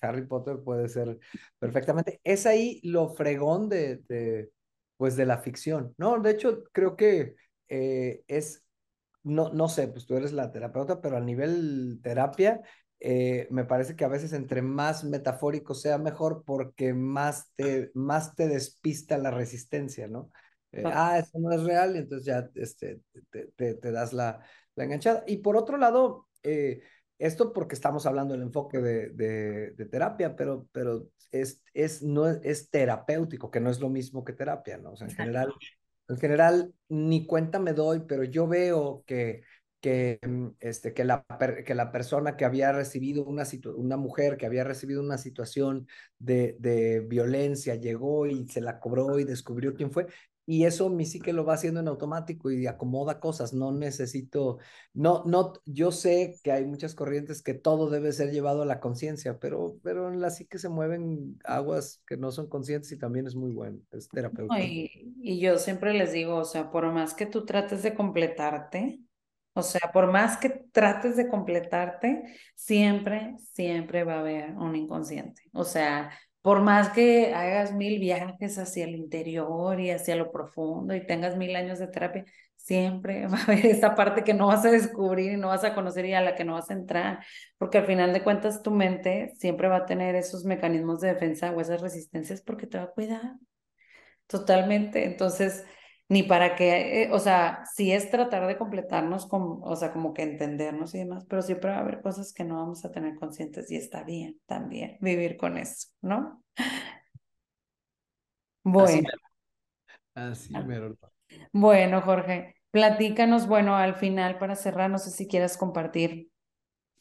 Harry 0.02 0.26
Potter 0.26 0.60
puede 0.64 0.90
ser 0.90 1.18
perfectamente. 1.60 2.20
Es 2.24 2.46
ahí 2.46 2.82
lo 2.84 3.10
fregón 3.10 3.70
de, 3.70 3.98
de 4.08 4.52
pues, 4.98 5.16
de 5.16 5.26
la 5.26 5.38
ficción, 5.40 5.94
¿no? 5.98 6.20
De 6.20 6.32
hecho, 6.32 6.64
creo 6.72 6.96
que 6.96 7.36
eh, 7.70 8.24
es, 8.28 8.66
no, 9.24 9.52
no 9.54 9.70
sé, 9.70 9.88
pues 9.88 10.06
tú 10.06 10.16
eres 10.16 10.34
la 10.34 10.52
terapeuta, 10.52 11.02
pero 11.02 11.18
a 11.18 11.22
nivel 11.22 12.00
terapia, 12.04 12.62
eh, 13.00 13.48
me 13.52 13.66
parece 13.66 13.96
que 13.96 14.06
a 14.06 14.10
veces 14.10 14.34
entre 14.34 14.62
más 14.62 15.04
metafórico 15.04 15.74
sea 15.74 15.98
mejor 15.98 16.44
porque 16.46 16.94
más 16.94 17.52
te, 17.56 17.92
más 17.94 18.36
te 18.36 18.48
despista 18.48 19.18
la 19.18 19.32
resistencia, 19.32 20.08
¿no? 20.08 20.32
Eh, 20.76 20.84
ah, 20.86 21.18
eso 21.18 21.40
no 21.40 21.52
es 21.52 21.64
real, 21.64 21.96
y 21.96 22.00
entonces 22.00 22.26
ya 22.26 22.50
este, 22.56 23.00
te, 23.32 23.76
te, 23.76 23.92
das 23.92 24.14
la, 24.14 24.42
la, 24.76 24.84
enganchada. 24.84 25.24
Y 25.26 25.38
por 25.38 25.56
otro 25.56 25.78
lado, 25.78 26.28
eh, 26.44 26.82
esto 27.18 27.54
porque 27.54 27.76
estamos 27.76 28.06
hablando 28.06 28.34
del 28.34 28.44
enfoque 28.44 28.80
de, 28.80 29.10
de, 29.10 29.72
de, 29.72 29.86
terapia, 29.86 30.36
pero, 30.36 30.68
pero 30.72 31.08
es, 31.32 31.64
es, 31.74 32.04
no 32.04 32.28
es, 32.28 32.70
terapéutico, 32.70 33.50
que 33.50 33.62
no 33.62 33.70
es 33.70 33.80
lo 33.80 33.90
mismo 33.90 34.26
que 34.26 34.34
terapia, 34.34 34.78
¿no? 34.78 34.92
O 34.92 34.96
sea, 34.98 35.08
en 35.08 35.16
general, 35.16 35.54
en 36.10 36.18
general, 36.18 36.74
ni 36.90 37.26
cuenta 37.26 37.58
me 37.60 37.74
doy, 37.74 38.02
pero 38.06 38.24
yo 38.26 38.48
veo 38.48 39.04
que 39.08 39.44
que, 39.86 40.20
mm, 40.28 40.48
este, 40.62 40.96
que, 40.96 41.04
la, 41.04 41.24
que 41.64 41.76
la 41.76 41.92
persona 41.92 42.36
que 42.36 42.44
había 42.44 42.72
recibido 42.72 43.24
una, 43.24 43.44
una 43.76 43.98
mujer 43.98 44.36
que 44.36 44.48
había 44.48 44.64
recibido 44.64 45.00
una 45.00 45.20
situación 45.20 45.88
de, 46.18 46.56
de 46.58 47.02
violencia 47.02 47.76
llegó 47.76 48.26
y 48.26 48.48
se 48.48 48.62
la 48.62 48.80
cobró 48.80 49.20
y 49.20 49.26
descubrió 49.26 49.76
quién 49.76 49.92
fue. 49.92 50.08
Y 50.46 50.66
eso 50.66 50.90
mi 50.90 51.06
sí 51.06 51.20
que 51.20 51.34
lo 51.34 51.44
va 51.44 51.56
haciendo 51.56 51.80
en 51.80 51.88
automático 51.88 52.52
y 52.52 52.68
acomoda 52.68 53.20
cosas. 53.20 53.54
No 53.54 53.72
necesito, 53.72 54.60
no, 54.94 55.24
no, 55.26 55.54
yo 55.66 55.92
sé 55.92 56.40
que 56.44 56.52
hay 56.52 56.66
muchas 56.66 56.94
corrientes 56.94 57.42
que 57.42 57.54
todo 57.54 57.90
debe 57.90 58.12
ser 58.12 58.32
llevado 58.32 58.62
a 58.62 58.66
la 58.66 58.80
conciencia, 58.80 59.40
pero, 59.40 59.78
pero 59.84 60.10
en 60.10 60.22
la 60.22 60.30
sí 60.30 60.46
que 60.46 60.60
se 60.60 60.70
mueven 60.70 61.40
aguas 61.46 62.04
que 62.08 62.18
no 62.18 62.32
son 62.32 62.48
conscientes 62.48 62.92
y 62.92 62.98
también 63.00 63.28
es 63.28 63.36
muy 63.36 63.52
bueno, 63.52 63.80
es 63.92 64.08
terapéutico. 64.10 64.62
y, 64.62 65.16
y 65.22 65.40
yo 65.40 65.58
siempre 65.58 65.94
les 65.94 66.12
digo, 66.12 66.36
o 66.38 66.46
sea, 66.46 66.70
por 66.70 66.92
más 66.92 67.14
que 67.14 67.26
tú 67.26 67.46
trates 67.46 67.82
de 67.84 67.96
completarte, 67.96 69.00
o 69.58 69.62
sea, 69.62 69.90
por 69.94 70.12
más 70.12 70.38
que 70.38 70.50
trates 70.50 71.16
de 71.16 71.30
completarte, 71.30 72.24
siempre, 72.56 73.36
siempre 73.54 74.04
va 74.04 74.16
a 74.16 74.20
haber 74.20 74.52
un 74.58 74.76
inconsciente. 74.76 75.44
O 75.54 75.64
sea, 75.64 76.12
por 76.46 76.62
más 76.62 76.90
que 76.92 77.34
hagas 77.34 77.74
mil 77.74 78.00
viajes 78.00 78.60
hacia 78.60 78.86
el 78.86 78.96
interior 78.96 79.80
y 79.80 79.90
hacia 79.90 80.16
lo 80.16 80.32
profundo 80.32 80.94
y 80.96 81.04
tengas 81.08 81.36
mil 81.38 81.56
años 81.56 81.80
de 81.80 81.88
terapia, 81.88 82.24
siempre 82.56 83.26
va 83.30 83.40
a 83.40 83.44
haber 83.46 83.66
esa 83.66 83.96
parte 83.96 84.24
que 84.24 84.36
no 84.36 84.46
vas 84.48 84.64
a 84.64 84.70
descubrir 84.70 85.32
y 85.34 85.38
no 85.38 85.48
vas 85.48 85.64
a 85.64 85.74
conocer 85.74 86.06
y 86.06 86.14
a 86.14 86.22
la 86.22 86.36
que 86.36 86.44
no 86.46 86.54
vas 86.54 86.70
a 86.70 86.74
entrar, 86.76 87.26
porque 87.58 87.80
al 87.80 87.88
final 87.88 88.14
de 88.14 88.24
cuentas 88.24 88.62
tu 88.62 88.70
mente 88.70 89.34
siempre 89.40 89.68
va 89.70 89.78
a 89.78 89.86
tener 89.88 90.14
esos 90.16 90.46
mecanismos 90.46 91.02
de 91.02 91.14
defensa 91.16 91.50
o 91.52 91.62
esas 91.62 91.82
resistencias 91.82 92.44
porque 92.44 92.68
te 92.68 92.78
va 92.78 92.84
a 92.86 92.92
cuidar. 92.92 93.38
Totalmente. 94.28 95.06
Entonces, 95.06 95.66
ni 96.08 96.24
para 96.24 96.56
que, 96.56 97.04
eh, 97.04 97.10
o 97.12 97.20
sea, 97.20 97.64
sí 97.74 97.92
es 97.92 98.12
tratar 98.12 98.46
de 98.48 98.58
completarnos, 98.58 99.26
con, 99.26 99.60
o 99.62 99.76
sea, 99.76 99.92
como 99.92 100.14
que 100.14 100.22
entendernos 100.22 100.94
y 100.94 101.00
demás, 101.00 101.26
pero 101.28 101.42
siempre 101.42 101.72
va 101.72 101.78
a 101.78 101.80
haber 101.80 102.02
cosas 102.02 102.32
que 102.34 102.44
no 102.44 102.58
vamos 102.58 102.86
a 102.86 102.92
tener 102.92 103.16
conscientes 103.16 103.72
y 103.72 103.78
está 103.78 104.04
bien 104.04 104.40
también 104.46 104.98
vivir 105.02 105.38
con 105.38 105.58
eso, 105.58 105.90
¿no? 106.02 106.44
Bueno. 108.64 109.10
Así, 110.16 110.54
mero. 110.66 110.96
Bueno, 111.52 112.02
Jorge, 112.02 112.56
platícanos, 112.72 113.48
bueno, 113.48 113.76
al 113.76 113.96
final 113.96 114.38
para 114.38 114.56
cerrar, 114.56 114.90
no 114.90 114.98
sé 114.98 115.12
si 115.12 115.28
quieras 115.28 115.58
compartir, 115.58 116.30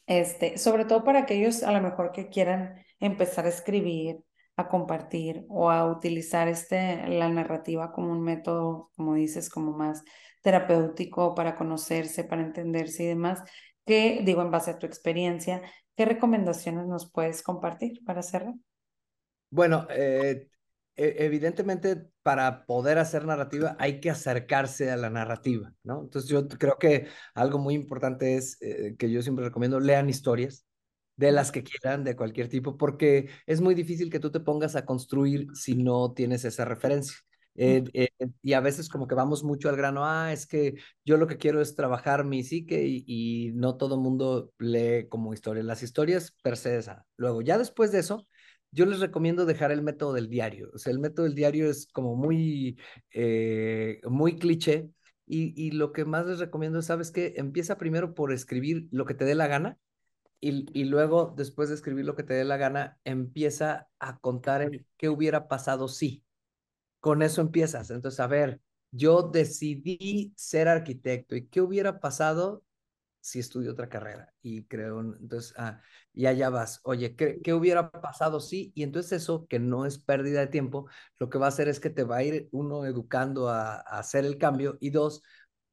este, 0.07 0.59
sobre 0.59 0.85
todo 0.85 1.05
para 1.05 1.21
aquellos 1.21 1.63
a 1.63 1.73
lo 1.73 1.81
mejor 1.81 2.13
que 2.13 2.29
quieran 2.29 2.85
empezar 3.01 3.47
a 3.47 3.51
escribir, 3.51 4.19
a 4.57 4.69
compartir 4.69 5.45
o 5.49 5.71
a 5.71 5.91
utilizar 5.91 6.49
este, 6.49 7.09
la 7.09 7.29
narrativa 7.29 7.93
como 7.93 8.13
un 8.13 8.23
método, 8.23 8.91
como 8.97 9.15
dices, 9.15 9.51
como 9.51 9.73
más 9.73 10.03
terapéutico 10.43 11.35
para 11.35 11.57
conocerse, 11.57 12.25
para 12.25 12.43
entenderse 12.43 13.05
y 13.05 13.07
demás, 13.07 13.43
que 13.85 14.21
digo 14.25 14.43
en 14.43 14.51
base 14.51 14.71
a 14.71 14.79
tu 14.79 14.87
experiencia, 14.87 15.63
¿qué 15.97 16.05
recomendaciones 16.05 16.87
nos 16.87 17.11
puedes 17.11 17.43
compartir 17.43 18.05
para 18.05 18.21
hacerlo? 18.21 18.55
Bueno, 19.51 19.87
eh, 19.91 20.49
e, 20.97 21.17
evidentemente 21.25 22.09
para 22.23 22.67
poder 22.67 22.99
hacer 22.99 23.25
narrativa 23.25 23.77
hay 23.79 24.01
que 24.01 24.11
acercarse 24.11 24.91
a 24.91 24.97
la 24.97 25.11
narrativa, 25.11 25.73
¿no? 25.83 26.03
Entonces 26.03 26.31
yo 26.31 26.47
creo 26.47 26.79
que 26.79 27.09
algo 27.35 27.59
muy 27.59 27.75
importante 27.75 28.37
es 28.37 28.61
eh, 28.63 28.95
que 28.99 29.11
yo 29.11 29.23
siempre 29.23 29.45
recomiendo, 29.45 29.81
lean 29.81 30.09
historias, 30.09 30.67
de 31.17 31.33
las 31.33 31.53
que 31.53 31.63
quieran, 31.63 32.05
de 32.05 32.17
cualquier 32.17 32.49
tipo, 32.49 32.77
porque 32.77 33.29
es 33.47 33.61
muy 33.61 33.75
difícil 33.75 34.11
que 34.11 34.21
tú 34.21 34.31
te 34.31 34.41
pongas 34.41 34.77
a 34.77 34.85
construir 34.85 35.47
si 35.55 35.75
no 35.77 36.13
tienes 36.13 36.45
esa 36.45 36.65
referencia. 36.65 37.17
Eh, 37.57 37.85
eh, 37.93 38.09
y 38.43 38.53
a 38.55 38.61
veces 38.61 38.89
como 38.89 39.07
que 39.07 39.15
vamos 39.15 39.45
mucho 39.45 39.69
al 39.69 39.77
grano, 39.77 40.05
ah, 40.05 40.33
es 40.33 40.47
que 40.47 40.75
yo 41.05 41.17
lo 41.17 41.27
que 41.29 41.37
quiero 41.37 41.61
es 41.61 41.77
trabajar 41.77 42.25
mi 42.25 42.43
psique 42.43 42.85
y, 42.85 43.05
y 43.07 43.53
no 43.55 43.77
todo 43.77 43.97
mundo 43.97 44.53
lee 44.59 45.07
como 45.09 45.33
historia. 45.33 45.63
Las 45.63 45.83
historias 45.83 46.33
per 46.43 46.57
se 46.57 46.77
esa. 46.79 47.07
Luego, 47.17 47.43
ya 47.43 47.57
después 47.59 47.93
de 47.93 48.01
eso, 48.01 48.27
yo 48.73 48.87
les 48.87 48.99
recomiendo 49.01 49.47
dejar 49.47 49.71
el 49.71 49.83
método 49.83 50.13
del 50.15 50.29
diario. 50.29 50.71
O 50.75 50.79
sea, 50.79 50.93
el 50.93 50.99
método 50.99 51.27
del 51.27 51.35
diario 51.37 51.71
es 51.71 51.87
como 51.93 52.17
muy, 52.17 52.77
eh, 53.13 54.01
muy 54.09 54.37
cliché. 54.39 54.91
Y, 55.27 55.55
y 55.57 55.71
lo 55.71 55.93
que 55.93 56.05
más 56.05 56.27
les 56.27 56.39
recomiendo 56.39 56.81
es, 56.81 56.87
¿sabes 56.87 57.11
qué? 57.11 57.35
Empieza 57.37 57.79
primero 57.79 58.15
por 58.15 58.31
escribir 58.33 58.89
lo 58.91 59.07
que 59.07 59.15
te 59.15 59.25
dé 59.25 59.35
la 59.35 59.47
gana 59.47 59.79
y, 60.41 60.85
luego, 60.85 61.33
después 61.37 61.71
de 61.71 61.75
escribir 61.75 62.05
lo 62.05 62.15
que 62.15 62.23
te 62.23 62.35
dé 62.35 62.45
la 62.45 62.59
gana, 62.59 62.99
empieza 63.05 63.89
a 63.99 64.19
contar 64.19 64.61
el 64.63 64.87
qué 64.99 65.09
hubiera 65.09 65.49
pasado 65.49 65.89
si. 65.89 66.23
Con 67.01 67.23
eso 67.23 67.41
empiezas. 67.41 67.91
Entonces, 67.91 68.21
a 68.21 68.27
ver, 68.27 68.61
yo 68.91 69.23
decidí 69.23 70.33
ser 70.37 70.69
arquitecto 70.69 71.35
y 71.37 71.47
qué 71.49 71.61
hubiera 71.61 72.01
pasado 72.01 72.63
si 73.25 73.39
estudio 73.39 73.73
otra 73.73 73.89
carrera 73.89 74.35
y 74.43 74.65
creo, 74.67 75.01
entonces, 75.01 75.55
ah, 75.57 75.81
y 76.13 76.27
allá 76.27 76.51
vas, 76.51 76.81
oye, 76.85 77.17
¿qué, 77.17 77.41
¿qué, 77.43 77.55
hubiera 77.55 77.91
pasado 77.91 78.39
si? 78.39 78.71
Y 78.75 78.83
entonces 78.83 79.23
eso, 79.23 79.47
que 79.47 79.59
no 79.59 79.87
es 79.87 79.99
pérdida 79.99 80.41
de 80.41 80.49
tiempo, 80.49 80.91
lo 81.19 81.31
que 81.31 81.39
va 81.39 81.47
a 81.47 81.49
hacer 81.49 81.69
es 81.69 81.81
que 81.81 81.89
te 81.89 82.05
va 82.05 82.17
a 82.17 82.23
ir, 82.23 82.51
uno, 82.53 82.85
educando 82.85 83.49
a, 83.49 83.77
a 83.77 83.99
hacer 83.99 84.27
el 84.27 84.37
cambio 84.37 84.77
y 84.79 84.91
dos, 84.91 85.23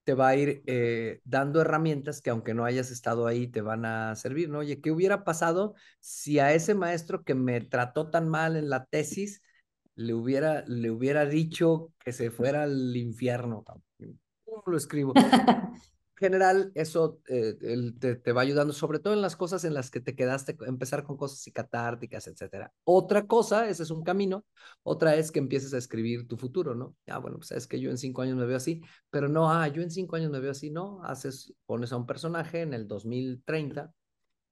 te 0.04 0.14
va 0.14 0.30
a 0.30 0.36
ir 0.36 0.64
eh, 0.66 1.22
dando 1.24 1.62
herramientas 1.62 2.22
que 2.22 2.30
aunque 2.30 2.54
no 2.54 2.66
hayas 2.66 2.92
estado 2.92 3.28
ahí, 3.28 3.48
te 3.48 3.62
van 3.62 3.86
a 3.86 4.16
servir, 4.16 4.50
¿no? 4.50 4.60
Oye, 4.60 4.82
¿qué 4.82 4.92
hubiera 4.92 5.24
pasado 5.24 5.76
si 6.00 6.40
a 6.40 6.54
ese 6.54 6.74
maestro 6.74 7.24
que 7.24 7.36
me 7.36 7.62
trató 7.62 8.10
tan 8.10 8.28
mal 8.28 8.56
en 8.56 8.70
la 8.70 8.86
tesis 8.86 9.42
le 9.96 10.14
hubiera, 10.14 10.64
le 10.68 10.90
hubiera 10.90 11.26
dicho 11.26 11.94
que 12.00 12.14
se 12.14 12.32
fuera 12.32 12.64
al 12.64 12.96
infierno? 12.96 13.64
¿Cómo 14.46 14.64
lo 14.66 14.78
escribo? 14.78 15.14
general, 16.22 16.72
eso 16.76 17.20
eh, 17.28 17.58
te, 18.00 18.32
va 18.32 18.42
ayudando, 18.42 18.72
sobre 18.72 19.00
todo 19.00 19.14
en 19.14 19.22
las 19.22 19.36
cosas 19.36 19.66
en 19.66 19.74
las 19.74 19.92
que 19.92 20.00
te 20.00 20.16
quedaste, 20.16 20.56
empezar 20.66 21.04
con 21.04 21.18
cosas 21.18 21.40
psicatárticas, 21.40 22.28
etcétera. 22.28 22.72
Otra 22.86 23.28
cosa, 23.28 23.68
ese 23.68 23.84
es 23.84 23.92
un 23.92 24.04
camino, 24.04 24.46
otra 24.84 25.16
es 25.16 25.32
que 25.32 25.40
empieces 25.40 25.74
a 25.74 25.78
escribir 25.78 26.28
tu 26.28 26.38
futuro, 26.38 26.76
¿no? 26.76 26.96
Ah, 27.08 27.18
bueno, 27.18 27.38
pues 27.38 27.52
es 27.52 27.68
que 27.68 27.80
yo 27.82 27.90
en 27.90 27.98
cinco 27.98 28.22
años 28.22 28.38
me 28.38 28.46
veo 28.46 28.58
así, 28.58 28.82
pero 29.10 29.28
no, 29.28 29.52
ah, 29.52 29.68
yo 29.68 29.82
en 29.82 29.92
cinco 29.92 30.16
años 30.16 30.32
me 30.32 30.40
veo 30.40 30.52
así, 30.52 30.72
no, 30.72 31.04
haces, 31.04 31.54
pones 31.66 31.92
a 31.92 31.98
un 31.98 32.06
personaje 32.06 32.62
en 32.62 32.74
el 32.74 32.88
2030 32.88 33.94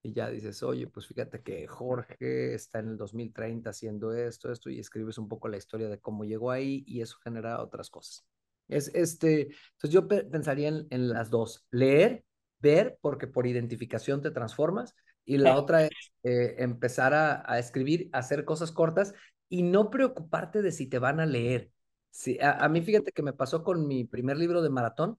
y 0.02 0.14
ya 0.14 0.30
dices, 0.30 0.64
oye, 0.64 0.88
pues 0.88 1.08
fíjate 1.08 1.42
que 1.44 1.68
Jorge 1.68 2.54
está 2.56 2.80
en 2.80 2.90
el 2.90 2.98
2030 2.98 3.70
haciendo 3.72 4.14
esto, 4.14 4.52
esto, 4.52 4.70
y 4.70 4.80
escribes 4.80 5.18
un 5.18 5.28
poco 5.28 5.48
la 5.50 5.58
historia 5.58 5.90
de 5.90 6.00
cómo 6.00 6.24
llegó 6.26 6.52
ahí 6.52 6.84
y 6.88 7.02
eso 7.02 7.18
genera 7.24 7.62
otras 7.62 7.90
cosas. 7.90 8.29
Es 8.70 8.92
este, 8.94 9.50
entonces 9.74 9.90
yo 9.90 10.08
pensaría 10.08 10.70
en, 10.70 11.10
las 11.10 11.30
dos, 11.30 11.66
leer, 11.72 12.24
ver, 12.60 12.98
porque 13.02 13.28
por 13.28 13.48
identificación 13.48 14.22
te 14.22 14.32
transformas, 14.32 14.96
y 15.26 15.38
la 15.38 15.58
otra 15.58 15.84
es 15.84 15.92
eh, 16.24 16.56
empezar 16.58 17.14
a, 17.14 17.60
escribir, 17.60 18.10
hacer 18.14 18.46
cosas 18.46 18.72
cortas 18.72 19.14
y 19.48 19.62
no 19.62 19.92
preocuparte 19.92 20.62
de 20.62 20.72
si 20.72 20.88
te 20.88 20.98
van 20.98 21.20
a 21.20 21.28
leer. 21.28 21.70
Sí, 22.10 22.40
a, 22.42 22.68
mí 22.68 22.82
fíjate 22.82 23.12
que 23.12 23.22
me 23.22 23.34
pasó 23.34 23.64
con 23.64 23.88
mi 23.88 24.06
primer 24.06 24.38
libro 24.38 24.64
de 24.64 24.70
maratón. 24.72 25.18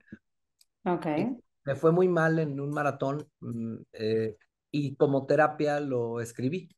Ok. 0.85 1.07
Me 1.65 1.75
fue 1.77 1.93
muy 1.93 2.09
mal 2.09 2.41
en 2.41 2.59
un 2.59 2.71
maratón 2.71 3.29
mm, 3.39 3.77
eh, 3.93 4.37
y 4.73 4.97
como 4.97 5.27
terapia 5.27 5.79
lo 5.79 6.21
escribí. 6.21 6.69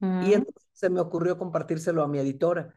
Y 0.00 0.04
mm. 0.06 0.32
entonces 0.32 0.68
se 0.72 0.88
me 0.88 1.00
ocurrió 1.00 1.36
compartírselo 1.36 2.02
a 2.02 2.08
mi 2.08 2.18
editora. 2.18 2.74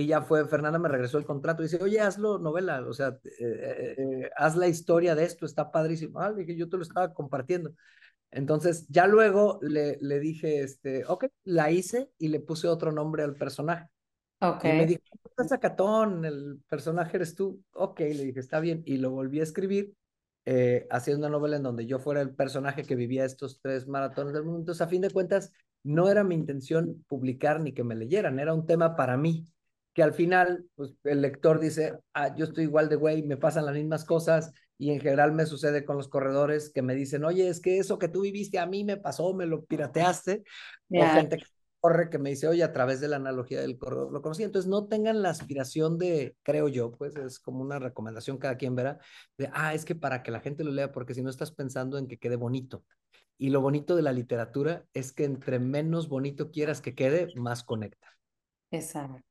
Y 0.00 0.06
ya 0.06 0.22
fue, 0.22 0.48
Fernanda 0.48 0.78
me 0.78 0.88
regresó 0.88 1.18
el 1.18 1.26
contrato 1.26 1.62
y 1.62 1.66
dice, 1.66 1.82
oye, 1.82 2.00
hazlo 2.00 2.38
novela, 2.38 2.80
o 2.86 2.92
sea, 2.94 3.18
eh, 3.38 3.94
eh, 3.98 4.30
haz 4.34 4.56
la 4.56 4.66
historia 4.66 5.14
de 5.14 5.24
esto, 5.24 5.44
está 5.44 5.70
padrísimo. 5.70 6.20
Ah, 6.20 6.32
dije, 6.32 6.56
yo 6.56 6.68
te 6.68 6.78
lo 6.78 6.82
estaba 6.82 7.12
compartiendo. 7.12 7.74
Entonces, 8.30 8.86
ya 8.88 9.06
luego 9.06 9.58
le, 9.60 9.98
le 10.00 10.20
dije, 10.20 10.60
este, 10.60 11.04
ok, 11.06 11.26
la 11.44 11.70
hice 11.70 12.10
y 12.18 12.28
le 12.28 12.40
puse 12.40 12.66
otro 12.68 12.92
nombre 12.92 13.24
al 13.24 13.34
personaje. 13.34 13.88
Y 14.62 14.68
me 14.68 14.86
dijo, 14.86 15.02
estás 15.24 15.48
sacatón, 15.48 16.24
el 16.24 16.62
personaje 16.66 17.18
eres 17.18 17.34
tú. 17.34 17.62
Ok, 17.72 18.00
le 18.00 18.24
dije, 18.24 18.40
está 18.40 18.58
bien. 18.60 18.82
Y 18.86 18.96
lo 18.96 19.10
volví 19.10 19.40
a 19.40 19.42
escribir 19.42 19.92
eh, 20.46 20.86
haciendo 20.90 21.26
una 21.26 21.36
novela 21.36 21.56
en 21.56 21.62
donde 21.62 21.84
yo 21.84 21.98
fuera 21.98 22.22
el 22.22 22.34
personaje 22.34 22.84
que 22.84 22.94
vivía 22.94 23.26
estos 23.26 23.60
tres 23.60 23.86
maratones 23.86 24.32
del 24.32 24.44
mundo. 24.44 24.60
Entonces, 24.60 24.80
a 24.80 24.88
fin 24.88 25.02
de 25.02 25.10
cuentas, 25.10 25.52
no 25.82 26.08
era 26.10 26.24
mi 26.24 26.34
intención 26.34 27.04
publicar 27.06 27.60
ni 27.60 27.72
que 27.72 27.84
me 27.84 27.94
leyeran, 27.94 28.38
era 28.38 28.54
un 28.54 28.66
tema 28.66 28.96
para 28.96 29.16
mí, 29.16 29.46
que 29.92 30.02
al 30.02 30.14
final, 30.14 30.66
pues 30.74 30.94
el 31.04 31.20
lector 31.20 31.60
dice, 31.60 31.98
ah, 32.14 32.34
yo 32.36 32.44
estoy 32.44 32.64
igual 32.64 32.88
de 32.88 32.96
güey, 32.96 33.22
me 33.22 33.36
pasan 33.36 33.66
las 33.66 33.74
mismas 33.74 34.04
cosas 34.04 34.52
y 34.78 34.90
en 34.90 35.00
general 35.00 35.32
me 35.32 35.46
sucede 35.46 35.84
con 35.84 35.96
los 35.96 36.08
corredores 36.08 36.70
que 36.72 36.82
me 36.82 36.94
dicen, 36.94 37.24
oye, 37.24 37.48
es 37.48 37.60
que 37.60 37.78
eso 37.78 37.98
que 37.98 38.08
tú 38.08 38.22
viviste 38.22 38.58
a 38.58 38.66
mí 38.66 38.84
me 38.84 38.96
pasó, 38.96 39.34
me 39.34 39.46
lo 39.46 39.64
pirateaste, 39.64 40.42
o 40.90 41.04
gente 41.06 41.38
que 41.38 41.44
corre 41.80 42.10
que 42.10 42.18
me 42.18 42.30
dice, 42.30 42.46
oye, 42.46 42.62
a 42.62 42.72
través 42.72 43.00
de 43.00 43.08
la 43.08 43.16
analogía 43.16 43.60
del 43.60 43.78
corredor 43.78 44.12
lo 44.12 44.22
conocí. 44.22 44.42
Entonces, 44.42 44.68
no 44.68 44.86
tengan 44.86 45.22
la 45.22 45.30
aspiración 45.30 45.98
de, 45.98 46.36
creo 46.42 46.68
yo, 46.68 46.92
pues 46.92 47.16
es 47.16 47.40
como 47.40 47.60
una 47.62 47.78
recomendación, 47.78 48.38
cada 48.38 48.56
quien 48.56 48.74
verá, 48.74 48.98
de, 49.38 49.50
ah, 49.52 49.74
es 49.74 49.84
que 49.84 49.94
para 49.94 50.22
que 50.22 50.30
la 50.30 50.40
gente 50.40 50.62
lo 50.62 50.70
lea, 50.70 50.92
porque 50.92 51.14
si 51.14 51.22
no 51.22 51.30
estás 51.30 51.52
pensando 51.52 51.98
en 51.98 52.06
que 52.06 52.18
quede 52.18 52.36
bonito. 52.36 52.84
Y 53.38 53.48
lo 53.48 53.62
bonito 53.62 53.96
de 53.96 54.02
la 54.02 54.12
literatura 54.12 54.84
es 54.92 55.12
que 55.12 55.24
entre 55.24 55.58
menos 55.58 56.10
bonito 56.10 56.50
quieras 56.50 56.82
que 56.82 56.94
quede, 56.94 57.28
más 57.36 57.64
conecta. 57.64 58.06
Exacto. 58.70 59.29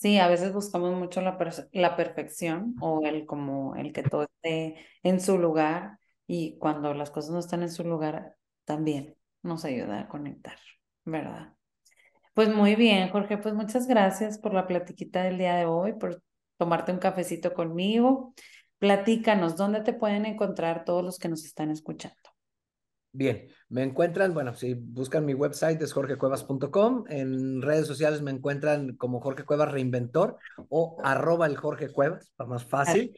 Sí, 0.00 0.18
a 0.18 0.28
veces 0.28 0.54
buscamos 0.54 0.94
mucho 0.96 1.20
la, 1.20 1.36
perfección 1.36 2.74
o 2.80 3.02
el 3.04 3.26
como 3.26 3.76
el 3.76 3.92
que 3.92 4.02
todo 4.02 4.22
esté 4.22 4.76
en 5.02 5.20
su 5.20 5.36
lugar 5.36 5.98
y 6.26 6.56
cuando 6.56 6.94
las 6.94 7.10
cosas 7.10 7.32
no 7.32 7.38
están 7.38 7.62
en 7.62 7.70
su 7.70 7.84
lugar, 7.84 8.34
también 8.64 9.14
nos 9.42 9.66
ayuda 9.66 10.00
a 10.00 10.08
conectar, 10.08 10.56
¿verdad? 11.04 11.52
Pues 12.32 12.48
muy 12.48 12.76
bien, 12.76 13.10
Jorge, 13.10 13.36
pues 13.36 13.54
muchas 13.54 13.86
gracias 13.86 14.38
por 14.38 14.54
la 14.54 14.66
platiquita 14.66 15.22
del 15.22 15.36
día 15.36 15.56
de 15.56 15.66
hoy, 15.66 15.92
por 15.92 16.22
tomarte 16.56 16.92
un 16.92 16.98
cafecito 16.98 17.52
conmigo. 17.52 18.32
Platícanos, 18.78 19.56
¿dónde 19.56 19.82
te 19.82 19.92
pueden 19.92 20.24
encontrar 20.24 20.86
todos 20.86 21.04
los 21.04 21.18
que 21.18 21.28
nos 21.28 21.44
están 21.44 21.70
escuchando? 21.70 22.29
Bien, 23.12 23.48
me 23.68 23.82
encuentran, 23.82 24.32
bueno, 24.32 24.54
si 24.54 24.74
buscan 24.74 25.24
mi 25.24 25.34
website 25.34 25.82
es 25.82 25.92
jorgecuevas.com, 25.92 27.04
en 27.08 27.60
redes 27.60 27.88
sociales 27.88 28.22
me 28.22 28.30
encuentran 28.30 28.96
como 28.96 29.20
Jorge 29.20 29.44
Cuevas 29.44 29.72
Reinventor 29.72 30.36
o 30.68 30.96
arroba 31.02 31.46
el 31.46 31.56
Jorge 31.56 31.88
Cuevas, 31.88 32.32
para 32.36 32.50
más 32.50 32.64
fácil. 32.64 33.12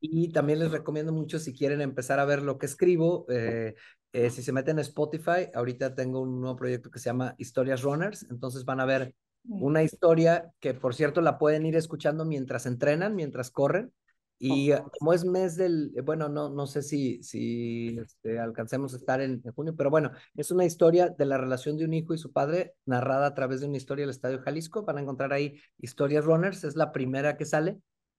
Y 0.00 0.30
también 0.32 0.60
les 0.60 0.70
recomiendo 0.70 1.12
mucho 1.12 1.38
si 1.38 1.52
quieren 1.52 1.82
empezar 1.82 2.18
a 2.18 2.24
ver 2.24 2.42
lo 2.42 2.58
que 2.58 2.66
escribo, 2.66 3.26
eh, 3.28 3.74
eh, 4.12 4.30
si 4.30 4.42
se 4.42 4.52
meten 4.52 4.78
en 4.78 4.82
Spotify, 4.82 5.50
ahorita 5.52 5.94
tengo 5.94 6.20
un 6.20 6.40
nuevo 6.40 6.56
proyecto 6.56 6.90
que 6.90 6.98
se 6.98 7.10
llama 7.10 7.34
Historias 7.36 7.82
Runners, 7.82 8.26
entonces 8.30 8.64
van 8.64 8.80
a 8.80 8.86
ver 8.86 9.14
una 9.44 9.82
historia 9.82 10.50
que, 10.60 10.72
por 10.74 10.94
cierto, 10.94 11.20
la 11.20 11.38
pueden 11.38 11.66
ir 11.66 11.76
escuchando 11.76 12.24
mientras 12.24 12.64
entrenan, 12.66 13.14
mientras 13.14 13.50
corren. 13.50 13.92
Y 14.38 14.70
como 14.98 15.14
es 15.14 15.24
mes 15.24 15.56
del, 15.56 15.92
bueno, 16.04 16.28
no, 16.28 16.50
no 16.50 16.66
sé 16.66 16.82
si, 16.82 17.22
si 17.22 17.98
este, 17.98 18.38
alcancemos 18.38 18.92
a 18.92 18.98
estar 18.98 19.20
en, 19.20 19.42
junio, 19.54 19.74
pero 19.74 19.88
bueno, 19.88 20.10
es 20.34 20.50
una 20.50 20.66
historia 20.66 21.08
de 21.08 21.24
la 21.24 21.38
relación 21.38 21.78
de 21.78 21.86
un 21.86 21.94
hijo 21.94 22.12
y 22.12 22.18
su 22.18 22.32
padre, 22.32 22.74
narrada 22.84 23.28
a 23.28 23.34
través 23.34 23.60
de 23.60 23.66
una 23.66 23.78
historia 23.78 24.02
del 24.02 24.10
Estadio 24.10 24.42
Jalisco. 24.42 24.84
Van 24.84 24.98
a 24.98 25.00
encontrar 25.00 25.32
ahí 25.32 25.58
Historias 25.78 26.24
Runners, 26.24 26.64
es 26.64 26.76
la 26.76 26.92
primera 26.92 27.36
que 27.36 27.46
sale. 27.46 27.78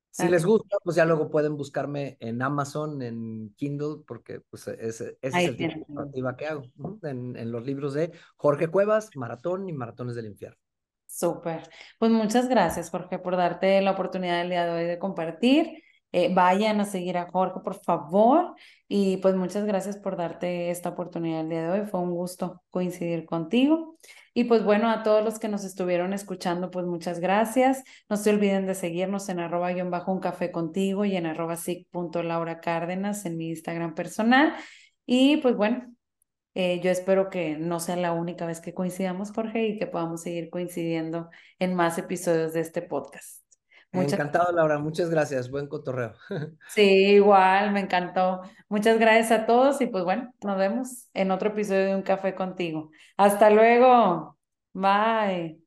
Si 0.09 0.27
les 0.27 0.43
gusta, 0.43 0.77
pues 0.83 0.95
ya 0.95 1.05
luego 1.05 1.29
pueden 1.29 1.55
buscarme 1.55 2.17
en 2.19 2.41
Amazon, 2.41 3.03
en 3.03 3.53
Kindle, 3.55 3.97
porque 4.07 4.41
pues 4.49 4.67
ese, 4.67 5.19
es 5.21 5.35
el 5.35 5.55
tipo 5.55 5.85
de 5.87 5.93
narrativa 5.93 6.35
que 6.35 6.47
hago, 6.47 6.63
en, 7.03 7.35
en, 7.35 7.51
los 7.51 7.63
libros 7.63 7.93
de 7.93 8.11
Jorge 8.35 8.67
Cuevas, 8.67 9.11
Maratón 9.15 9.69
y 9.69 9.73
Maratones 9.73 10.15
del 10.15 10.25
Infierno. 10.25 10.57
Súper. 11.05 11.69
Pues 11.99 12.11
muchas 12.11 12.49
gracias, 12.49 12.89
Jorge, 12.89 13.19
por 13.19 13.37
darte 13.37 13.79
la 13.81 13.91
oportunidad 13.91 14.41
el 14.41 14.49
día 14.49 14.65
de 14.65 14.71
hoy 14.71 14.85
de 14.85 14.97
compartir. 14.97 15.83
Eh, 16.11 16.33
vayan 16.33 16.79
a 16.79 16.85
seguir 16.85 17.17
a 17.17 17.29
Jorge, 17.29 17.59
por 17.63 17.81
favor. 17.83 18.55
Y 18.87 19.17
pues 19.17 19.35
muchas 19.35 19.65
gracias 19.65 19.97
por 19.97 20.17
darte 20.17 20.69
esta 20.71 20.89
oportunidad 20.89 21.41
el 21.41 21.49
día 21.49 21.63
de 21.63 21.81
hoy. 21.81 21.87
Fue 21.87 21.99
un 21.99 22.11
gusto 22.11 22.63
coincidir 22.69 23.25
contigo. 23.25 23.97
Y 24.33 24.43
pues 24.45 24.63
bueno, 24.63 24.89
a 24.89 25.03
todos 25.03 25.23
los 25.23 25.39
que 25.39 25.49
nos 25.49 25.63
estuvieron 25.63 26.13
escuchando, 26.13 26.69
pues 26.69 26.85
muchas 26.85 27.19
gracias. 27.19 27.83
No 28.09 28.17
se 28.17 28.29
olviden 28.29 28.67
de 28.67 28.75
seguirnos 28.75 29.29
en 29.29 29.39
arroba 29.39 29.71
guion 29.71 29.89
bajo 29.89 30.11
un 30.11 30.19
café 30.19 30.51
contigo 30.51 31.05
y 31.05 31.15
en 31.15 31.25
arroba 31.25 31.57
Laura 32.23 32.59
Cárdenas 32.59 33.25
en 33.25 33.37
mi 33.37 33.49
Instagram 33.49 33.95
personal. 33.95 34.53
Y 35.07 35.37
pues 35.37 35.55
bueno, 35.55 35.91
eh, 36.53 36.79
yo 36.83 36.91
espero 36.91 37.29
que 37.29 37.57
no 37.57 37.79
sea 37.79 37.95
la 37.95 38.13
única 38.13 38.45
vez 38.45 38.61
que 38.61 38.73
coincidamos, 38.73 39.31
Jorge, 39.31 39.67
y 39.67 39.79
que 39.79 39.87
podamos 39.87 40.21
seguir 40.21 40.49
coincidiendo 40.49 41.29
en 41.59 41.73
más 41.75 41.97
episodios 41.97 42.53
de 42.53 42.61
este 42.61 42.81
podcast. 42.83 43.46
Encantado, 43.91 44.51
Laura. 44.51 44.79
Muchas 44.79 45.09
gracias. 45.09 45.49
Buen 45.49 45.67
cotorreo. 45.67 46.13
Sí, 46.65 46.81
igual, 46.81 47.71
me 47.71 47.79
encantó. 47.79 48.41
Muchas 48.69 48.99
gracias 48.99 49.31
a 49.31 49.45
todos 49.45 49.79
y 49.81 49.87
pues 49.87 50.03
bueno, 50.03 50.33
nos 50.43 50.57
vemos 50.57 51.07
en 51.13 51.31
otro 51.31 51.49
episodio 51.49 51.85
de 51.85 51.95
Un 51.95 52.01
Café 52.03 52.35
contigo. 52.35 52.91
Hasta 53.15 53.49
luego. 53.49 54.37
Bye. 54.73 55.66